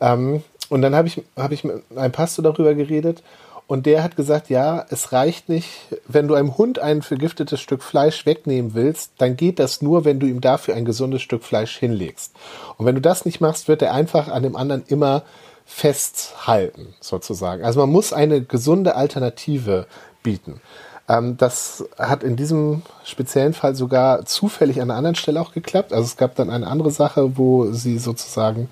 Ähm, 0.00 0.42
und 0.68 0.82
dann 0.82 0.94
habe 0.94 1.08
ich, 1.08 1.22
hab 1.36 1.52
ich 1.52 1.64
mit 1.64 1.82
einem 1.94 2.12
Pastor 2.12 2.42
darüber 2.42 2.74
geredet 2.74 3.22
und 3.66 3.86
der 3.86 4.02
hat 4.02 4.16
gesagt, 4.16 4.50
ja, 4.50 4.84
es 4.90 5.12
reicht 5.12 5.48
nicht, 5.48 5.68
wenn 6.06 6.28
du 6.28 6.34
einem 6.34 6.58
Hund 6.58 6.78
ein 6.78 7.00
vergiftetes 7.00 7.60
Stück 7.60 7.82
Fleisch 7.82 8.26
wegnehmen 8.26 8.74
willst, 8.74 9.12
dann 9.18 9.36
geht 9.36 9.58
das 9.58 9.80
nur, 9.80 10.04
wenn 10.04 10.20
du 10.20 10.26
ihm 10.26 10.40
dafür 10.40 10.74
ein 10.74 10.84
gesundes 10.84 11.22
Stück 11.22 11.42
Fleisch 11.44 11.78
hinlegst. 11.78 12.32
Und 12.76 12.84
wenn 12.84 12.94
du 12.94 13.00
das 13.00 13.24
nicht 13.24 13.40
machst, 13.40 13.68
wird 13.68 13.80
er 13.80 13.94
einfach 13.94 14.28
an 14.28 14.42
dem 14.42 14.56
anderen 14.56 14.84
immer 14.86 15.22
festhalten, 15.64 16.94
sozusagen. 17.00 17.64
Also 17.64 17.80
man 17.80 17.90
muss 17.90 18.12
eine 18.12 18.42
gesunde 18.42 18.96
Alternative 18.96 19.86
bieten. 20.22 20.60
Ähm, 21.08 21.38
das 21.38 21.84
hat 21.98 22.22
in 22.22 22.36
diesem 22.36 22.82
speziellen 23.02 23.54
Fall 23.54 23.74
sogar 23.74 24.26
zufällig 24.26 24.80
an 24.80 24.90
einer 24.90 24.98
anderen 24.98 25.14
Stelle 25.14 25.40
auch 25.40 25.52
geklappt. 25.52 25.94
Also 25.94 26.04
es 26.04 26.18
gab 26.18 26.34
dann 26.34 26.50
eine 26.50 26.66
andere 26.66 26.90
Sache, 26.90 27.38
wo 27.38 27.72
sie 27.72 27.98
sozusagen, 27.98 28.68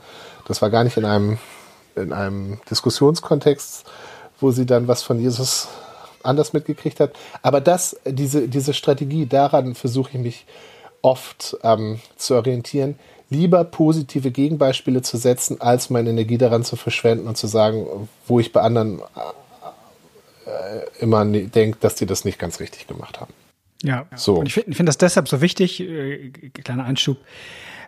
das 0.47 0.61
war 0.61 0.69
gar 0.69 0.85
nicht 0.85 0.99
in 0.99 1.07
einem 1.07 1.39
in 1.97 2.13
einem 2.13 2.61
Diskussionskontext, 2.71 3.85
wo 4.41 4.51
sie 4.51 4.67
dann 4.67 4.89
was 4.89 5.03
von 5.03 5.21
Jesus 5.21 5.69
anders 6.23 6.53
mitgekriegt 6.53 7.01
hat. 7.01 7.13
Aber 7.43 7.61
das, 7.61 7.97
diese, 8.05 8.49
diese 8.49 8.75
Strategie, 8.75 9.27
daran 9.27 9.75
versuche 9.75 10.11
ich 10.13 10.19
mich 10.19 10.47
oft 11.03 11.57
ähm, 11.63 12.01
zu 12.17 12.35
orientieren, 12.35 12.97
lieber 13.29 13.65
positive 13.65 14.31
Gegenbeispiele 14.31 15.03
zu 15.03 15.17
setzen, 15.17 15.61
als 15.61 15.91
meine 15.91 16.11
Energie 16.11 16.39
daran 16.39 16.65
zu 16.65 16.77
verschwenden 16.77 17.27
und 17.27 17.37
zu 17.37 17.47
sagen, 17.47 18.09
wo 18.27 18.39
ich 18.39 18.53
bei 18.53 18.61
anderen 18.61 19.01
äh, 20.47 21.03
immer 21.03 21.25
ne, 21.25 21.49
denke, 21.49 21.79
dass 21.81 21.95
die 21.95 22.07
das 22.07 22.25
nicht 22.25 22.39
ganz 22.39 22.61
richtig 22.61 22.87
gemacht 22.87 23.21
haben. 23.21 23.33
Ja, 23.83 24.07
so. 24.15 24.37
Und 24.37 24.47
ich 24.47 24.55
finde 24.55 24.77
find 24.77 24.89
das 24.89 24.99
deshalb 24.99 25.29
so 25.29 25.41
wichtig, 25.41 25.81
äh, 25.81 26.31
kleiner 26.63 26.85
Einschub, 26.85 27.19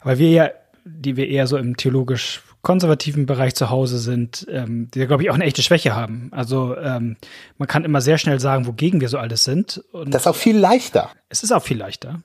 weil 0.03 0.19
wir 0.19 0.31
ja, 0.31 0.51
die 0.85 1.17
wir 1.17 1.29
eher 1.29 1.47
so 1.47 1.57
im 1.57 1.77
theologisch 1.77 2.43
konservativen 2.65 3.27
Bereich 3.27 3.55
zu 3.55 3.71
Hause 3.71 3.99
sind, 3.99 4.47
ähm, 4.51 4.91
die, 4.91 5.07
glaube 5.07 5.23
ich, 5.23 5.31
auch 5.31 5.35
eine 5.35 5.45
echte 5.45 5.63
Schwäche 5.63 5.95
haben. 5.95 6.31
Also 6.33 6.77
ähm, 6.77 7.17
man 7.59 7.69
kann 7.69 7.85
immer 7.85 8.01
sehr 8.01 8.19
schnell 8.19 8.41
sagen, 8.41 8.67
wogegen 8.67 9.01
wir 9.01 9.09
so 9.09 9.19
alles 9.19 9.45
sind. 9.45 9.85
Und 9.93 10.13
das 10.13 10.23
ist 10.23 10.27
auch 10.27 10.35
viel 10.35 10.57
leichter. 10.57 11.11
Es 11.29 11.45
ist 11.45 11.53
auch 11.53 11.63
viel 11.63 11.79
leichter. 11.79 12.23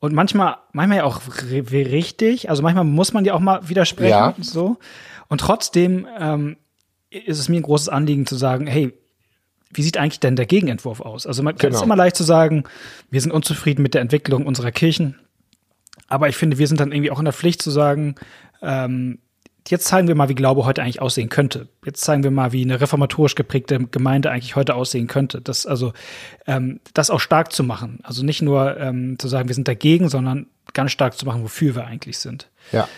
Und 0.00 0.14
manchmal, 0.14 0.56
manchmal 0.72 0.98
ja 0.98 1.04
auch 1.04 1.20
richtig. 1.52 2.50
Also 2.50 2.62
manchmal 2.62 2.84
muss 2.84 3.12
man 3.12 3.24
ja 3.24 3.34
auch 3.34 3.40
mal 3.40 3.68
widersprechen. 3.68 4.10
Ja. 4.10 4.34
So. 4.40 4.78
Und 5.28 5.42
trotzdem 5.42 6.08
ähm, 6.18 6.56
ist 7.10 7.38
es 7.38 7.48
mir 7.48 7.60
ein 7.60 7.62
großes 7.62 7.88
Anliegen 7.88 8.26
zu 8.26 8.36
sagen, 8.36 8.66
hey, 8.66 8.92
wie 9.72 9.82
sieht 9.82 9.98
eigentlich 9.98 10.20
denn 10.20 10.36
der 10.36 10.46
Gegenentwurf 10.46 11.00
aus? 11.00 11.26
Also 11.26 11.42
man 11.42 11.54
genau. 11.54 11.76
ist 11.76 11.82
immer 11.82 11.96
leicht 11.96 12.16
zu 12.16 12.24
sagen, 12.24 12.64
wir 13.10 13.20
sind 13.20 13.30
unzufrieden 13.30 13.82
mit 13.82 13.94
der 13.94 14.00
Entwicklung 14.00 14.46
unserer 14.46 14.72
Kirchen. 14.72 15.20
Aber 16.08 16.28
ich 16.28 16.36
finde, 16.36 16.58
wir 16.58 16.66
sind 16.66 16.80
dann 16.80 16.92
irgendwie 16.92 17.10
auch 17.10 17.18
in 17.18 17.24
der 17.24 17.34
Pflicht 17.34 17.62
zu 17.62 17.70
sagen, 17.70 18.16
ähm, 18.62 19.18
jetzt 19.68 19.86
zeigen 19.86 20.08
wir 20.08 20.14
mal, 20.14 20.28
wie 20.28 20.34
Glaube 20.34 20.64
heute 20.64 20.82
eigentlich 20.82 21.02
aussehen 21.02 21.28
könnte. 21.28 21.68
Jetzt 21.84 22.00
zeigen 22.02 22.22
wir 22.22 22.30
mal, 22.30 22.52
wie 22.52 22.62
eine 22.62 22.80
reformatorisch 22.80 23.34
geprägte 23.34 23.78
Gemeinde 23.78 24.30
eigentlich 24.30 24.56
heute 24.56 24.74
aussehen 24.74 25.06
könnte. 25.06 25.40
Das 25.40 25.66
also 25.66 25.92
ähm, 26.46 26.80
das 26.94 27.10
auch 27.10 27.20
stark 27.20 27.52
zu 27.52 27.62
machen. 27.62 28.00
Also 28.02 28.24
nicht 28.24 28.42
nur 28.42 28.78
ähm, 28.78 29.18
zu 29.18 29.28
sagen, 29.28 29.48
wir 29.48 29.54
sind 29.54 29.68
dagegen, 29.68 30.08
sondern 30.08 30.46
ganz 30.72 30.92
stark 30.92 31.16
zu 31.16 31.26
machen, 31.26 31.42
wofür 31.42 31.74
wir 31.74 31.86
eigentlich 31.86 32.18
sind. 32.18 32.48
Ja. 32.72 32.88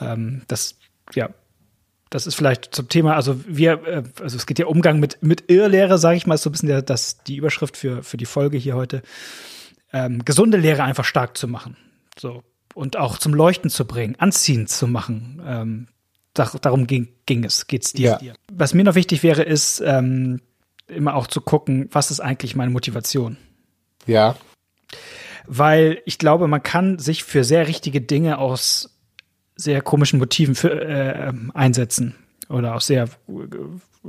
Ähm, 0.00 0.42
das 0.48 0.76
ja. 1.14 1.30
Das 2.12 2.26
ist 2.26 2.34
vielleicht 2.34 2.74
zum 2.74 2.88
Thema, 2.88 3.14
also 3.14 3.40
wir, 3.46 3.86
äh, 3.86 4.02
also 4.20 4.36
es 4.36 4.46
geht 4.46 4.58
ja 4.58 4.66
Umgang 4.66 4.98
mit, 4.98 5.22
mit 5.22 5.48
Irrlehre, 5.48 5.96
sage 5.96 6.16
ich 6.16 6.26
mal, 6.26 6.34
ist 6.34 6.42
so 6.42 6.50
ein 6.50 6.52
bisschen 6.52 6.68
der, 6.68 6.82
das, 6.82 7.22
die 7.22 7.36
Überschrift 7.36 7.76
für, 7.76 8.02
für 8.02 8.16
die 8.16 8.26
Folge 8.26 8.58
hier 8.58 8.74
heute. 8.74 9.02
Ähm, 9.92 10.24
gesunde 10.24 10.58
Lehre 10.58 10.82
einfach 10.82 11.04
stark 11.04 11.36
zu 11.36 11.46
machen. 11.46 11.76
So, 12.18 12.42
und 12.80 12.96
auch 12.96 13.18
zum 13.18 13.34
Leuchten 13.34 13.68
zu 13.68 13.84
bringen, 13.84 14.16
anziehend 14.18 14.70
zu 14.70 14.88
machen. 14.88 15.42
Ähm, 15.44 15.88
da, 16.32 16.50
darum 16.62 16.86
ging, 16.86 17.08
ging 17.26 17.44
es, 17.44 17.66
geht's 17.66 17.92
dir. 17.92 18.18
Ja. 18.22 18.32
Was 18.50 18.72
mir 18.72 18.84
noch 18.84 18.94
wichtig 18.94 19.22
wäre, 19.22 19.42
ist 19.42 19.82
ähm, 19.84 20.40
immer 20.88 21.14
auch 21.14 21.26
zu 21.26 21.42
gucken, 21.42 21.90
was 21.92 22.10
ist 22.10 22.20
eigentlich 22.20 22.56
meine 22.56 22.70
Motivation? 22.70 23.36
Ja. 24.06 24.34
Weil 25.46 26.00
ich 26.06 26.16
glaube, 26.16 26.48
man 26.48 26.62
kann 26.62 26.98
sich 26.98 27.22
für 27.22 27.44
sehr 27.44 27.68
richtige 27.68 28.00
Dinge 28.00 28.38
aus 28.38 28.98
sehr 29.56 29.82
komischen 29.82 30.18
Motiven 30.18 30.54
für, 30.54 30.70
äh, 30.80 31.34
einsetzen 31.52 32.14
oder 32.48 32.76
aus 32.76 32.86
sehr 32.86 33.10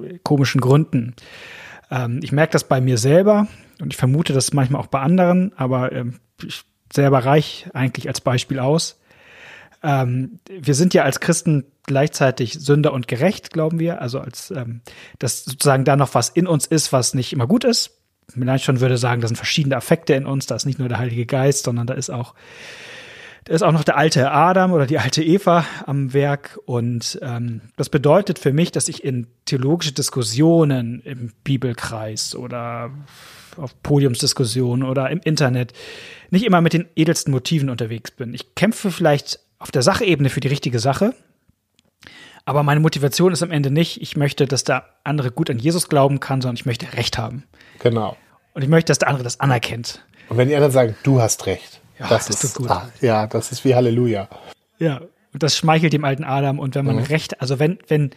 äh, 0.01 0.17
komischen 0.23 0.61
Gründen. 0.61 1.13
Ähm, 1.89 2.21
ich 2.23 2.31
merke 2.31 2.53
das 2.53 2.63
bei 2.63 2.79
mir 2.79 2.97
selber 2.97 3.49
und 3.81 3.91
ich 3.91 3.97
vermute 3.97 4.31
das 4.31 4.53
manchmal 4.53 4.81
auch 4.81 4.87
bei 4.87 5.01
anderen, 5.01 5.51
aber 5.57 5.91
ähm, 5.91 6.21
ich 6.41 6.63
selber 6.93 7.25
reich 7.25 7.67
eigentlich 7.73 8.07
als 8.07 8.21
Beispiel 8.21 8.59
aus. 8.59 8.99
Ähm, 9.83 10.39
wir 10.49 10.75
sind 10.75 10.93
ja 10.93 11.03
als 11.03 11.19
Christen 11.19 11.65
gleichzeitig 11.87 12.53
Sünder 12.53 12.93
und 12.93 13.07
gerecht, 13.07 13.51
glauben 13.51 13.79
wir. 13.79 14.01
Also 14.01 14.19
als 14.19 14.51
ähm, 14.51 14.81
dass 15.19 15.43
sozusagen 15.43 15.85
da 15.85 15.95
noch 15.95 16.13
was 16.13 16.29
in 16.29 16.47
uns 16.47 16.65
ist, 16.65 16.93
was 16.93 17.13
nicht 17.13 17.33
immer 17.33 17.47
gut 17.47 17.63
ist. 17.63 17.97
Vielleicht 18.29 18.63
schon 18.63 18.79
würde 18.79 18.97
sagen, 18.97 19.21
da 19.21 19.27
sind 19.27 19.35
verschiedene 19.35 19.75
Affekte 19.75 20.13
in 20.13 20.25
uns. 20.25 20.45
Da 20.45 20.55
ist 20.55 20.65
nicht 20.65 20.79
nur 20.79 20.87
der 20.87 20.99
Heilige 20.99 21.25
Geist, 21.25 21.65
sondern 21.65 21.87
da 21.87 21.93
ist 21.95 22.09
auch 22.09 22.33
da 23.45 23.55
ist 23.55 23.63
auch 23.63 23.71
noch 23.71 23.83
der 23.83 23.97
alte 23.97 24.31
Adam 24.31 24.71
oder 24.71 24.85
die 24.85 24.99
alte 24.99 25.23
Eva 25.23 25.65
am 25.87 26.13
Werk. 26.13 26.59
Und 26.65 27.19
ähm, 27.23 27.61
das 27.75 27.89
bedeutet 27.89 28.37
für 28.37 28.53
mich, 28.53 28.71
dass 28.71 28.87
ich 28.87 29.03
in 29.03 29.27
theologische 29.45 29.93
Diskussionen 29.93 31.01
im 31.01 31.33
Bibelkreis 31.43 32.35
oder 32.35 32.91
auf 33.57 33.81
Podiumsdiskussionen 33.83 34.87
oder 34.87 35.09
im 35.09 35.19
Internet 35.23 35.73
nicht 36.29 36.45
immer 36.45 36.61
mit 36.61 36.73
den 36.73 36.87
edelsten 36.95 37.31
Motiven 37.31 37.69
unterwegs 37.69 38.11
bin. 38.11 38.33
Ich 38.33 38.55
kämpfe 38.55 38.91
vielleicht 38.91 39.39
auf 39.59 39.71
der 39.71 39.81
Sachebene 39.81 40.29
für 40.29 40.39
die 40.39 40.47
richtige 40.47 40.79
Sache. 40.79 41.13
Aber 42.45 42.63
meine 42.63 42.79
Motivation 42.79 43.31
ist 43.31 43.43
am 43.43 43.51
Ende 43.51 43.69
nicht, 43.69 44.01
ich 44.01 44.17
möchte, 44.17 44.45
dass 44.47 44.63
der 44.63 44.85
andere 45.03 45.31
gut 45.31 45.49
an 45.49 45.59
Jesus 45.59 45.89
glauben 45.89 46.19
kann, 46.19 46.41
sondern 46.41 46.55
ich 46.55 46.65
möchte 46.65 46.91
Recht 46.93 47.17
haben. 47.17 47.43
Genau. 47.79 48.17
Und 48.53 48.63
ich 48.63 48.67
möchte, 48.69 48.89
dass 48.89 48.99
der 48.99 49.09
andere 49.09 49.23
das 49.23 49.39
anerkennt. 49.39 50.03
Und 50.27 50.37
wenn 50.37 50.47
die 50.47 50.55
anderen 50.55 50.71
sagen, 50.71 50.95
du 51.03 51.21
hast 51.21 51.45
recht, 51.45 51.81
Ja, 51.99 52.07
das, 52.07 52.27
das 52.27 52.43
ist 52.43 52.55
gut. 52.55 52.69
Ah, 52.69 52.89
ja, 52.99 53.27
das 53.27 53.51
ist 53.51 53.63
wie 53.63 53.75
Halleluja. 53.75 54.27
Ja, 54.79 55.01
und 55.33 55.43
das 55.43 55.55
schmeichelt 55.55 55.93
dem 55.93 56.03
alten 56.03 56.23
Adam. 56.23 56.57
Und 56.57 56.73
wenn 56.75 56.85
man 56.85 56.95
Mhm. 56.95 57.03
Recht, 57.03 57.39
also 57.41 57.59
wenn, 57.59 57.77
wenn, 57.87 58.09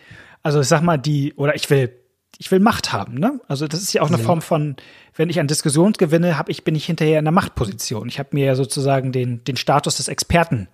also 0.42 0.60
ich 0.62 0.68
sag 0.68 0.80
mal, 0.82 0.96
die, 0.96 1.34
oder 1.34 1.54
ich 1.54 1.68
will, 1.68 1.92
ich 2.38 2.50
will 2.50 2.60
Macht 2.60 2.92
haben, 2.92 3.14
ne? 3.14 3.40
Also 3.48 3.68
das 3.68 3.80
ist 3.80 3.92
ja 3.92 4.02
auch 4.02 4.08
eine 4.08 4.18
Form 4.18 4.42
von, 4.42 4.76
wenn 5.14 5.30
ich 5.30 5.40
an 5.40 5.46
Diskussion 5.46 5.92
gewinne, 5.92 6.38
hab 6.38 6.48
ich, 6.48 6.64
bin 6.64 6.74
ich 6.74 6.86
hinterher 6.86 7.18
in 7.18 7.24
einer 7.26 7.34
Machtposition. 7.34 8.08
Ich 8.08 8.18
habe 8.18 8.30
mir 8.32 8.46
ja 8.46 8.54
sozusagen 8.54 9.12
den, 9.12 9.44
den 9.44 9.56
Status 9.56 9.96
des 9.96 10.08
Experten 10.08 10.68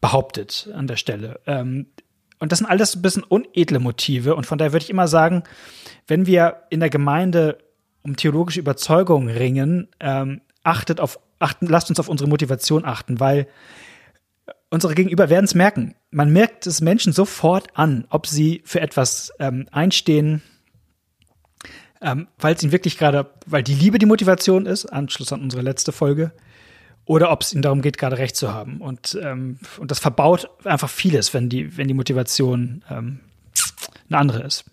behauptet 0.00 0.68
an 0.74 0.86
der 0.86 0.96
Stelle. 0.96 1.40
Ähm, 1.46 1.86
und 2.38 2.52
das 2.52 2.58
sind 2.58 2.68
alles 2.68 2.94
ein 2.94 3.02
bisschen 3.02 3.22
unedle 3.22 3.78
Motive. 3.78 4.34
Und 4.34 4.44
von 4.46 4.58
daher 4.58 4.72
würde 4.72 4.84
ich 4.84 4.90
immer 4.90 5.08
sagen, 5.08 5.44
wenn 6.06 6.26
wir 6.26 6.64
in 6.70 6.80
der 6.80 6.90
Gemeinde 6.90 7.58
um 8.02 8.16
theologische 8.16 8.60
Überzeugung 8.60 9.28
ringen, 9.28 9.88
ähm, 10.00 10.42
achtet 10.62 11.00
auf, 11.00 11.18
achten, 11.38 11.66
lasst 11.66 11.88
uns 11.88 12.00
auf 12.00 12.08
unsere 12.08 12.28
Motivation 12.28 12.84
achten, 12.84 13.18
weil 13.18 13.46
unsere 14.68 14.94
Gegenüber 14.94 15.30
werden 15.30 15.44
es 15.46 15.54
merken. 15.54 15.94
Man 16.10 16.32
merkt 16.32 16.66
es 16.66 16.80
Menschen 16.80 17.12
sofort 17.12 17.68
an, 17.74 18.06
ob 18.10 18.26
sie 18.26 18.62
für 18.66 18.80
etwas 18.80 19.32
ähm, 19.38 19.66
einstehen, 19.70 20.42
ähm, 22.04 22.28
weil 22.38 22.54
es 22.54 22.62
ihnen 22.62 22.70
wirklich 22.72 22.98
gerade, 22.98 23.26
weil 23.46 23.62
die 23.62 23.74
Liebe 23.74 23.98
die 23.98 24.06
Motivation 24.06 24.66
ist, 24.66 24.86
Anschluss 24.86 25.32
an 25.32 25.40
unsere 25.40 25.62
letzte 25.62 25.90
Folge, 25.90 26.32
oder 27.06 27.30
ob 27.30 27.42
es 27.42 27.52
ihnen 27.52 27.62
darum 27.62 27.82
geht, 27.82 27.98
gerade 27.98 28.18
recht 28.18 28.36
zu 28.36 28.52
haben. 28.52 28.80
Und, 28.80 29.18
ähm, 29.22 29.58
und 29.78 29.90
das 29.90 29.98
verbaut 29.98 30.48
einfach 30.64 30.88
vieles, 30.88 31.34
wenn 31.34 31.48
die, 31.48 31.76
wenn 31.76 31.88
die 31.88 31.94
Motivation 31.94 32.82
ähm, 32.90 33.20
eine 34.08 34.18
andere 34.18 34.42
ist. 34.42 34.64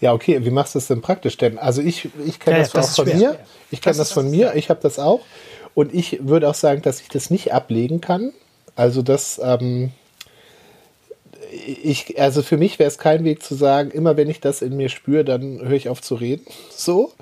Ja, 0.00 0.12
okay, 0.12 0.44
wie 0.44 0.50
machst 0.50 0.74
du 0.74 0.78
das 0.78 0.88
denn 0.88 1.00
praktisch 1.00 1.36
denn? 1.36 1.58
Also 1.58 1.80
ich, 1.82 2.08
ich 2.26 2.38
kenne 2.40 2.56
Ja, 2.56 2.62
das, 2.62 2.72
das 2.72 2.90
auch 2.92 2.96
von 2.96 3.06
schwer. 3.06 3.16
mir. 3.16 3.38
Ich 3.70 3.80
kenne 3.80 3.96
Das 3.96 4.08
das, 4.08 4.12
von 4.12 4.30
mir, 4.30 4.54
ich 4.54 4.68
habe 4.68 4.80
das 4.82 4.98
auch. 4.98 5.20
Und 5.74 5.94
ich 5.94 6.26
würde 6.26 6.48
auch 6.48 6.54
sagen, 6.54 6.82
dass 6.82 7.00
ich 7.00 7.08
das 7.08 7.30
nicht 7.30 7.52
ablegen 7.52 8.00
kann. 8.00 8.32
Also 8.76 9.02
das, 9.02 9.40
ähm, 9.42 9.92
ich, 11.54 12.18
also 12.20 12.42
für 12.42 12.56
mich 12.56 12.78
wäre 12.78 12.88
es 12.88 12.98
kein 12.98 13.24
Weg 13.24 13.42
zu 13.42 13.54
sagen, 13.54 13.90
immer 13.90 14.16
wenn 14.16 14.30
ich 14.30 14.40
das 14.40 14.62
in 14.62 14.76
mir 14.76 14.88
spüre, 14.88 15.24
dann 15.24 15.60
höre 15.60 15.72
ich 15.72 15.88
auf 15.88 16.00
zu 16.00 16.14
reden. 16.14 16.44
So. 16.76 17.12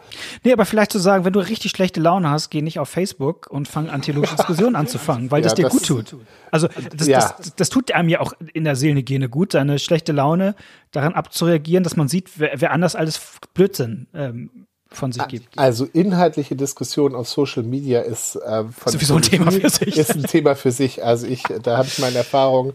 Nee, 0.43 0.53
aber 0.55 0.65
vielleicht 0.65 0.91
zu 0.91 0.99
sagen, 0.99 1.25
wenn 1.27 1.35
du 1.35 1.41
richtig 1.41 1.71
schlechte 1.73 2.01
Laune 2.01 2.31
hast, 2.31 2.49
geh 2.49 2.63
nicht 2.63 2.79
auf 2.79 2.89
Facebook 2.89 3.47
und 3.51 3.69
fang 3.69 3.91
an, 3.91 4.01
theologische 4.01 4.37
Diskussionen 4.37 4.75
anzufangen, 4.77 5.31
weil 5.31 5.43
das 5.43 5.53
Ja, 5.53 5.57
dir 5.57 5.63
das- 5.65 5.73
gut 5.73 5.87
tut. 5.87 6.17
Also 6.51 6.67
das, 6.97 7.07
Ja. 7.07 7.35
das, 7.37 7.55
das 7.57 7.69
tut 7.69 7.93
einem 7.93 8.09
ja 8.09 8.21
auch 8.21 8.33
in 8.55 8.65
der 8.65 8.75
Seelenhygiene 8.75 9.29
gut, 9.29 9.53
seine 9.53 9.79
schlechte 9.79 10.13
Laune 10.13 10.55
daran 10.93 11.13
abzureagieren, 11.13 11.85
dass 11.85 11.97
man 11.97 12.09
sieht, 12.09 12.31
wer, 12.39 12.53
wer 12.61 12.71
anders 12.73 12.97
alles 12.97 13.21
Blödsinn 13.53 14.07
ähm, 14.15 14.67
von 14.89 15.13
sich 15.13 15.27
gibt. 15.29 15.59
Also 15.59 15.85
inhaltliche 15.93 16.57
Diskussion 16.57 17.15
auf 17.15 17.29
Social 17.29 17.63
Media 17.63 18.01
ist 18.01 18.37
äh, 18.37 18.65
von 18.65 18.93
Sowieso 18.93 19.17
ein 19.17 19.23
Thema 19.23 19.51
für 19.53 19.69
sich. 19.69 19.97
Ist 19.99 20.17
ein 20.17 20.25
Thema 20.25 20.57
für 20.57 20.73
sich. 20.73 21.05
Also 21.05 21.27
ich, 21.27 21.43
da 21.63 21.77
habe 21.77 21.87
ich 21.89 21.99
meine 21.99 22.17
Erfahrung. 22.17 22.73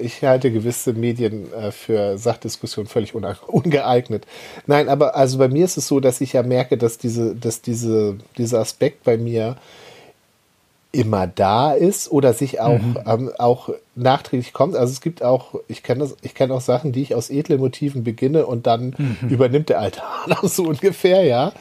Ich 0.00 0.22
halte 0.24 0.50
gewisse 0.50 0.94
Medien 0.94 1.52
äh, 1.52 1.70
für 1.70 2.16
Sachdiskussion 2.18 2.86
völlig 2.86 3.14
ungeeignet. 3.46 4.26
Nein, 4.66 4.88
aber 4.88 5.16
also 5.16 5.38
bei 5.38 5.48
mir 5.48 5.64
ist 5.64 5.76
es 5.76 5.88
so, 5.88 6.00
dass 6.00 6.20
ich 6.20 6.32
ja 6.32 6.42
merke, 6.42 6.78
dass 6.78 6.98
diese, 6.98 7.34
dass 7.34 7.62
diese, 7.62 8.16
dieser 8.36 8.60
Aspekt 8.60 9.04
bei 9.04 9.16
mir 9.16 9.56
immer 10.92 11.26
da 11.26 11.72
ist 11.72 12.12
oder 12.12 12.34
sich 12.34 12.60
auch, 12.60 12.78
ähm, 13.06 13.32
auch 13.38 13.70
nachträglich 13.94 14.52
kommt. 14.52 14.76
Also 14.76 14.92
es 14.92 15.00
gibt 15.00 15.22
auch, 15.22 15.54
ich 15.66 15.82
kenne 15.82 16.00
das, 16.00 16.16
ich 16.20 16.34
kenne 16.34 16.52
auch 16.52 16.60
Sachen, 16.60 16.92
die 16.92 17.00
ich 17.00 17.14
aus 17.14 17.30
edlen 17.30 17.60
Motiven 17.60 18.04
beginne 18.04 18.44
und 18.46 18.66
dann 18.66 18.94
übernimmt 19.28 19.70
der 19.70 19.80
alte 19.80 20.02
Adam 20.04 20.38
so 20.48 20.64
ungefähr, 20.64 21.24
ja. 21.24 21.52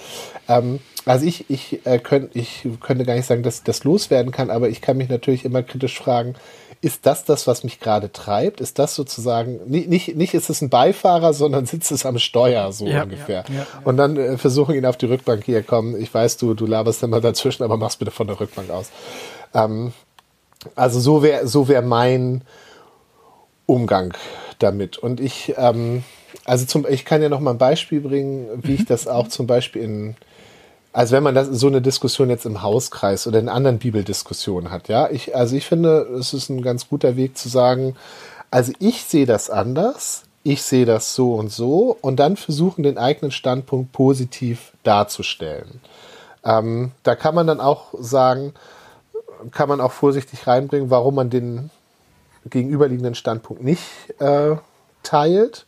Ähm, 0.50 0.80
also 1.06 1.26
ich, 1.26 1.50
ich, 1.50 1.86
äh, 1.86 1.98
könnt, 2.00 2.36
ich 2.36 2.68
könnte 2.82 3.06
gar 3.06 3.16
nicht 3.16 3.26
sagen, 3.26 3.42
dass 3.42 3.60
ich 3.60 3.64
das 3.64 3.84
loswerden 3.86 4.32
kann, 4.32 4.50
aber 4.50 4.70
ich 4.70 4.82
kann 4.82 4.98
mich 4.98 5.10
natürlich 5.10 5.46
immer 5.46 5.64
kritisch 5.64 5.98
fragen, 5.98 6.36
ist 6.82 7.06
das 7.06 7.26
das, 7.26 7.46
was 7.46 7.64
mich 7.64 7.80
gerade 7.80 8.12
treibt? 8.12 8.60
Ist 8.60 8.80
das 8.80 8.96
sozusagen, 8.96 9.60
nicht, 9.68 9.88
nicht, 9.88 10.16
nicht 10.16 10.34
ist 10.34 10.50
es 10.50 10.62
ein 10.62 10.70
Beifahrer, 10.70 11.32
sondern 11.34 11.66
sitzt 11.68 11.92
es 11.92 12.06
am 12.08 12.18
Steuer, 12.18 12.72
so 12.72 12.88
Ja, 12.88 13.04
ungefähr. 13.04 13.44
ja, 13.50 13.56
ja. 13.56 13.68
Und 13.84 13.98
dann 13.98 14.18
äh, 14.18 14.38
versuchen 14.38 14.74
ihn 14.76 14.86
auf 14.88 14.98
die 14.98 15.06
Rückbank 15.06 15.44
hier, 15.46 15.62
komm, 15.62 15.96
ich 15.96 16.12
weiß, 16.12 16.38
du, 16.38 16.56
du 16.56 16.66
laberst 16.66 17.04
immer 17.04 17.22
dazwischen, 17.22 17.64
aber 17.64 17.78
mach's 17.78 17.98
bitte 17.98 18.10
von 18.12 18.26
der 18.28 18.40
Rückbank 18.40 18.72
aus. 18.72 18.90
Ähm, 19.54 19.94
also 20.76 21.00
so 21.00 21.22
wäre 21.24 21.48
so 21.48 21.68
wär 21.68 21.82
mein 21.84 22.42
Umgang 23.68 24.14
damit. 24.60 24.98
Und 24.98 25.20
ich, 25.20 25.54
ähm, 25.58 26.04
also 26.46 26.66
zum, 26.66 26.86
ich 26.90 27.06
kann 27.06 27.22
ja 27.22 27.30
noch 27.30 27.40
mal 27.40 27.52
ein 27.52 27.58
Beispiel 27.58 28.02
bringen, 28.02 28.48
wie 28.64 28.74
ich 28.76 28.86
das 28.86 29.08
auch 29.08 29.28
zum 29.28 29.48
Beispiel 29.48 29.84
in, 29.84 30.16
also 30.94 31.16
wenn 31.16 31.24
man 31.24 31.36
das, 31.36 31.48
so 31.48 31.68
eine 31.68 31.82
Diskussion 31.82 32.30
jetzt 32.30 32.46
im 32.46 32.62
Hauskreis 32.62 33.28
oder 33.28 33.40
in 33.40 33.50
anderen 33.50 33.80
Bibeldiskussionen 33.80 34.72
hat, 34.72 34.90
ja, 34.90 35.10
ich, 35.10 35.36
also 35.36 35.56
ich 35.56 35.66
finde, 35.66 36.02
es 36.20 36.34
ist 36.34 36.50
ein 36.50 36.62
ganz 36.62 36.90
guter 36.90 37.16
Weg 37.16 37.38
zu 37.38 37.50
sagen, 37.50 37.96
also 38.50 38.74
ich 38.80 39.04
sehe 39.04 39.26
das 39.26 39.50
anders, 39.50 40.24
ich 40.44 40.64
sehe 40.64 40.86
das 40.86 41.16
so 41.16 41.36
und 41.36 41.52
so 41.52 41.98
und 42.02 42.20
dann 42.20 42.36
versuchen, 42.36 42.84
den 42.84 42.98
eigenen 42.98 43.32
Standpunkt 43.32 43.94
positiv 43.94 44.74
darzustellen. 44.84 45.80
Ähm, 46.44 46.92
da 47.04 47.16
kann 47.16 47.36
man 47.36 47.48
dann 47.48 47.60
auch 47.60 47.94
sagen, 48.00 48.54
kann 49.52 49.70
man 49.70 49.80
auch 49.80 49.92
vorsichtig 49.92 50.48
reinbringen, 50.48 50.90
warum 50.90 51.16
man 51.16 51.30
den 51.30 51.70
gegenüberliegenden 52.46 53.16
Standpunkt 53.16 53.64
nicht 53.64 53.84
äh, 54.20 54.56
teilt. 55.04 55.66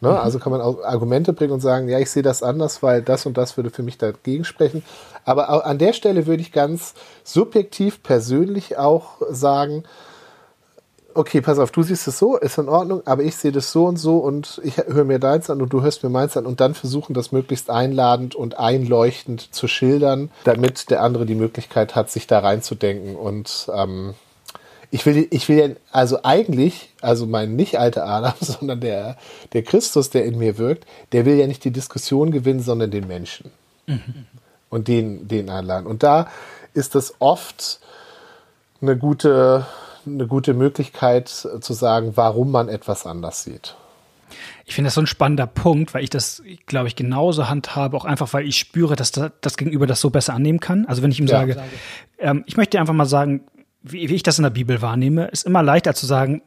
Ne? 0.00 0.18
Also 0.18 0.38
kann 0.38 0.52
man 0.52 0.60
auch 0.60 0.82
Argumente 0.82 1.32
bringen 1.32 1.52
und 1.52 1.60
sagen, 1.60 1.88
ja, 1.88 1.98
ich 1.98 2.10
sehe 2.10 2.22
das 2.22 2.42
anders, 2.42 2.82
weil 2.82 3.02
das 3.02 3.26
und 3.26 3.36
das 3.36 3.56
würde 3.56 3.70
für 3.70 3.82
mich 3.82 3.98
dagegen 3.98 4.44
sprechen. 4.44 4.82
Aber 5.24 5.66
an 5.66 5.78
der 5.78 5.92
Stelle 5.92 6.26
würde 6.26 6.42
ich 6.42 6.52
ganz 6.52 6.94
subjektiv, 7.22 8.02
persönlich 8.02 8.78
auch 8.78 9.18
sagen, 9.28 9.84
okay, 11.14 11.40
pass 11.40 11.58
auf, 11.58 11.70
du 11.70 11.82
siehst 11.82 12.08
es 12.08 12.18
so, 12.18 12.36
ist 12.36 12.56
in 12.56 12.68
Ordnung, 12.68 13.02
aber 13.04 13.22
ich 13.22 13.36
sehe 13.36 13.52
das 13.52 13.72
so 13.72 13.86
und 13.86 13.96
so 13.96 14.18
und 14.18 14.60
ich 14.64 14.78
höre 14.78 15.04
mir 15.04 15.18
deins 15.18 15.50
an 15.50 15.60
und 15.60 15.72
du 15.72 15.82
hörst 15.82 16.02
mir 16.02 16.08
meins 16.08 16.36
an 16.36 16.46
und 16.46 16.60
dann 16.60 16.74
versuchen, 16.74 17.14
das 17.14 17.32
möglichst 17.32 17.68
einladend 17.68 18.34
und 18.34 18.58
einleuchtend 18.58 19.54
zu 19.54 19.68
schildern, 19.68 20.30
damit 20.44 20.90
der 20.90 21.02
andere 21.02 21.26
die 21.26 21.34
Möglichkeit 21.34 21.94
hat, 21.94 22.10
sich 22.10 22.26
da 22.26 22.38
reinzudenken 22.38 23.16
und 23.16 23.68
ähm, 23.74 24.14
ich 24.90 25.06
will, 25.06 25.28
ich 25.30 25.48
will 25.48 25.58
ja, 25.58 25.68
also 25.92 26.22
eigentlich, 26.24 26.90
also 27.00 27.26
mein 27.26 27.56
nicht 27.56 27.78
alter 27.78 28.06
Adam, 28.06 28.34
sondern 28.40 28.80
der, 28.80 29.16
der 29.52 29.62
Christus, 29.62 30.10
der 30.10 30.24
in 30.24 30.38
mir 30.38 30.58
wirkt, 30.58 30.86
der 31.12 31.24
will 31.24 31.36
ja 31.36 31.46
nicht 31.46 31.64
die 31.64 31.70
Diskussion 31.70 32.30
gewinnen, 32.30 32.60
sondern 32.60 32.90
den 32.90 33.06
Menschen. 33.06 33.50
Und 34.68 34.86
den, 34.86 35.26
den 35.26 35.50
einladen. 35.50 35.88
Und 35.88 36.04
da 36.04 36.28
ist 36.74 36.94
es 36.94 37.14
oft 37.18 37.80
eine 38.80 38.96
gute, 38.96 39.66
eine 40.06 40.28
gute 40.28 40.54
Möglichkeit 40.54 41.28
zu 41.28 41.72
sagen, 41.72 42.12
warum 42.14 42.52
man 42.52 42.68
etwas 42.68 43.04
anders 43.04 43.42
sieht. 43.42 43.74
Ich 44.64 44.76
finde 44.76 44.86
das 44.86 44.94
so 44.94 45.00
ein 45.00 45.08
spannender 45.08 45.48
Punkt, 45.48 45.92
weil 45.92 46.04
ich 46.04 46.10
das, 46.10 46.42
glaube 46.66 46.86
ich, 46.86 46.94
genauso 46.94 47.48
handhabe, 47.48 47.96
auch 47.96 48.04
einfach, 48.04 48.32
weil 48.32 48.46
ich 48.46 48.56
spüre, 48.58 48.94
dass 48.94 49.10
da, 49.10 49.32
das 49.40 49.56
Gegenüber 49.56 49.88
das 49.88 50.00
so 50.00 50.10
besser 50.10 50.34
annehmen 50.34 50.60
kann. 50.60 50.86
Also 50.86 51.02
wenn 51.02 51.10
ich 51.10 51.18
ihm 51.18 51.26
Ja. 51.26 51.38
sage, 51.38 51.60
ähm, 52.20 52.44
ich 52.46 52.56
möchte 52.56 52.78
einfach 52.78 52.94
mal 52.94 53.06
sagen, 53.06 53.42
wie, 53.82 54.08
wie 54.08 54.14
ich 54.14 54.22
das 54.22 54.38
in 54.38 54.42
der 54.42 54.50
Bibel 54.50 54.82
wahrnehme, 54.82 55.26
ist 55.28 55.46
immer 55.46 55.62
leichter 55.62 55.94
zu 55.94 56.06
sagen, 56.06 56.42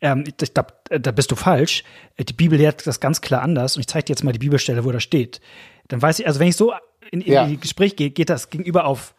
ähm, 0.00 0.24
ich 0.40 0.52
glaub, 0.54 0.72
äh, 0.90 1.00
da 1.00 1.10
bist 1.12 1.30
du 1.30 1.36
falsch. 1.36 1.84
Äh, 2.16 2.24
Die 2.24 2.32
Bibel 2.32 2.58
lehrt 2.58 2.86
das 2.86 3.00
ganz 3.00 3.20
klar 3.20 3.42
anders 3.42 3.76
und 3.76 3.80
ich 3.80 3.86
zeige 3.86 4.04
dir 4.06 4.12
jetzt 4.12 4.24
mal 4.24 4.32
die 4.32 4.38
Bibelstelle, 4.38 4.84
wo 4.84 4.92
das 4.92 5.02
steht. 5.02 5.40
Dann 5.88 6.02
weiß 6.02 6.18
ich, 6.18 6.26
also 6.26 6.40
wenn 6.40 6.48
ich 6.48 6.56
so 6.56 6.72
in, 7.10 7.20
in 7.20 7.32
Ja. 7.32 7.46
die 7.46 7.56
Gespräch 7.58 7.96
gehe, 7.96 8.10
geht 8.10 8.28
das 8.30 8.50
gegenüber 8.50 8.84
auf 8.84 9.14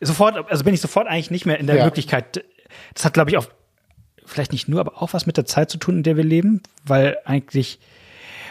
sofort, 0.00 0.36
also 0.50 0.64
bin 0.64 0.74
ich 0.74 0.80
sofort 0.80 1.06
eigentlich 1.08 1.30
nicht 1.30 1.46
mehr 1.46 1.58
in 1.58 1.66
der 1.66 1.76
Ja. 1.76 1.84
Möglichkeit. 1.84 2.44
Das 2.94 3.04
hat, 3.04 3.14
glaube 3.14 3.30
ich, 3.30 3.36
auch 3.38 3.46
vielleicht 4.24 4.52
nicht 4.52 4.68
nur, 4.68 4.80
aber 4.80 5.02
auch 5.02 5.12
was 5.12 5.26
mit 5.26 5.36
der 5.36 5.44
Zeit 5.46 5.70
zu 5.70 5.78
tun, 5.78 5.98
in 5.98 6.02
der 6.02 6.16
wir 6.16 6.24
leben, 6.24 6.62
weil 6.84 7.18
eigentlich 7.24 7.78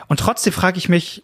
und 0.07 0.19
trotzdem 0.19 0.51
frage 0.51 0.77
ich 0.77 0.89
mich, 0.89 1.23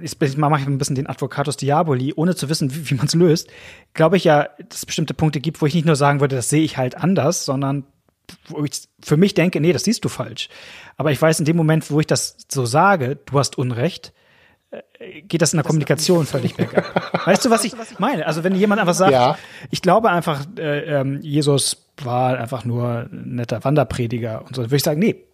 ich- 0.00 0.36
mache 0.36 0.60
ich 0.60 0.66
ein 0.66 0.78
bisschen 0.78 0.96
den 0.96 1.06
Advocatus 1.08 1.56
Diaboli, 1.56 2.12
ohne 2.14 2.34
zu 2.36 2.48
wissen, 2.48 2.74
wie, 2.74 2.90
wie 2.90 2.94
man 2.94 3.06
es 3.06 3.14
löst, 3.14 3.48
glaube 3.94 4.16
ich 4.16 4.24
ja, 4.24 4.48
dass 4.68 4.78
es 4.78 4.86
bestimmte 4.86 5.14
Punkte 5.14 5.40
gibt, 5.40 5.60
wo 5.60 5.66
ich 5.66 5.74
nicht 5.74 5.86
nur 5.86 5.96
sagen 5.96 6.20
würde, 6.20 6.36
das 6.36 6.48
sehe 6.50 6.62
ich 6.62 6.76
halt 6.76 6.96
anders, 6.96 7.44
sondern 7.44 7.84
wo 8.48 8.62
ich 8.64 8.72
für 9.02 9.16
mich 9.16 9.34
denke, 9.34 9.60
nee, 9.60 9.72
das 9.72 9.84
siehst 9.84 10.04
du 10.04 10.08
falsch. 10.08 10.48
Aber 10.96 11.10
ich 11.12 11.20
weiß 11.20 11.38
in 11.40 11.46
dem 11.46 11.56
Moment, 11.56 11.90
wo 11.90 11.98
ich 12.00 12.06
das 12.06 12.36
so 12.50 12.66
sage, 12.66 13.16
du 13.24 13.38
hast 13.38 13.56
Unrecht, 13.56 14.12
äh, 14.70 15.22
geht 15.22 15.40
das 15.40 15.54
in 15.54 15.56
der 15.56 15.64
Kommunikation 15.64 16.26
völlig 16.26 16.54
bergab. 16.54 17.26
Weißt 17.26 17.44
du, 17.46 17.50
was 17.50 17.64
ich 17.64 17.72
meine? 17.98 18.26
Also 18.26 18.44
wenn 18.44 18.54
jemand 18.54 18.80
einfach 18.82 18.92
sagt, 18.94 19.12
Ja. 19.12 19.38
ich 19.70 19.80
glaube 19.80 20.10
einfach, 20.10 20.44
äh, 20.58 21.00
ähm, 21.00 21.20
Jesus 21.22 21.86
war 22.02 22.36
einfach 22.38 22.66
nur 22.66 23.08
ein 23.10 23.36
netter 23.36 23.64
Wanderprediger 23.64 24.42
und 24.46 24.54
so, 24.54 24.60
dann 24.62 24.70
würde 24.70 24.76
ich 24.76 24.82
sagen, 24.84 25.00
nee, 25.00 25.24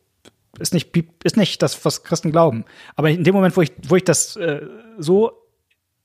ist 0.59 0.75
nicht, 0.75 0.97
ist 1.25 1.37
nicht 1.37 1.63
das, 1.63 1.85
was 1.85 2.03
Christen 2.03 2.33
glauben. 2.33 2.65
Aber 2.97 3.11
in 3.11 3.25
dem 3.25 3.35
Moment, 3.35 3.57
wo 3.57 3.63
ich, 3.63 3.73
wo 3.89 3.97
ich 3.97 4.05
das 4.05 4.37
äh, 4.37 4.63
so 4.99 5.33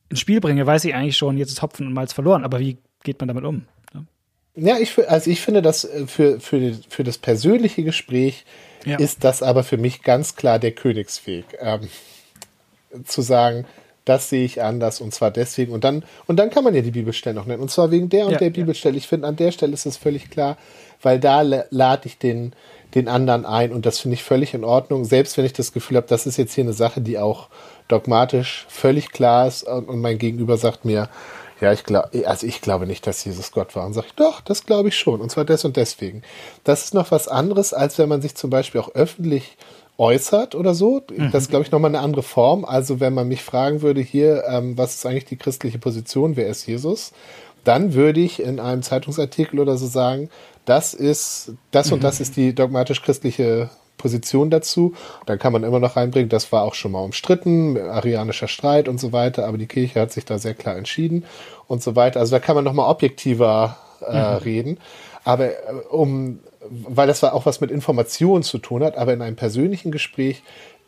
ins 0.09 0.19
Spiel 0.19 0.41
bringe, 0.41 0.65
weiß 0.65 0.85
ich 0.85 0.95
eigentlich 0.95 1.17
schon, 1.17 1.37
jetzt 1.37 1.51
ist 1.51 1.61
Hopfen 1.61 1.87
und 1.87 1.93
Malz 1.93 2.13
verloren. 2.13 2.43
Aber 2.43 2.59
wie 2.59 2.77
geht 3.03 3.19
man 3.19 3.27
damit 3.27 3.43
um? 3.43 3.65
Ja. 4.55 4.77
Ich, 4.77 4.97
also 5.09 5.29
ich 5.29 5.41
finde, 5.41 5.61
dass 5.61 5.85
äh, 5.85 6.07
für, 6.07 6.39
für, 6.39 6.73
für 6.89 7.03
das 7.03 7.17
persönliche 7.17 7.83
Gespräch 7.83 8.45
ja. 8.85 8.97
ist 8.97 9.23
das 9.23 9.43
aber 9.43 9.63
für 9.63 9.77
mich 9.77 10.01
ganz 10.03 10.35
klar 10.35 10.59
der 10.59 10.71
Königsweg. 10.71 11.45
Ähm, 11.59 11.89
zu 13.05 13.21
sagen, 13.21 13.65
das 14.05 14.29
sehe 14.29 14.43
ich 14.43 14.61
anders 14.63 15.01
und 15.01 15.13
zwar 15.13 15.29
deswegen. 15.29 15.71
Und 15.71 15.83
dann, 15.83 16.03
und 16.25 16.37
dann 16.37 16.49
kann 16.49 16.63
man 16.63 16.73
ja 16.73 16.81
die 16.81 16.91
Bibelstelle 16.91 17.35
noch 17.35 17.45
nennen. 17.45 17.61
Und 17.61 17.69
zwar 17.69 17.91
wegen 17.91 18.09
der 18.09 18.25
und 18.25 18.33
ja, 18.33 18.37
der 18.39 18.49
Bibelstelle. 18.49 18.97
Ich 18.97 19.07
finde, 19.07 19.27
an 19.27 19.35
der 19.35 19.51
Stelle 19.51 19.73
ist 19.73 19.85
es 19.85 19.97
völlig 19.97 20.31
klar, 20.31 20.57
weil 21.01 21.19
da 21.19 21.41
lade 21.41 22.07
ich 22.07 22.17
den, 22.17 22.53
den 22.95 23.07
anderen 23.07 23.45
ein 23.45 23.71
und 23.71 23.85
das 23.85 23.99
finde 23.99 24.15
ich 24.15 24.23
völlig 24.23 24.53
in 24.53 24.63
Ordnung. 24.63 25.05
Selbst 25.05 25.37
wenn 25.37 25.45
ich 25.45 25.53
das 25.53 25.73
Gefühl 25.73 25.97
habe, 25.97 26.07
das 26.07 26.25
ist 26.25 26.37
jetzt 26.37 26.53
hier 26.53 26.63
eine 26.63 26.73
Sache, 26.73 27.01
die 27.01 27.19
auch 27.19 27.47
dogmatisch 27.87 28.65
völlig 28.69 29.11
klar 29.11 29.47
ist 29.47 29.63
und, 29.63 29.99
mein 29.99 30.17
Gegenüber 30.17 30.57
sagt 30.57 30.85
mir, 30.85 31.09
ja, 31.61 31.73
ich 31.73 31.83
glaube, 31.83 32.09
also 32.25 32.47
ich 32.47 32.61
glaube 32.61 32.87
nicht, 32.87 33.05
dass 33.05 33.25
Jesus 33.25 33.51
Gott 33.51 33.75
war. 33.75 33.85
Und 33.85 33.93
sage 33.93 34.07
ich, 34.07 34.15
doch, 34.15 34.39
das 34.39 34.65
glaube 34.65 34.89
ich 34.89 34.97
schon. 34.97 35.19
Und 35.19 35.29
zwar 35.29 35.43
des 35.43 35.65
und 35.65 35.75
deswegen. 35.75 36.23
Das 36.63 36.85
ist 36.85 36.93
noch 36.93 37.11
was 37.11 37.27
anderes, 37.27 37.73
als 37.73 37.97
wenn 37.97 38.07
man 38.07 38.21
sich 38.21 38.35
zum 38.35 38.49
Beispiel 38.49 38.79
auch 38.79 38.95
öffentlich 38.95 39.57
äußert 39.97 40.55
oder 40.55 40.73
so. 40.73 41.01
Mhm. 41.11 41.31
Das 41.31 41.43
ist, 41.43 41.49
glaube 41.49 41.65
ich, 41.65 41.71
nochmal 41.71 41.91
eine 41.91 41.99
andere 41.99 42.23
Form. 42.23 42.63
Also 42.63 43.01
wenn 43.01 43.13
man 43.13 43.27
mich 43.27 43.43
fragen 43.43 43.81
würde, 43.81 44.01
hier, 44.01 44.45
ähm, 44.47 44.77
was 44.77 44.95
ist 44.95 45.05
eigentlich 45.05 45.25
die 45.25 45.37
christliche 45.37 45.79
Position, 45.79 46.37
wer 46.37 46.47
ist 46.47 46.65
Jesus? 46.65 47.11
Dann 47.65 47.93
würde 47.93 48.21
ich 48.21 48.41
in 48.41 48.61
einem 48.61 48.81
Zeitungsartikel 48.81 49.59
oder 49.59 49.77
so 49.77 49.85
sagen, 49.85 50.29
das 50.69 50.93
ist, 50.93 51.53
das 51.71 51.87
mhm. 51.87 51.95
und 51.95 52.03
das 52.03 52.19
ist 52.19 52.37
die 52.37 52.53
dogmatisch-christliche 52.53 53.69
Position 53.97 54.49
dazu. 54.49 54.93
Da 55.25 55.37
kann 55.37 55.53
man 55.53 55.63
immer 55.63 55.79
noch 55.79 55.95
reinbringen, 55.95 56.29
das 56.29 56.51
war 56.51 56.63
auch 56.63 56.73
schon 56.73 56.93
mal 56.93 57.01
umstritten, 57.01 57.77
arianischer 57.77 58.47
Streit 58.47 58.87
und 58.87 58.99
so 58.99 59.11
weiter, 59.11 59.45
aber 59.45 59.57
die 59.57 59.67
Kirche 59.67 59.99
hat 59.99 60.11
sich 60.11 60.25
da 60.25 60.39
sehr 60.39 60.55
klar 60.55 60.77
entschieden 60.77 61.25
und 61.67 61.83
so 61.83 61.95
weiter. 61.95 62.19
Also 62.19 62.35
da 62.35 62.39
kann 62.39 62.55
man 62.55 62.63
noch 62.63 62.73
mal 62.73 62.89
objektiver 62.89 63.77
äh, 64.07 64.13
mhm. 64.13 64.37
reden. 64.37 64.77
Aber 65.23 65.49
äh, 65.49 65.55
um, 65.91 66.39
weil 66.69 67.07
das 67.07 67.23
auch 67.23 67.45
was 67.45 67.61
mit 67.61 67.71
Informationen 67.71 68.43
zu 68.43 68.57
tun 68.57 68.83
hat, 68.83 68.97
aber 68.97 69.13
in 69.13 69.21
einem 69.21 69.35
persönlichen 69.35 69.91
Gespräch 69.91 70.43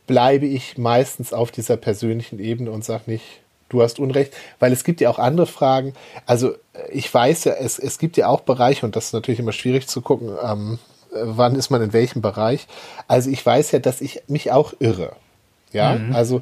bleibe 0.07 0.45
ich 0.45 0.77
meistens 0.77 1.33
auf 1.33 1.51
dieser 1.51 1.77
persönlichen 1.77 2.39
Ebene 2.39 2.71
und 2.71 2.83
sage 2.83 3.03
nicht, 3.05 3.41
du 3.71 3.81
hast 3.81 3.99
Unrecht, 3.99 4.33
weil 4.59 4.71
es 4.71 4.83
gibt 4.83 5.01
ja 5.01 5.09
auch 5.09 5.19
andere 5.19 5.47
Fragen. 5.47 5.93
Also 6.25 6.53
ich 6.91 7.11
weiß 7.11 7.45
ja, 7.45 7.53
es, 7.53 7.79
es 7.79 7.97
gibt 7.97 8.17
ja 8.17 8.27
auch 8.27 8.41
Bereiche, 8.41 8.85
und 8.85 8.95
das 8.95 9.05
ist 9.07 9.13
natürlich 9.13 9.39
immer 9.39 9.53
schwierig 9.53 9.87
zu 9.87 10.01
gucken, 10.01 10.31
ähm, 10.43 10.79
wann 11.11 11.55
ist 11.55 11.69
man 11.69 11.81
in 11.81 11.93
welchem 11.93 12.21
Bereich. 12.21 12.67
Also 13.07 13.29
ich 13.29 13.45
weiß 13.45 13.71
ja, 13.71 13.79
dass 13.79 14.01
ich 14.01 14.21
mich 14.27 14.51
auch 14.51 14.73
irre. 14.79 15.13
Ja, 15.73 15.95
mhm. 15.95 16.13
also 16.13 16.41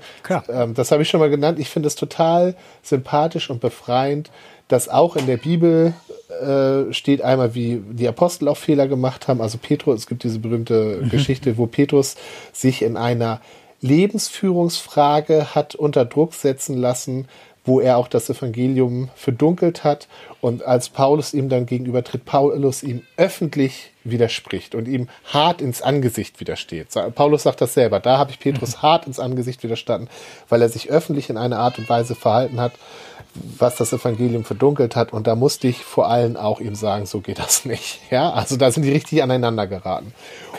ähm, 0.49 0.73
das 0.73 0.91
habe 0.91 1.03
ich 1.03 1.09
schon 1.09 1.19
mal 1.19 1.29
genannt. 1.29 1.59
Ich 1.59 1.69
finde 1.69 1.87
es 1.87 1.95
total 1.95 2.55
sympathisch 2.81 3.49
und 3.49 3.61
befreiend, 3.61 4.31
dass 4.67 4.89
auch 4.89 5.15
in 5.15 5.27
der 5.27 5.37
Bibel 5.37 5.93
äh, 6.29 6.91
steht 6.93 7.21
einmal, 7.21 7.53
wie 7.53 7.81
die 7.91 8.07
Apostel 8.07 8.47
auch 8.47 8.57
Fehler 8.57 8.87
gemacht 8.87 9.27
haben. 9.27 9.41
Also 9.41 9.57
Petrus, 9.59 10.01
es 10.01 10.07
gibt 10.07 10.23
diese 10.23 10.39
berühmte 10.39 11.01
mhm. 11.01 11.09
Geschichte, 11.11 11.57
wo 11.57 11.67
Petrus 11.67 12.15
sich 12.53 12.81
in 12.81 12.97
einer 12.97 13.39
Lebensführungsfrage 13.81 15.55
hat 15.55 15.75
unter 15.75 16.05
Druck 16.05 16.33
setzen 16.33 16.77
lassen, 16.77 17.27
wo 17.65 17.79
er 17.79 17.97
auch 17.97 18.07
das 18.07 18.29
Evangelium 18.29 19.09
verdunkelt 19.15 19.83
hat. 19.83 20.07
Und 20.41 20.63
als 20.63 20.89
Paulus 20.89 21.33
ihm 21.33 21.49
dann 21.49 21.65
gegenüber 21.65 22.03
tritt, 22.03 22.25
Paulus 22.25 22.83
ihm 22.83 23.03
öffentlich 23.15 23.91
widerspricht 24.03 24.73
und 24.73 24.87
ihm 24.87 25.07
hart 25.25 25.61
ins 25.61 25.81
Angesicht 25.81 26.39
widersteht. 26.39 26.87
Paulus 27.13 27.43
sagt 27.43 27.61
das 27.61 27.73
selber. 27.73 27.99
Da 27.99 28.17
habe 28.17 28.31
ich 28.31 28.39
Petrus 28.39 28.77
hart 28.81 29.05
ins 29.05 29.19
Angesicht 29.19 29.61
widerstanden, 29.63 30.09
weil 30.49 30.61
er 30.61 30.69
sich 30.69 30.89
öffentlich 30.89 31.29
in 31.29 31.37
einer 31.37 31.59
Art 31.59 31.77
und 31.77 31.89
Weise 31.89 32.15
verhalten 32.15 32.59
hat, 32.59 32.71
was 33.35 33.75
das 33.75 33.93
Evangelium 33.93 34.45
verdunkelt 34.45 34.95
hat. 34.95 35.13
Und 35.13 35.27
da 35.27 35.35
musste 35.35 35.67
ich 35.67 35.83
vor 35.83 36.09
allem 36.09 36.37
auch 36.37 36.59
ihm 36.59 36.75
sagen, 36.75 37.05
so 37.05 37.21
geht 37.21 37.39
das 37.39 37.65
nicht. 37.65 37.99
Ja, 38.09 38.31
also 38.31 38.57
da 38.57 38.71
sind 38.71 38.83
die 38.83 38.91
richtig 38.91 39.21
aneinander 39.21 39.67
geraten. 39.67 40.13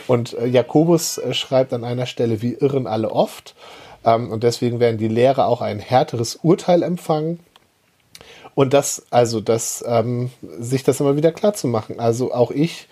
Und 0.07 0.33
äh, 0.33 0.47
Jakobus 0.47 1.17
äh, 1.17 1.33
schreibt 1.33 1.73
an 1.73 1.83
einer 1.83 2.05
Stelle, 2.05 2.41
wir 2.41 2.61
irren 2.61 2.87
alle 2.87 3.11
oft. 3.11 3.55
Ähm, 4.05 4.31
und 4.31 4.43
deswegen 4.43 4.79
werden 4.79 4.97
die 4.97 5.07
Lehrer 5.07 5.47
auch 5.47 5.61
ein 5.61 5.79
härteres 5.79 6.37
Urteil 6.41 6.83
empfangen. 6.83 7.39
Und 8.53 8.73
das, 8.73 9.05
also 9.11 9.39
das, 9.39 9.83
ähm, 9.87 10.29
sich 10.59 10.83
das 10.83 10.99
immer 10.99 11.15
wieder 11.15 11.31
klar 11.31 11.53
zu 11.53 11.67
machen. 11.67 11.99
Also 11.99 12.33
auch 12.33 12.51
ich, 12.51 12.87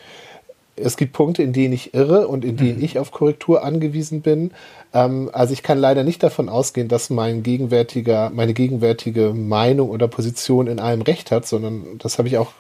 es 0.76 0.96
gibt 0.96 1.14
Punkte, 1.14 1.44
in 1.44 1.54
denen 1.54 1.74
ich 1.74 1.94
irre 1.94 2.28
und 2.28 2.46
in 2.46 2.56
denen 2.56 2.78
mhm. 2.78 2.84
ich 2.84 3.00
auf 3.00 3.12
Korrektur 3.12 3.64
angewiesen 3.64 4.22
bin. 4.22 4.52
Ähm, 4.94 5.30
also 5.34 5.54
ich 5.54 5.64
kann 5.64 5.78
leider 5.78 6.04
nicht 6.04 6.24
davon 6.24 6.50
ausgehen, 6.50 6.88
dass 6.88 7.10
mein 7.10 7.44
gegenwärtiger, 7.44 8.30
meine 8.34 8.54
gegenwärtige 8.54 9.34
Meinung 9.34 9.90
oder 9.90 10.08
Position 10.08 10.68
in 10.68 10.80
allem 10.80 11.02
recht 11.02 11.32
hat, 11.32 11.46
sondern 11.46 11.98
das 12.00 12.18
habe 12.18 12.28
ich 12.28 12.38
auch, 12.38 12.52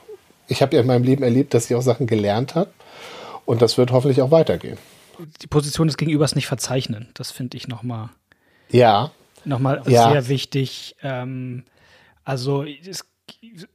ich 0.47 0.61
habe 0.61 0.75
ja 0.75 0.81
in 0.81 0.87
meinem 0.87 1.03
Leben 1.03 1.23
erlebt, 1.23 1.53
dass 1.53 1.69
ich 1.69 1.75
auch 1.75 1.81
Sachen 1.81 2.07
gelernt 2.07 2.55
habe. 2.55 2.69
Und 3.49 3.63
das 3.63 3.79
wird 3.79 3.91
hoffentlich 3.91 4.21
auch 4.21 4.29
weitergehen. 4.29 4.77
Die 5.41 5.47
Position 5.47 5.87
des 5.87 5.97
Gegenübers 5.97 6.35
nicht 6.35 6.45
verzeichnen, 6.45 7.09
das 7.15 7.31
finde 7.31 7.57
ich 7.57 7.67
nochmal 7.67 8.09
ja. 8.69 9.09
Nochmal 9.43 9.81
ja. 9.87 10.11
sehr 10.11 10.27
wichtig. 10.27 10.95
Ähm, 11.01 11.63
also 12.23 12.63
es, 12.63 13.05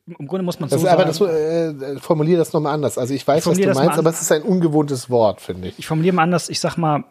im 0.07 0.29
Grunde 0.29 0.45
muss 0.45 0.61
man 0.61 0.71
das 0.71 0.81
so 0.81 0.87
aber 0.87 1.13
sagen. 1.13 1.25
Aber 1.25 1.73
das, 1.75 1.97
äh, 1.97 1.99
formuliere 1.99 2.39
das 2.39 2.53
nochmal 2.53 2.73
anders. 2.73 2.99
Also 2.99 3.15
ich 3.15 3.27
weiß, 3.27 3.45
ich 3.45 3.51
was 3.51 3.59
du 3.59 3.81
meinst, 3.81 3.99
aber 3.99 4.11
es 4.11 4.21
ist 4.21 4.31
ein 4.31 4.43
ungewohntes 4.43 5.11
Wort, 5.11 5.41
finde 5.41 5.67
ich. 5.67 5.79
Ich 5.81 5.89
formuliere 5.89 6.15
mal 6.15 6.23
anders. 6.23 6.51
Ich 6.51 6.61
sag 6.61 6.77
mal, 6.77 7.03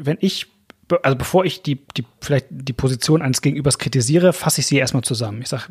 wenn 0.00 0.18
ich, 0.20 0.46
also 1.02 1.18
bevor 1.18 1.44
ich 1.44 1.62
die, 1.62 1.84
die, 1.96 2.06
vielleicht 2.20 2.46
die 2.48 2.74
Position 2.74 3.22
eines 3.22 3.42
Gegenübers 3.42 3.78
kritisiere, 3.78 4.32
fasse 4.32 4.60
ich 4.60 4.68
sie 4.68 4.76
erstmal 4.76 5.02
zusammen. 5.02 5.42
Ich 5.42 5.48
sage, 5.48 5.64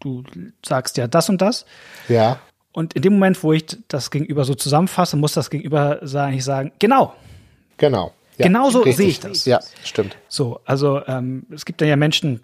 du 0.00 0.24
sagst 0.64 0.96
ja 0.96 1.08
das 1.08 1.28
und 1.28 1.42
das. 1.42 1.66
Ja. 2.08 2.40
Und 2.72 2.94
in 2.94 3.02
dem 3.02 3.14
Moment, 3.14 3.42
wo 3.42 3.52
ich 3.52 3.64
das 3.88 4.10
Gegenüber 4.10 4.44
so 4.44 4.54
zusammenfasse, 4.54 5.16
muss 5.16 5.32
das 5.32 5.50
Gegenüber 5.50 5.98
sagen, 6.02 6.36
ich 6.36 6.44
sagen, 6.44 6.72
genau. 6.78 7.14
Genau. 7.76 8.12
Ja, 8.36 8.46
Genauso 8.46 8.90
sehe 8.90 9.08
ich 9.08 9.20
das. 9.20 9.44
Ja, 9.44 9.60
stimmt. 9.84 10.16
So, 10.28 10.60
also 10.64 11.04
ähm, 11.06 11.44
es 11.50 11.64
gibt 11.64 11.82
ja 11.82 11.96
Menschen, 11.96 12.40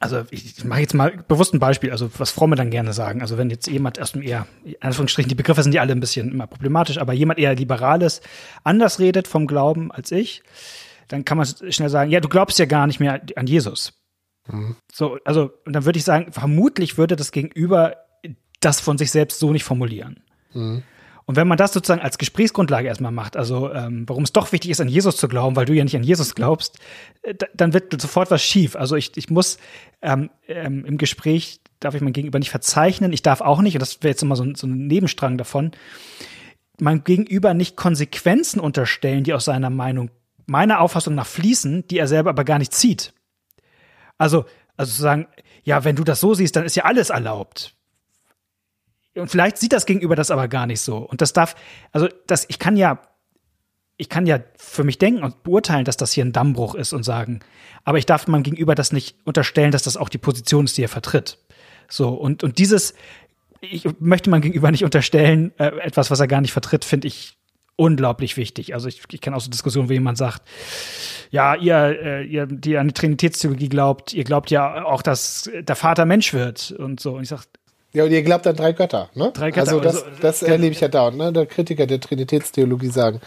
also 0.00 0.22
ich 0.30 0.64
mache 0.64 0.80
jetzt 0.80 0.94
mal 0.94 1.12
bewusst 1.28 1.54
ein 1.54 1.60
Beispiel, 1.60 1.90
also 1.90 2.10
was 2.18 2.30
Fromme 2.30 2.56
dann 2.56 2.70
gerne 2.70 2.92
sagen. 2.92 3.20
Also 3.20 3.38
wenn 3.38 3.50
jetzt 3.50 3.66
jemand 3.66 3.98
erst 3.98 4.16
eher, 4.16 4.46
in 4.64 4.74
Anführungsstrichen, 4.80 5.28
die 5.28 5.34
Begriffe 5.34 5.62
sind 5.62 5.74
ja 5.74 5.82
alle 5.82 5.92
ein 5.92 6.00
bisschen 6.00 6.30
immer 6.30 6.46
problematisch, 6.46 6.98
aber 6.98 7.12
jemand 7.12 7.38
eher 7.38 7.54
liberales 7.54 8.20
anders 8.64 8.98
redet 8.98 9.28
vom 9.28 9.46
Glauben 9.46 9.92
als 9.92 10.10
ich, 10.10 10.42
dann 11.08 11.24
kann 11.24 11.38
man 11.38 11.46
schnell 11.46 11.90
sagen, 11.90 12.10
ja, 12.10 12.20
du 12.20 12.28
glaubst 12.28 12.58
ja 12.58 12.64
gar 12.64 12.86
nicht 12.86 12.98
mehr 12.98 13.20
an 13.36 13.46
Jesus. 13.46 13.92
Mhm. 14.50 14.76
So, 14.90 15.18
also, 15.24 15.52
und 15.64 15.72
dann 15.72 15.84
würde 15.84 15.98
ich 15.98 16.04
sagen, 16.04 16.32
vermutlich 16.32 16.98
würde 16.98 17.16
das 17.16 17.30
Gegenüber 17.30 17.96
das 18.64 18.80
von 18.80 18.98
sich 18.98 19.10
selbst 19.10 19.38
so 19.38 19.52
nicht 19.52 19.64
formulieren. 19.64 20.22
Mhm. 20.52 20.82
Und 21.26 21.36
wenn 21.36 21.48
man 21.48 21.56
das 21.56 21.72
sozusagen 21.72 22.02
als 22.02 22.18
Gesprächsgrundlage 22.18 22.86
erstmal 22.86 23.12
macht, 23.12 23.36
also 23.36 23.72
ähm, 23.72 24.04
warum 24.06 24.24
es 24.24 24.32
doch 24.32 24.52
wichtig 24.52 24.70
ist, 24.70 24.80
an 24.80 24.88
Jesus 24.88 25.16
zu 25.16 25.26
glauben, 25.26 25.56
weil 25.56 25.64
du 25.64 25.72
ja 25.72 25.82
nicht 25.82 25.96
an 25.96 26.02
Jesus 26.02 26.34
glaubst, 26.34 26.78
äh, 27.22 27.34
dann 27.54 27.72
wird 27.72 27.98
sofort 28.00 28.30
was 28.30 28.42
schief. 28.42 28.76
Also 28.76 28.96
ich, 28.96 29.16
ich 29.16 29.30
muss 29.30 29.58
ähm, 30.02 30.30
ähm, 30.46 30.84
im 30.84 30.98
Gespräch, 30.98 31.60
darf 31.80 31.94
ich 31.94 32.02
mein 32.02 32.12
Gegenüber 32.12 32.38
nicht 32.38 32.50
verzeichnen, 32.50 33.12
ich 33.12 33.22
darf 33.22 33.40
auch 33.40 33.62
nicht, 33.62 33.74
und 33.74 33.80
das 33.80 34.02
wäre 34.02 34.10
jetzt 34.10 34.22
immer 34.22 34.36
so, 34.36 34.44
so 34.54 34.66
ein 34.66 34.86
Nebenstrang 34.86 35.38
davon, 35.38 35.72
mein 36.78 37.04
Gegenüber 37.04 37.54
nicht 37.54 37.76
Konsequenzen 37.76 38.60
unterstellen, 38.60 39.24
die 39.24 39.32
aus 39.32 39.46
seiner 39.46 39.70
Meinung, 39.70 40.10
meiner 40.46 40.80
Auffassung 40.80 41.14
nach 41.14 41.26
fließen, 41.26 41.88
die 41.88 41.98
er 41.98 42.08
selber 42.08 42.30
aber 42.30 42.44
gar 42.44 42.58
nicht 42.58 42.74
zieht. 42.74 43.14
Also, 44.18 44.44
also 44.76 44.92
zu 44.92 45.00
sagen, 45.00 45.26
ja, 45.62 45.84
wenn 45.84 45.96
du 45.96 46.04
das 46.04 46.20
so 46.20 46.34
siehst, 46.34 46.56
dann 46.56 46.64
ist 46.64 46.76
ja 46.76 46.84
alles 46.84 47.08
erlaubt. 47.08 47.74
Und 49.16 49.30
vielleicht 49.30 49.58
sieht 49.58 49.72
das 49.72 49.86
Gegenüber 49.86 50.16
das 50.16 50.30
aber 50.30 50.48
gar 50.48 50.66
nicht 50.66 50.80
so. 50.80 50.98
Und 50.98 51.20
das 51.20 51.32
darf, 51.32 51.54
also 51.92 52.08
das, 52.26 52.46
ich 52.48 52.58
kann 52.58 52.76
ja, 52.76 53.00
ich 53.96 54.08
kann 54.08 54.26
ja 54.26 54.40
für 54.56 54.82
mich 54.82 54.98
denken 54.98 55.22
und 55.22 55.44
beurteilen, 55.44 55.84
dass 55.84 55.96
das 55.96 56.12
hier 56.12 56.24
ein 56.24 56.32
Dammbruch 56.32 56.74
ist 56.74 56.92
und 56.92 57.04
sagen, 57.04 57.40
aber 57.84 57.98
ich 57.98 58.06
darf 58.06 58.26
meinem 58.26 58.42
Gegenüber 58.42 58.74
das 58.74 58.92
nicht 58.92 59.16
unterstellen, 59.24 59.70
dass 59.70 59.82
das 59.82 59.96
auch 59.96 60.08
die 60.08 60.18
Position 60.18 60.64
ist, 60.64 60.76
die 60.76 60.82
er 60.82 60.88
vertritt. 60.88 61.38
So, 61.88 62.08
und, 62.08 62.42
und 62.42 62.58
dieses, 62.58 62.94
ich 63.60 63.86
möchte 64.00 64.30
meinem 64.30 64.42
Gegenüber 64.42 64.70
nicht 64.70 64.84
unterstellen, 64.84 65.52
äh, 65.58 65.66
etwas, 65.78 66.10
was 66.10 66.18
er 66.18 66.26
gar 66.26 66.40
nicht 66.40 66.52
vertritt, 66.52 66.84
finde 66.84 67.06
ich 67.06 67.36
unglaublich 67.76 68.36
wichtig. 68.36 68.74
Also 68.74 68.88
ich, 68.88 69.02
ich 69.10 69.20
kenne 69.20 69.36
auch 69.36 69.40
so 69.40 69.50
Diskussionen, 69.50 69.88
wo 69.88 69.92
jemand 69.92 70.18
sagt, 70.18 70.42
ja, 71.30 71.54
ihr, 71.54 71.76
äh, 71.76 72.24
ihr, 72.24 72.46
die 72.46 72.78
an 72.78 72.88
die 72.88 72.94
Trinitätstheologie 72.94 73.68
glaubt, 73.68 74.12
ihr 74.12 74.24
glaubt 74.24 74.50
ja 74.50 74.84
auch, 74.84 75.02
dass 75.02 75.50
der 75.52 75.76
Vater 75.76 76.04
Mensch 76.04 76.32
wird 76.32 76.72
und 76.72 77.00
so. 77.00 77.16
Und 77.16 77.22
ich 77.22 77.28
sage, 77.28 77.42
ja, 77.94 78.04
und 78.04 78.10
ihr 78.10 78.22
glaubt 78.22 78.46
an 78.46 78.56
drei 78.56 78.72
Götter, 78.72 79.08
ne? 79.14 79.30
Drei 79.32 79.50
Götter. 79.50 79.72
Also 79.72 79.80
das, 79.80 80.04
das 80.20 80.42
also, 80.42 80.52
erlebe 80.52 80.72
ich 80.72 80.80
ja 80.80 80.88
dauernd, 80.88 81.16
ne? 81.16 81.32
Der 81.32 81.46
Kritiker 81.46 81.86
der 81.86 82.00
Trinitätstheologie 82.00 82.88
sagen, 82.88 83.20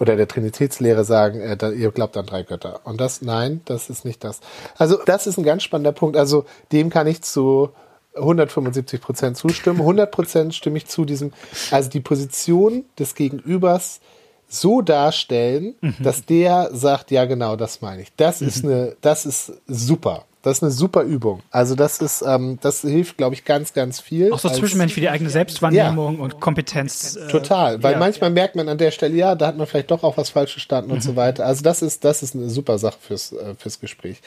oder 0.00 0.16
der 0.16 0.28
Trinitätslehre 0.28 1.04
sagen, 1.04 1.40
äh, 1.40 1.56
da, 1.56 1.70
ihr 1.70 1.90
glaubt 1.90 2.16
an 2.16 2.26
drei 2.26 2.42
Götter. 2.42 2.80
Und 2.84 3.00
das, 3.00 3.22
nein, 3.22 3.60
das 3.64 3.90
ist 3.90 4.04
nicht 4.04 4.24
das. 4.24 4.40
Also 4.76 4.98
das 5.04 5.26
ist 5.26 5.38
ein 5.38 5.44
ganz 5.44 5.62
spannender 5.62 5.92
Punkt. 5.92 6.16
Also 6.16 6.46
dem 6.72 6.90
kann 6.90 7.06
ich 7.06 7.22
zu 7.22 7.70
175 8.16 9.00
Prozent 9.00 9.36
zustimmen. 9.36 9.80
100 9.80 10.10
Prozent 10.10 10.54
stimme 10.54 10.78
ich 10.78 10.86
zu 10.86 11.04
diesem, 11.04 11.32
also 11.70 11.90
die 11.90 12.00
Position 12.00 12.84
des 12.98 13.14
Gegenübers 13.14 14.00
so 14.48 14.80
darstellen, 14.80 15.74
mhm. 15.80 15.96
dass 16.00 16.24
der 16.24 16.70
sagt, 16.72 17.10
ja 17.10 17.26
genau, 17.26 17.56
das 17.56 17.82
meine 17.82 18.02
ich. 18.02 18.08
Das 18.16 18.40
mhm. 18.40 18.48
ist 18.48 18.64
eine, 18.64 18.96
das 19.00 19.26
ist 19.26 19.52
super. 19.66 20.24
Das 20.42 20.58
ist 20.58 20.62
eine 20.62 20.70
super 20.70 21.02
Übung. 21.02 21.42
Also 21.50 21.74
das 21.74 21.98
ist, 21.98 22.22
ähm, 22.22 22.58
das 22.60 22.82
hilft, 22.82 23.16
glaube 23.16 23.34
ich, 23.34 23.44
ganz, 23.44 23.72
ganz 23.72 23.98
viel. 24.00 24.32
Auch 24.32 24.38
so 24.38 24.48
zwischenmenschlich 24.48 24.94
für 24.94 25.00
die 25.00 25.08
eigene 25.08 25.30
Selbstwahrnehmung 25.30 26.18
ja. 26.18 26.22
und 26.22 26.40
Kompetenz. 26.40 27.16
Äh, 27.16 27.26
Total, 27.28 27.82
weil 27.82 27.94
ja. 27.94 27.98
manchmal 27.98 28.30
merkt 28.30 28.54
man 28.54 28.68
an 28.68 28.78
der 28.78 28.92
Stelle, 28.92 29.16
ja, 29.16 29.34
da 29.34 29.48
hat 29.48 29.56
man 29.56 29.66
vielleicht 29.66 29.90
doch 29.90 30.04
auch 30.04 30.16
was 30.16 30.30
falsch 30.30 30.52
verstanden 30.52 30.90
mhm. 30.90 30.96
und 30.96 31.02
so 31.02 31.16
weiter. 31.16 31.44
Also 31.44 31.62
das 31.62 31.82
ist, 31.82 32.04
das 32.04 32.22
ist 32.22 32.36
eine 32.36 32.50
super 32.50 32.78
Sache 32.78 32.98
fürs, 33.00 33.32
äh, 33.32 33.54
fürs 33.58 33.80
Gespräch. 33.80 34.20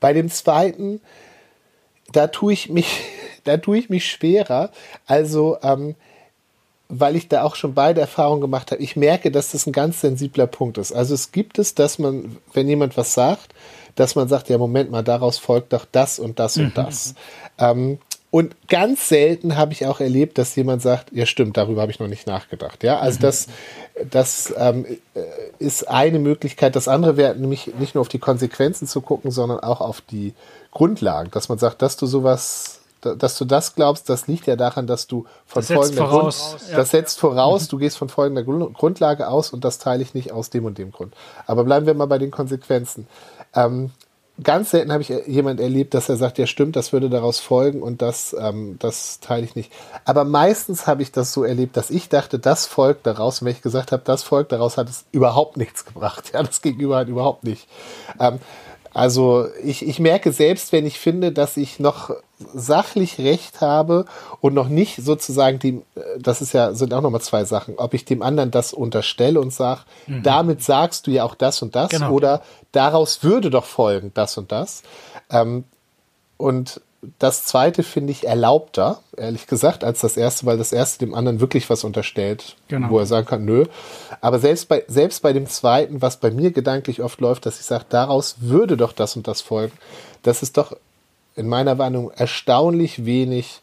Bei 0.00 0.12
dem 0.12 0.30
zweiten, 0.30 1.00
da 2.12 2.26
tue 2.26 2.52
ich 2.52 2.68
mich, 2.68 3.00
da 3.44 3.56
tue 3.56 3.78
ich 3.78 3.88
mich 3.88 4.10
schwerer. 4.10 4.70
Also, 5.06 5.56
ähm, 5.62 5.94
weil 6.90 7.16
ich 7.16 7.28
da 7.28 7.42
auch 7.42 7.54
schon 7.54 7.74
beide 7.74 8.00
Erfahrungen 8.00 8.40
gemacht 8.40 8.70
habe. 8.70 8.82
Ich 8.82 8.96
merke, 8.96 9.30
dass 9.30 9.52
das 9.52 9.66
ein 9.66 9.72
ganz 9.72 10.00
sensibler 10.00 10.46
Punkt 10.46 10.78
ist. 10.78 10.92
Also 10.92 11.14
es 11.14 11.32
gibt 11.32 11.58
es, 11.58 11.74
dass 11.74 11.98
man, 11.98 12.38
wenn 12.54 12.66
jemand 12.66 12.96
was 12.96 13.12
sagt, 13.12 13.54
dass 13.98 14.14
man 14.14 14.28
sagt, 14.28 14.48
ja, 14.48 14.58
Moment 14.58 14.90
mal, 14.90 15.02
daraus 15.02 15.38
folgt 15.38 15.72
doch 15.72 15.84
das 15.90 16.18
und 16.18 16.38
das 16.38 16.56
und 16.56 16.66
mhm. 16.66 16.74
das. 16.74 17.14
Ähm, 17.58 17.98
und 18.30 18.54
ganz 18.68 19.08
selten 19.08 19.56
habe 19.56 19.72
ich 19.72 19.86
auch 19.86 20.00
erlebt, 20.00 20.36
dass 20.36 20.54
jemand 20.54 20.82
sagt, 20.82 21.12
ja 21.12 21.24
stimmt, 21.24 21.56
darüber 21.56 21.80
habe 21.80 21.90
ich 21.90 21.98
noch 21.98 22.08
nicht 22.08 22.26
nachgedacht. 22.26 22.84
Ja, 22.84 22.98
also 22.98 23.18
mhm. 23.18 23.22
das, 23.22 23.46
das 24.10 24.54
ähm, 24.56 24.84
äh, 25.14 25.20
ist 25.58 25.88
eine 25.88 26.18
Möglichkeit. 26.18 26.76
Das 26.76 26.88
andere 26.88 27.16
wäre 27.16 27.34
nämlich 27.34 27.72
nicht 27.78 27.94
nur 27.94 28.02
auf 28.02 28.08
die 28.08 28.18
Konsequenzen 28.18 28.86
zu 28.86 29.00
gucken, 29.00 29.30
sondern 29.30 29.60
auch 29.60 29.80
auf 29.80 30.02
die 30.02 30.34
Grundlagen, 30.72 31.30
dass 31.30 31.48
man 31.48 31.56
sagt, 31.56 31.80
dass 31.80 31.96
du 31.96 32.04
sowas, 32.04 32.80
dass 33.00 33.38
du 33.38 33.46
das 33.46 33.74
glaubst, 33.74 34.10
das 34.10 34.26
liegt 34.26 34.46
ja 34.46 34.56
daran, 34.56 34.86
dass 34.86 35.06
du 35.06 35.24
von 35.46 35.62
das 35.62 35.72
folgender 35.72 36.08
Grund, 36.08 36.36
ja. 36.70 36.76
das 36.76 36.90
setzt 36.90 37.18
voraus, 37.18 37.62
mhm. 37.62 37.68
du 37.70 37.78
gehst 37.78 37.96
von 37.96 38.10
folgender 38.10 38.42
Grundlage 38.42 39.28
aus 39.28 39.52
und 39.54 39.64
das 39.64 39.78
teile 39.78 40.02
ich 40.02 40.12
nicht 40.12 40.32
aus 40.32 40.50
dem 40.50 40.66
und 40.66 40.76
dem 40.76 40.92
Grund. 40.92 41.14
Aber 41.46 41.64
bleiben 41.64 41.86
wir 41.86 41.94
mal 41.94 42.06
bei 42.06 42.18
den 42.18 42.30
Konsequenzen. 42.30 43.06
Ähm, 43.54 43.90
ganz 44.42 44.70
selten 44.70 44.92
habe 44.92 45.02
ich 45.02 45.08
jemand 45.26 45.60
erlebt, 45.60 45.94
dass 45.94 46.08
er 46.08 46.16
sagt, 46.16 46.38
ja 46.38 46.46
stimmt, 46.46 46.76
das 46.76 46.92
würde 46.92 47.10
daraus 47.10 47.40
folgen 47.40 47.82
und 47.82 48.02
das, 48.02 48.36
ähm, 48.38 48.76
das 48.78 49.20
teile 49.20 49.44
ich 49.44 49.56
nicht. 49.56 49.72
Aber 50.04 50.24
meistens 50.24 50.86
habe 50.86 51.02
ich 51.02 51.12
das 51.12 51.32
so 51.32 51.44
erlebt, 51.44 51.76
dass 51.76 51.90
ich 51.90 52.08
dachte, 52.08 52.38
das 52.38 52.66
folgt 52.66 53.06
daraus. 53.06 53.40
Und 53.40 53.46
wenn 53.46 53.54
ich 53.54 53.62
gesagt 53.62 53.92
habe, 53.92 54.02
das 54.04 54.22
folgt 54.22 54.52
daraus, 54.52 54.76
hat 54.76 54.88
es 54.88 55.04
überhaupt 55.12 55.56
nichts 55.56 55.84
gebracht. 55.84 56.30
Ja, 56.34 56.42
das 56.42 56.62
Gegenüber 56.62 56.96
hat 56.96 57.08
überhaupt 57.08 57.44
nicht. 57.44 57.66
Ähm, 58.20 58.38
also 58.92 59.48
ich, 59.62 59.86
ich 59.86 59.98
merke 59.98 60.32
selbst, 60.32 60.72
wenn 60.72 60.86
ich 60.86 60.98
finde, 60.98 61.32
dass 61.32 61.56
ich 61.56 61.78
noch 61.78 62.10
sachlich 62.54 63.18
recht 63.18 63.60
habe 63.60 64.04
und 64.40 64.54
noch 64.54 64.68
nicht 64.68 64.96
sozusagen 64.96 65.58
dem, 65.58 65.82
äh, 65.94 66.00
das 66.18 66.40
ist 66.40 66.52
ja, 66.52 66.72
sind 66.72 66.94
auch 66.94 67.00
nochmal 67.00 67.20
zwei 67.20 67.44
Sachen, 67.44 67.78
ob 67.78 67.94
ich 67.94 68.04
dem 68.04 68.22
anderen 68.22 68.50
das 68.50 68.72
unterstelle 68.72 69.40
und 69.40 69.52
sage, 69.52 69.80
mhm. 70.06 70.22
damit 70.22 70.62
sagst 70.62 71.06
du 71.06 71.10
ja 71.10 71.24
auch 71.24 71.34
das 71.34 71.62
und 71.62 71.74
das 71.74 71.90
genau. 71.90 72.12
oder 72.12 72.42
daraus 72.72 73.22
würde 73.22 73.50
doch 73.50 73.64
folgen 73.64 74.12
das 74.14 74.38
und 74.38 74.52
das. 74.52 74.82
Ähm, 75.30 75.64
und 76.36 76.80
das 77.18 77.44
zweite 77.44 77.84
finde 77.84 78.10
ich 78.10 78.26
erlaubter, 78.26 79.00
ehrlich 79.16 79.46
gesagt, 79.46 79.84
als 79.84 80.00
das 80.00 80.16
erste, 80.16 80.46
weil 80.46 80.58
das 80.58 80.72
erste 80.72 80.98
dem 80.98 81.14
anderen 81.14 81.40
wirklich 81.40 81.70
was 81.70 81.84
unterstellt, 81.84 82.56
genau. 82.66 82.90
wo 82.90 82.98
er 82.98 83.06
sagen 83.06 83.26
kann, 83.26 83.44
nö. 83.44 83.66
Aber 84.20 84.40
selbst 84.40 84.68
bei, 84.68 84.84
selbst 84.88 85.22
bei 85.22 85.32
dem 85.32 85.46
zweiten, 85.46 86.02
was 86.02 86.16
bei 86.16 86.30
mir 86.30 86.50
gedanklich 86.50 87.00
oft 87.02 87.20
läuft, 87.20 87.46
dass 87.46 87.60
ich 87.60 87.66
sage, 87.66 87.84
daraus 87.88 88.36
würde 88.40 88.76
doch 88.76 88.92
das 88.92 89.14
und 89.14 89.28
das 89.28 89.40
folgen, 89.40 89.76
das 90.22 90.42
ist 90.42 90.56
doch 90.56 90.76
in 91.38 91.48
meiner 91.48 91.78
Warnung 91.78 92.10
erstaunlich 92.10 93.04
wenig 93.06 93.60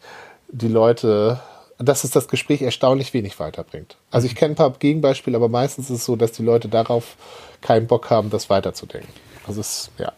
die 0.48 0.68
Leute, 0.68 1.40
dass 1.78 2.04
es 2.04 2.10
das 2.10 2.28
Gespräch 2.28 2.62
erstaunlich 2.62 3.12
wenig 3.12 3.38
weiterbringt. 3.38 3.96
Also 4.10 4.26
ich 4.26 4.34
kenne 4.34 4.54
ein 4.54 4.56
paar 4.56 4.70
Gegenbeispiele, 4.70 5.36
aber 5.36 5.48
meistens 5.48 5.90
ist 5.90 5.98
es 5.98 6.04
so, 6.04 6.16
dass 6.16 6.32
die 6.32 6.42
Leute 6.42 6.68
darauf 6.68 7.16
keinen 7.60 7.86
Bock 7.86 8.10
haben, 8.10 8.30
das 8.30 8.48
weiterzudenken. 8.48 9.12
Also 9.46 9.60
es, 9.60 9.90
ja. 9.98 10.12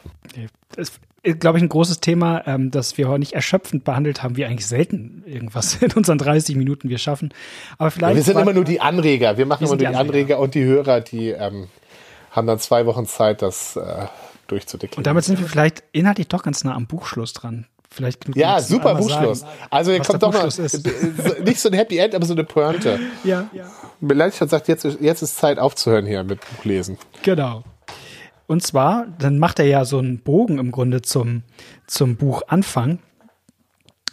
Es 0.76 0.92
ist, 1.22 1.40
glaube 1.40 1.58
ich, 1.58 1.64
ein 1.64 1.68
großes 1.68 2.00
Thema, 2.00 2.46
ähm, 2.46 2.70
das 2.70 2.96
wir 2.96 3.08
heute 3.08 3.20
nicht 3.20 3.32
erschöpfend 3.32 3.82
behandelt 3.84 4.22
haben, 4.22 4.36
wie 4.36 4.44
eigentlich 4.44 4.66
selten 4.66 5.24
irgendwas 5.26 5.74
in 5.82 5.92
unseren 5.92 6.18
30 6.18 6.56
Minuten 6.56 6.88
wir 6.88 6.98
schaffen. 6.98 7.34
Aber 7.76 7.90
vielleicht. 7.90 8.12
Ja, 8.12 8.16
wir 8.16 8.22
sind 8.22 8.38
immer 8.38 8.52
nur 8.52 8.64
die 8.64 8.80
Anreger. 8.80 9.36
Wir 9.36 9.46
machen 9.46 9.62
wir 9.62 9.66
immer 9.66 9.76
nur 9.76 9.78
die 9.78 9.86
Anreger. 9.86 10.00
Anreger. 10.00 10.38
und 10.38 10.54
die 10.54 10.64
Hörer, 10.64 11.00
die 11.00 11.30
ähm, 11.30 11.68
haben 12.30 12.46
dann 12.46 12.60
zwei 12.60 12.86
Wochen 12.86 13.06
Zeit, 13.06 13.42
das 13.42 13.76
äh, 13.76 14.06
durchzudeklinieren. 14.48 14.98
Und 14.98 15.06
damit 15.06 15.24
sind 15.24 15.38
wir 15.38 15.46
vielleicht 15.46 15.84
inhaltlich 15.92 16.28
doch 16.28 16.42
ganz 16.42 16.64
nah 16.64 16.74
am 16.74 16.86
Buchschluss 16.86 17.32
dran. 17.32 17.66
Vielleicht 17.90 18.36
ja, 18.36 18.60
super 18.60 18.96
Buchschluss. 18.96 19.40
Sagen, 19.40 19.52
also 19.70 19.92
hier 19.92 20.02
kommt 20.02 20.22
doch 20.22 20.32
mal 20.32 20.46
nicht 21.44 21.58
so 21.60 21.70
ein 21.70 21.74
Happy 21.74 21.96
End, 21.96 22.14
aber 22.14 22.26
so 22.26 22.34
eine 22.34 22.44
Pointe. 22.44 23.00
ja. 23.24 23.48
ja. 23.52 23.64
Melanchthon 24.00 24.48
sagt, 24.48 24.68
jetzt, 24.68 24.84
jetzt 25.00 25.22
ist 25.22 25.36
Zeit 25.36 25.58
aufzuhören 25.58 26.06
hier 26.06 26.22
mit 26.22 26.40
Buchlesen. 26.50 26.98
Genau. 27.22 27.64
Und 28.46 28.62
zwar, 28.62 29.06
dann 29.18 29.38
macht 29.38 29.58
er 29.58 29.66
ja 29.66 29.84
so 29.84 29.98
einen 29.98 30.20
Bogen 30.20 30.58
im 30.58 30.70
Grunde 30.70 31.02
zum, 31.02 31.42
zum 31.86 32.16
Buchanfang. 32.16 32.98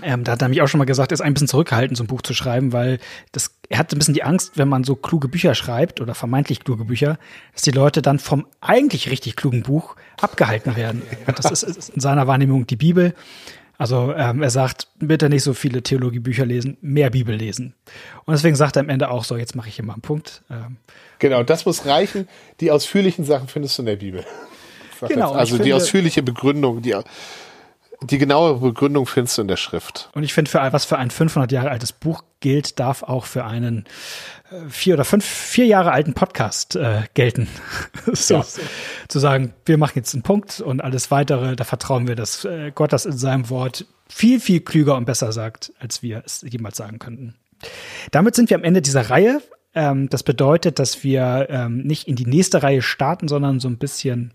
Ähm, 0.03 0.23
da 0.23 0.33
hat 0.33 0.41
er 0.41 0.49
mich 0.49 0.61
auch 0.61 0.67
schon 0.67 0.79
mal 0.79 0.85
gesagt, 0.85 1.11
er 1.11 1.13
ist 1.13 1.21
ein 1.21 1.33
bisschen 1.33 1.47
zurückgehalten, 1.47 1.95
so 1.95 2.03
ein 2.03 2.07
Buch 2.07 2.21
zu 2.21 2.33
schreiben, 2.33 2.73
weil 2.73 2.99
das, 3.31 3.51
er 3.69 3.79
hat 3.79 3.93
ein 3.93 3.97
bisschen 3.97 4.13
die 4.13 4.23
Angst, 4.23 4.57
wenn 4.57 4.67
man 4.67 4.83
so 4.83 4.95
kluge 4.95 5.29
Bücher 5.29 5.55
schreibt 5.55 6.01
oder 6.01 6.13
vermeintlich 6.13 6.63
kluge 6.63 6.85
Bücher, 6.85 7.17
dass 7.53 7.61
die 7.61 7.71
Leute 7.71 8.01
dann 8.01 8.19
vom 8.19 8.45
eigentlich 8.59 9.09
richtig 9.09 9.37
klugen 9.37 9.63
Buch 9.63 9.95
abgehalten 10.19 10.75
werden. 10.75 11.01
Das 11.35 11.49
ist, 11.49 11.63
ist 11.63 11.89
in 11.89 12.01
seiner 12.01 12.27
Wahrnehmung 12.27 12.67
die 12.67 12.75
Bibel. 12.75 13.13
Also 13.77 14.13
ähm, 14.15 14.41
er 14.41 14.49
sagt, 14.49 14.87
bitte 14.99 15.29
nicht 15.29 15.43
so 15.43 15.53
viele 15.53 15.83
Theologiebücher 15.83 16.45
lesen, 16.45 16.77
mehr 16.81 17.09
Bibel 17.09 17.35
lesen. 17.35 17.73
Und 18.25 18.33
deswegen 18.33 18.55
sagt 18.55 18.77
er 18.77 18.81
am 18.81 18.89
Ende 18.89 19.09
auch 19.09 19.23
so, 19.23 19.35
jetzt 19.37 19.55
mache 19.55 19.69
ich 19.69 19.75
hier 19.75 19.85
mal 19.85 19.93
einen 19.93 20.01
Punkt. 20.01 20.43
Ähm, 20.49 20.77
genau, 21.19 21.43
das 21.43 21.65
muss 21.65 21.85
reichen. 21.85 22.27
Die 22.61 22.71
ausführlichen 22.71 23.25
Sachen 23.25 23.47
findest 23.47 23.77
du 23.77 23.81
in 23.81 23.87
der 23.87 23.95
Bibel. 23.97 24.25
Genau, 25.09 25.33
also 25.33 25.57
die 25.57 25.73
ausführliche 25.73 26.23
Begründung, 26.23 26.81
die, 26.81 26.95
die 28.01 28.17
genaue 28.17 28.59
Begründung 28.59 29.05
findest 29.05 29.37
du 29.37 29.41
in 29.43 29.47
der 29.47 29.57
Schrift. 29.57 30.09
Und 30.13 30.23
ich 30.23 30.33
finde, 30.33 30.51
für 30.51 30.59
was 30.71 30.85
für 30.85 30.97
ein 30.97 31.11
500 31.11 31.51
Jahre 31.51 31.71
altes 31.71 31.91
Buch 31.91 32.23
gilt, 32.39 32.79
darf 32.79 33.03
auch 33.03 33.25
für 33.25 33.45
einen 33.45 33.85
äh, 34.51 34.69
vier 34.69 34.95
oder 34.95 35.05
fünf, 35.05 35.25
vier 35.25 35.65
Jahre 35.65 35.91
alten 35.91 36.13
Podcast 36.13 36.75
äh, 36.75 37.03
gelten. 37.13 37.47
so, 38.13 38.35
ja. 38.35 38.45
Zu 39.07 39.19
sagen, 39.19 39.53
wir 39.65 39.77
machen 39.77 39.93
jetzt 39.95 40.13
einen 40.13 40.23
Punkt 40.23 40.61
und 40.61 40.81
alles 40.81 41.11
weitere, 41.11 41.55
da 41.55 41.63
vertrauen 41.63 42.07
wir, 42.07 42.15
dass 42.15 42.45
äh, 42.45 42.71
Gott 42.73 42.93
das 42.93 43.05
in 43.05 43.17
seinem 43.17 43.49
Wort 43.49 43.85
viel, 44.07 44.39
viel 44.39 44.61
klüger 44.61 44.95
und 44.95 45.05
besser 45.05 45.31
sagt, 45.31 45.73
als 45.79 46.03
wir 46.03 46.23
es 46.25 46.45
jemals 46.47 46.77
sagen 46.77 46.99
könnten. 46.99 47.35
Damit 48.11 48.35
sind 48.35 48.49
wir 48.49 48.57
am 48.57 48.63
Ende 48.63 48.81
dieser 48.81 49.09
Reihe. 49.09 49.41
Ähm, 49.73 50.09
das 50.09 50.23
bedeutet, 50.23 50.79
dass 50.79 51.03
wir 51.03 51.47
ähm, 51.49 51.79
nicht 51.83 52.07
in 52.07 52.15
die 52.15 52.25
nächste 52.25 52.63
Reihe 52.63 52.81
starten, 52.81 53.27
sondern 53.27 53.59
so 53.59 53.67
ein 53.67 53.77
bisschen 53.77 54.33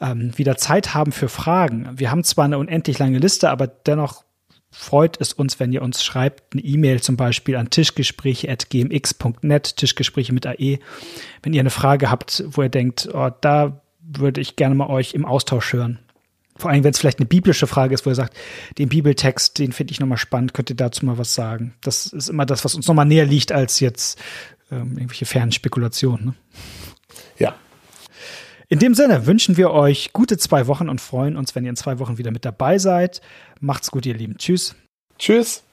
ähm, 0.00 0.36
wieder 0.36 0.56
Zeit 0.56 0.94
haben 0.94 1.12
für 1.12 1.28
Fragen. 1.28 1.90
Wir 1.94 2.10
haben 2.10 2.24
zwar 2.24 2.46
eine 2.46 2.58
unendlich 2.58 2.98
lange 2.98 3.18
Liste, 3.18 3.50
aber 3.50 3.66
dennoch 3.66 4.24
freut 4.70 5.20
es 5.20 5.32
uns, 5.32 5.58
wenn 5.60 5.72
ihr 5.72 5.82
uns 5.82 6.04
schreibt, 6.04 6.54
eine 6.54 6.62
E-Mail 6.62 7.00
zum 7.00 7.16
Beispiel 7.16 7.56
an 7.56 7.70
tischgespräche.gmx.net, 7.70 9.76
Tischgespräche 9.76 10.32
mit 10.32 10.46
AE. 10.46 10.78
Wenn 11.42 11.52
ihr 11.52 11.60
eine 11.60 11.70
Frage 11.70 12.08
habt, 12.10 12.44
wo 12.46 12.62
ihr 12.62 12.68
denkt, 12.68 13.08
oh, 13.12 13.30
da 13.40 13.82
würde 14.00 14.40
ich 14.40 14.54
gerne 14.56 14.74
mal 14.74 14.88
euch 14.88 15.14
im 15.14 15.24
Austausch 15.24 15.72
hören. 15.72 16.00
Vor 16.56 16.70
allem, 16.70 16.82
wenn 16.84 16.92
es 16.92 16.98
vielleicht 16.98 17.18
eine 17.18 17.26
biblische 17.26 17.66
Frage 17.66 17.94
ist, 17.94 18.04
wo 18.04 18.10
ihr 18.10 18.14
sagt, 18.14 18.36
den 18.78 18.90
Bibeltext, 18.90 19.58
den 19.58 19.72
finde 19.72 19.92
ich 19.92 20.00
nochmal 20.00 20.18
spannend, 20.18 20.52
könnt 20.52 20.70
ihr 20.70 20.76
dazu 20.76 21.06
mal 21.06 21.16
was 21.16 21.34
sagen. 21.34 21.74
Das 21.80 22.06
ist 22.06 22.28
immer 22.28 22.44
das, 22.44 22.64
was 22.64 22.74
uns 22.74 22.86
nochmal 22.86 23.06
näher 23.06 23.24
liegt 23.24 23.50
als 23.50 23.80
jetzt 23.80 24.20
ähm, 24.70 24.92
irgendwelche 24.92 25.24
fernen 25.24 25.52
Spekulationen. 25.52 26.26
Ne? 26.26 26.34
In 28.72 28.78
dem 28.78 28.94
Sinne 28.94 29.26
wünschen 29.26 29.56
wir 29.56 29.72
euch 29.72 30.12
gute 30.12 30.38
zwei 30.38 30.68
Wochen 30.68 30.88
und 30.88 31.00
freuen 31.00 31.36
uns, 31.36 31.56
wenn 31.56 31.64
ihr 31.64 31.70
in 31.70 31.76
zwei 31.76 31.98
Wochen 31.98 32.18
wieder 32.18 32.30
mit 32.30 32.44
dabei 32.44 32.78
seid. 32.78 33.20
Macht's 33.58 33.90
gut, 33.90 34.06
ihr 34.06 34.14
Lieben. 34.14 34.38
Tschüss. 34.38 34.76
Tschüss. 35.18 35.64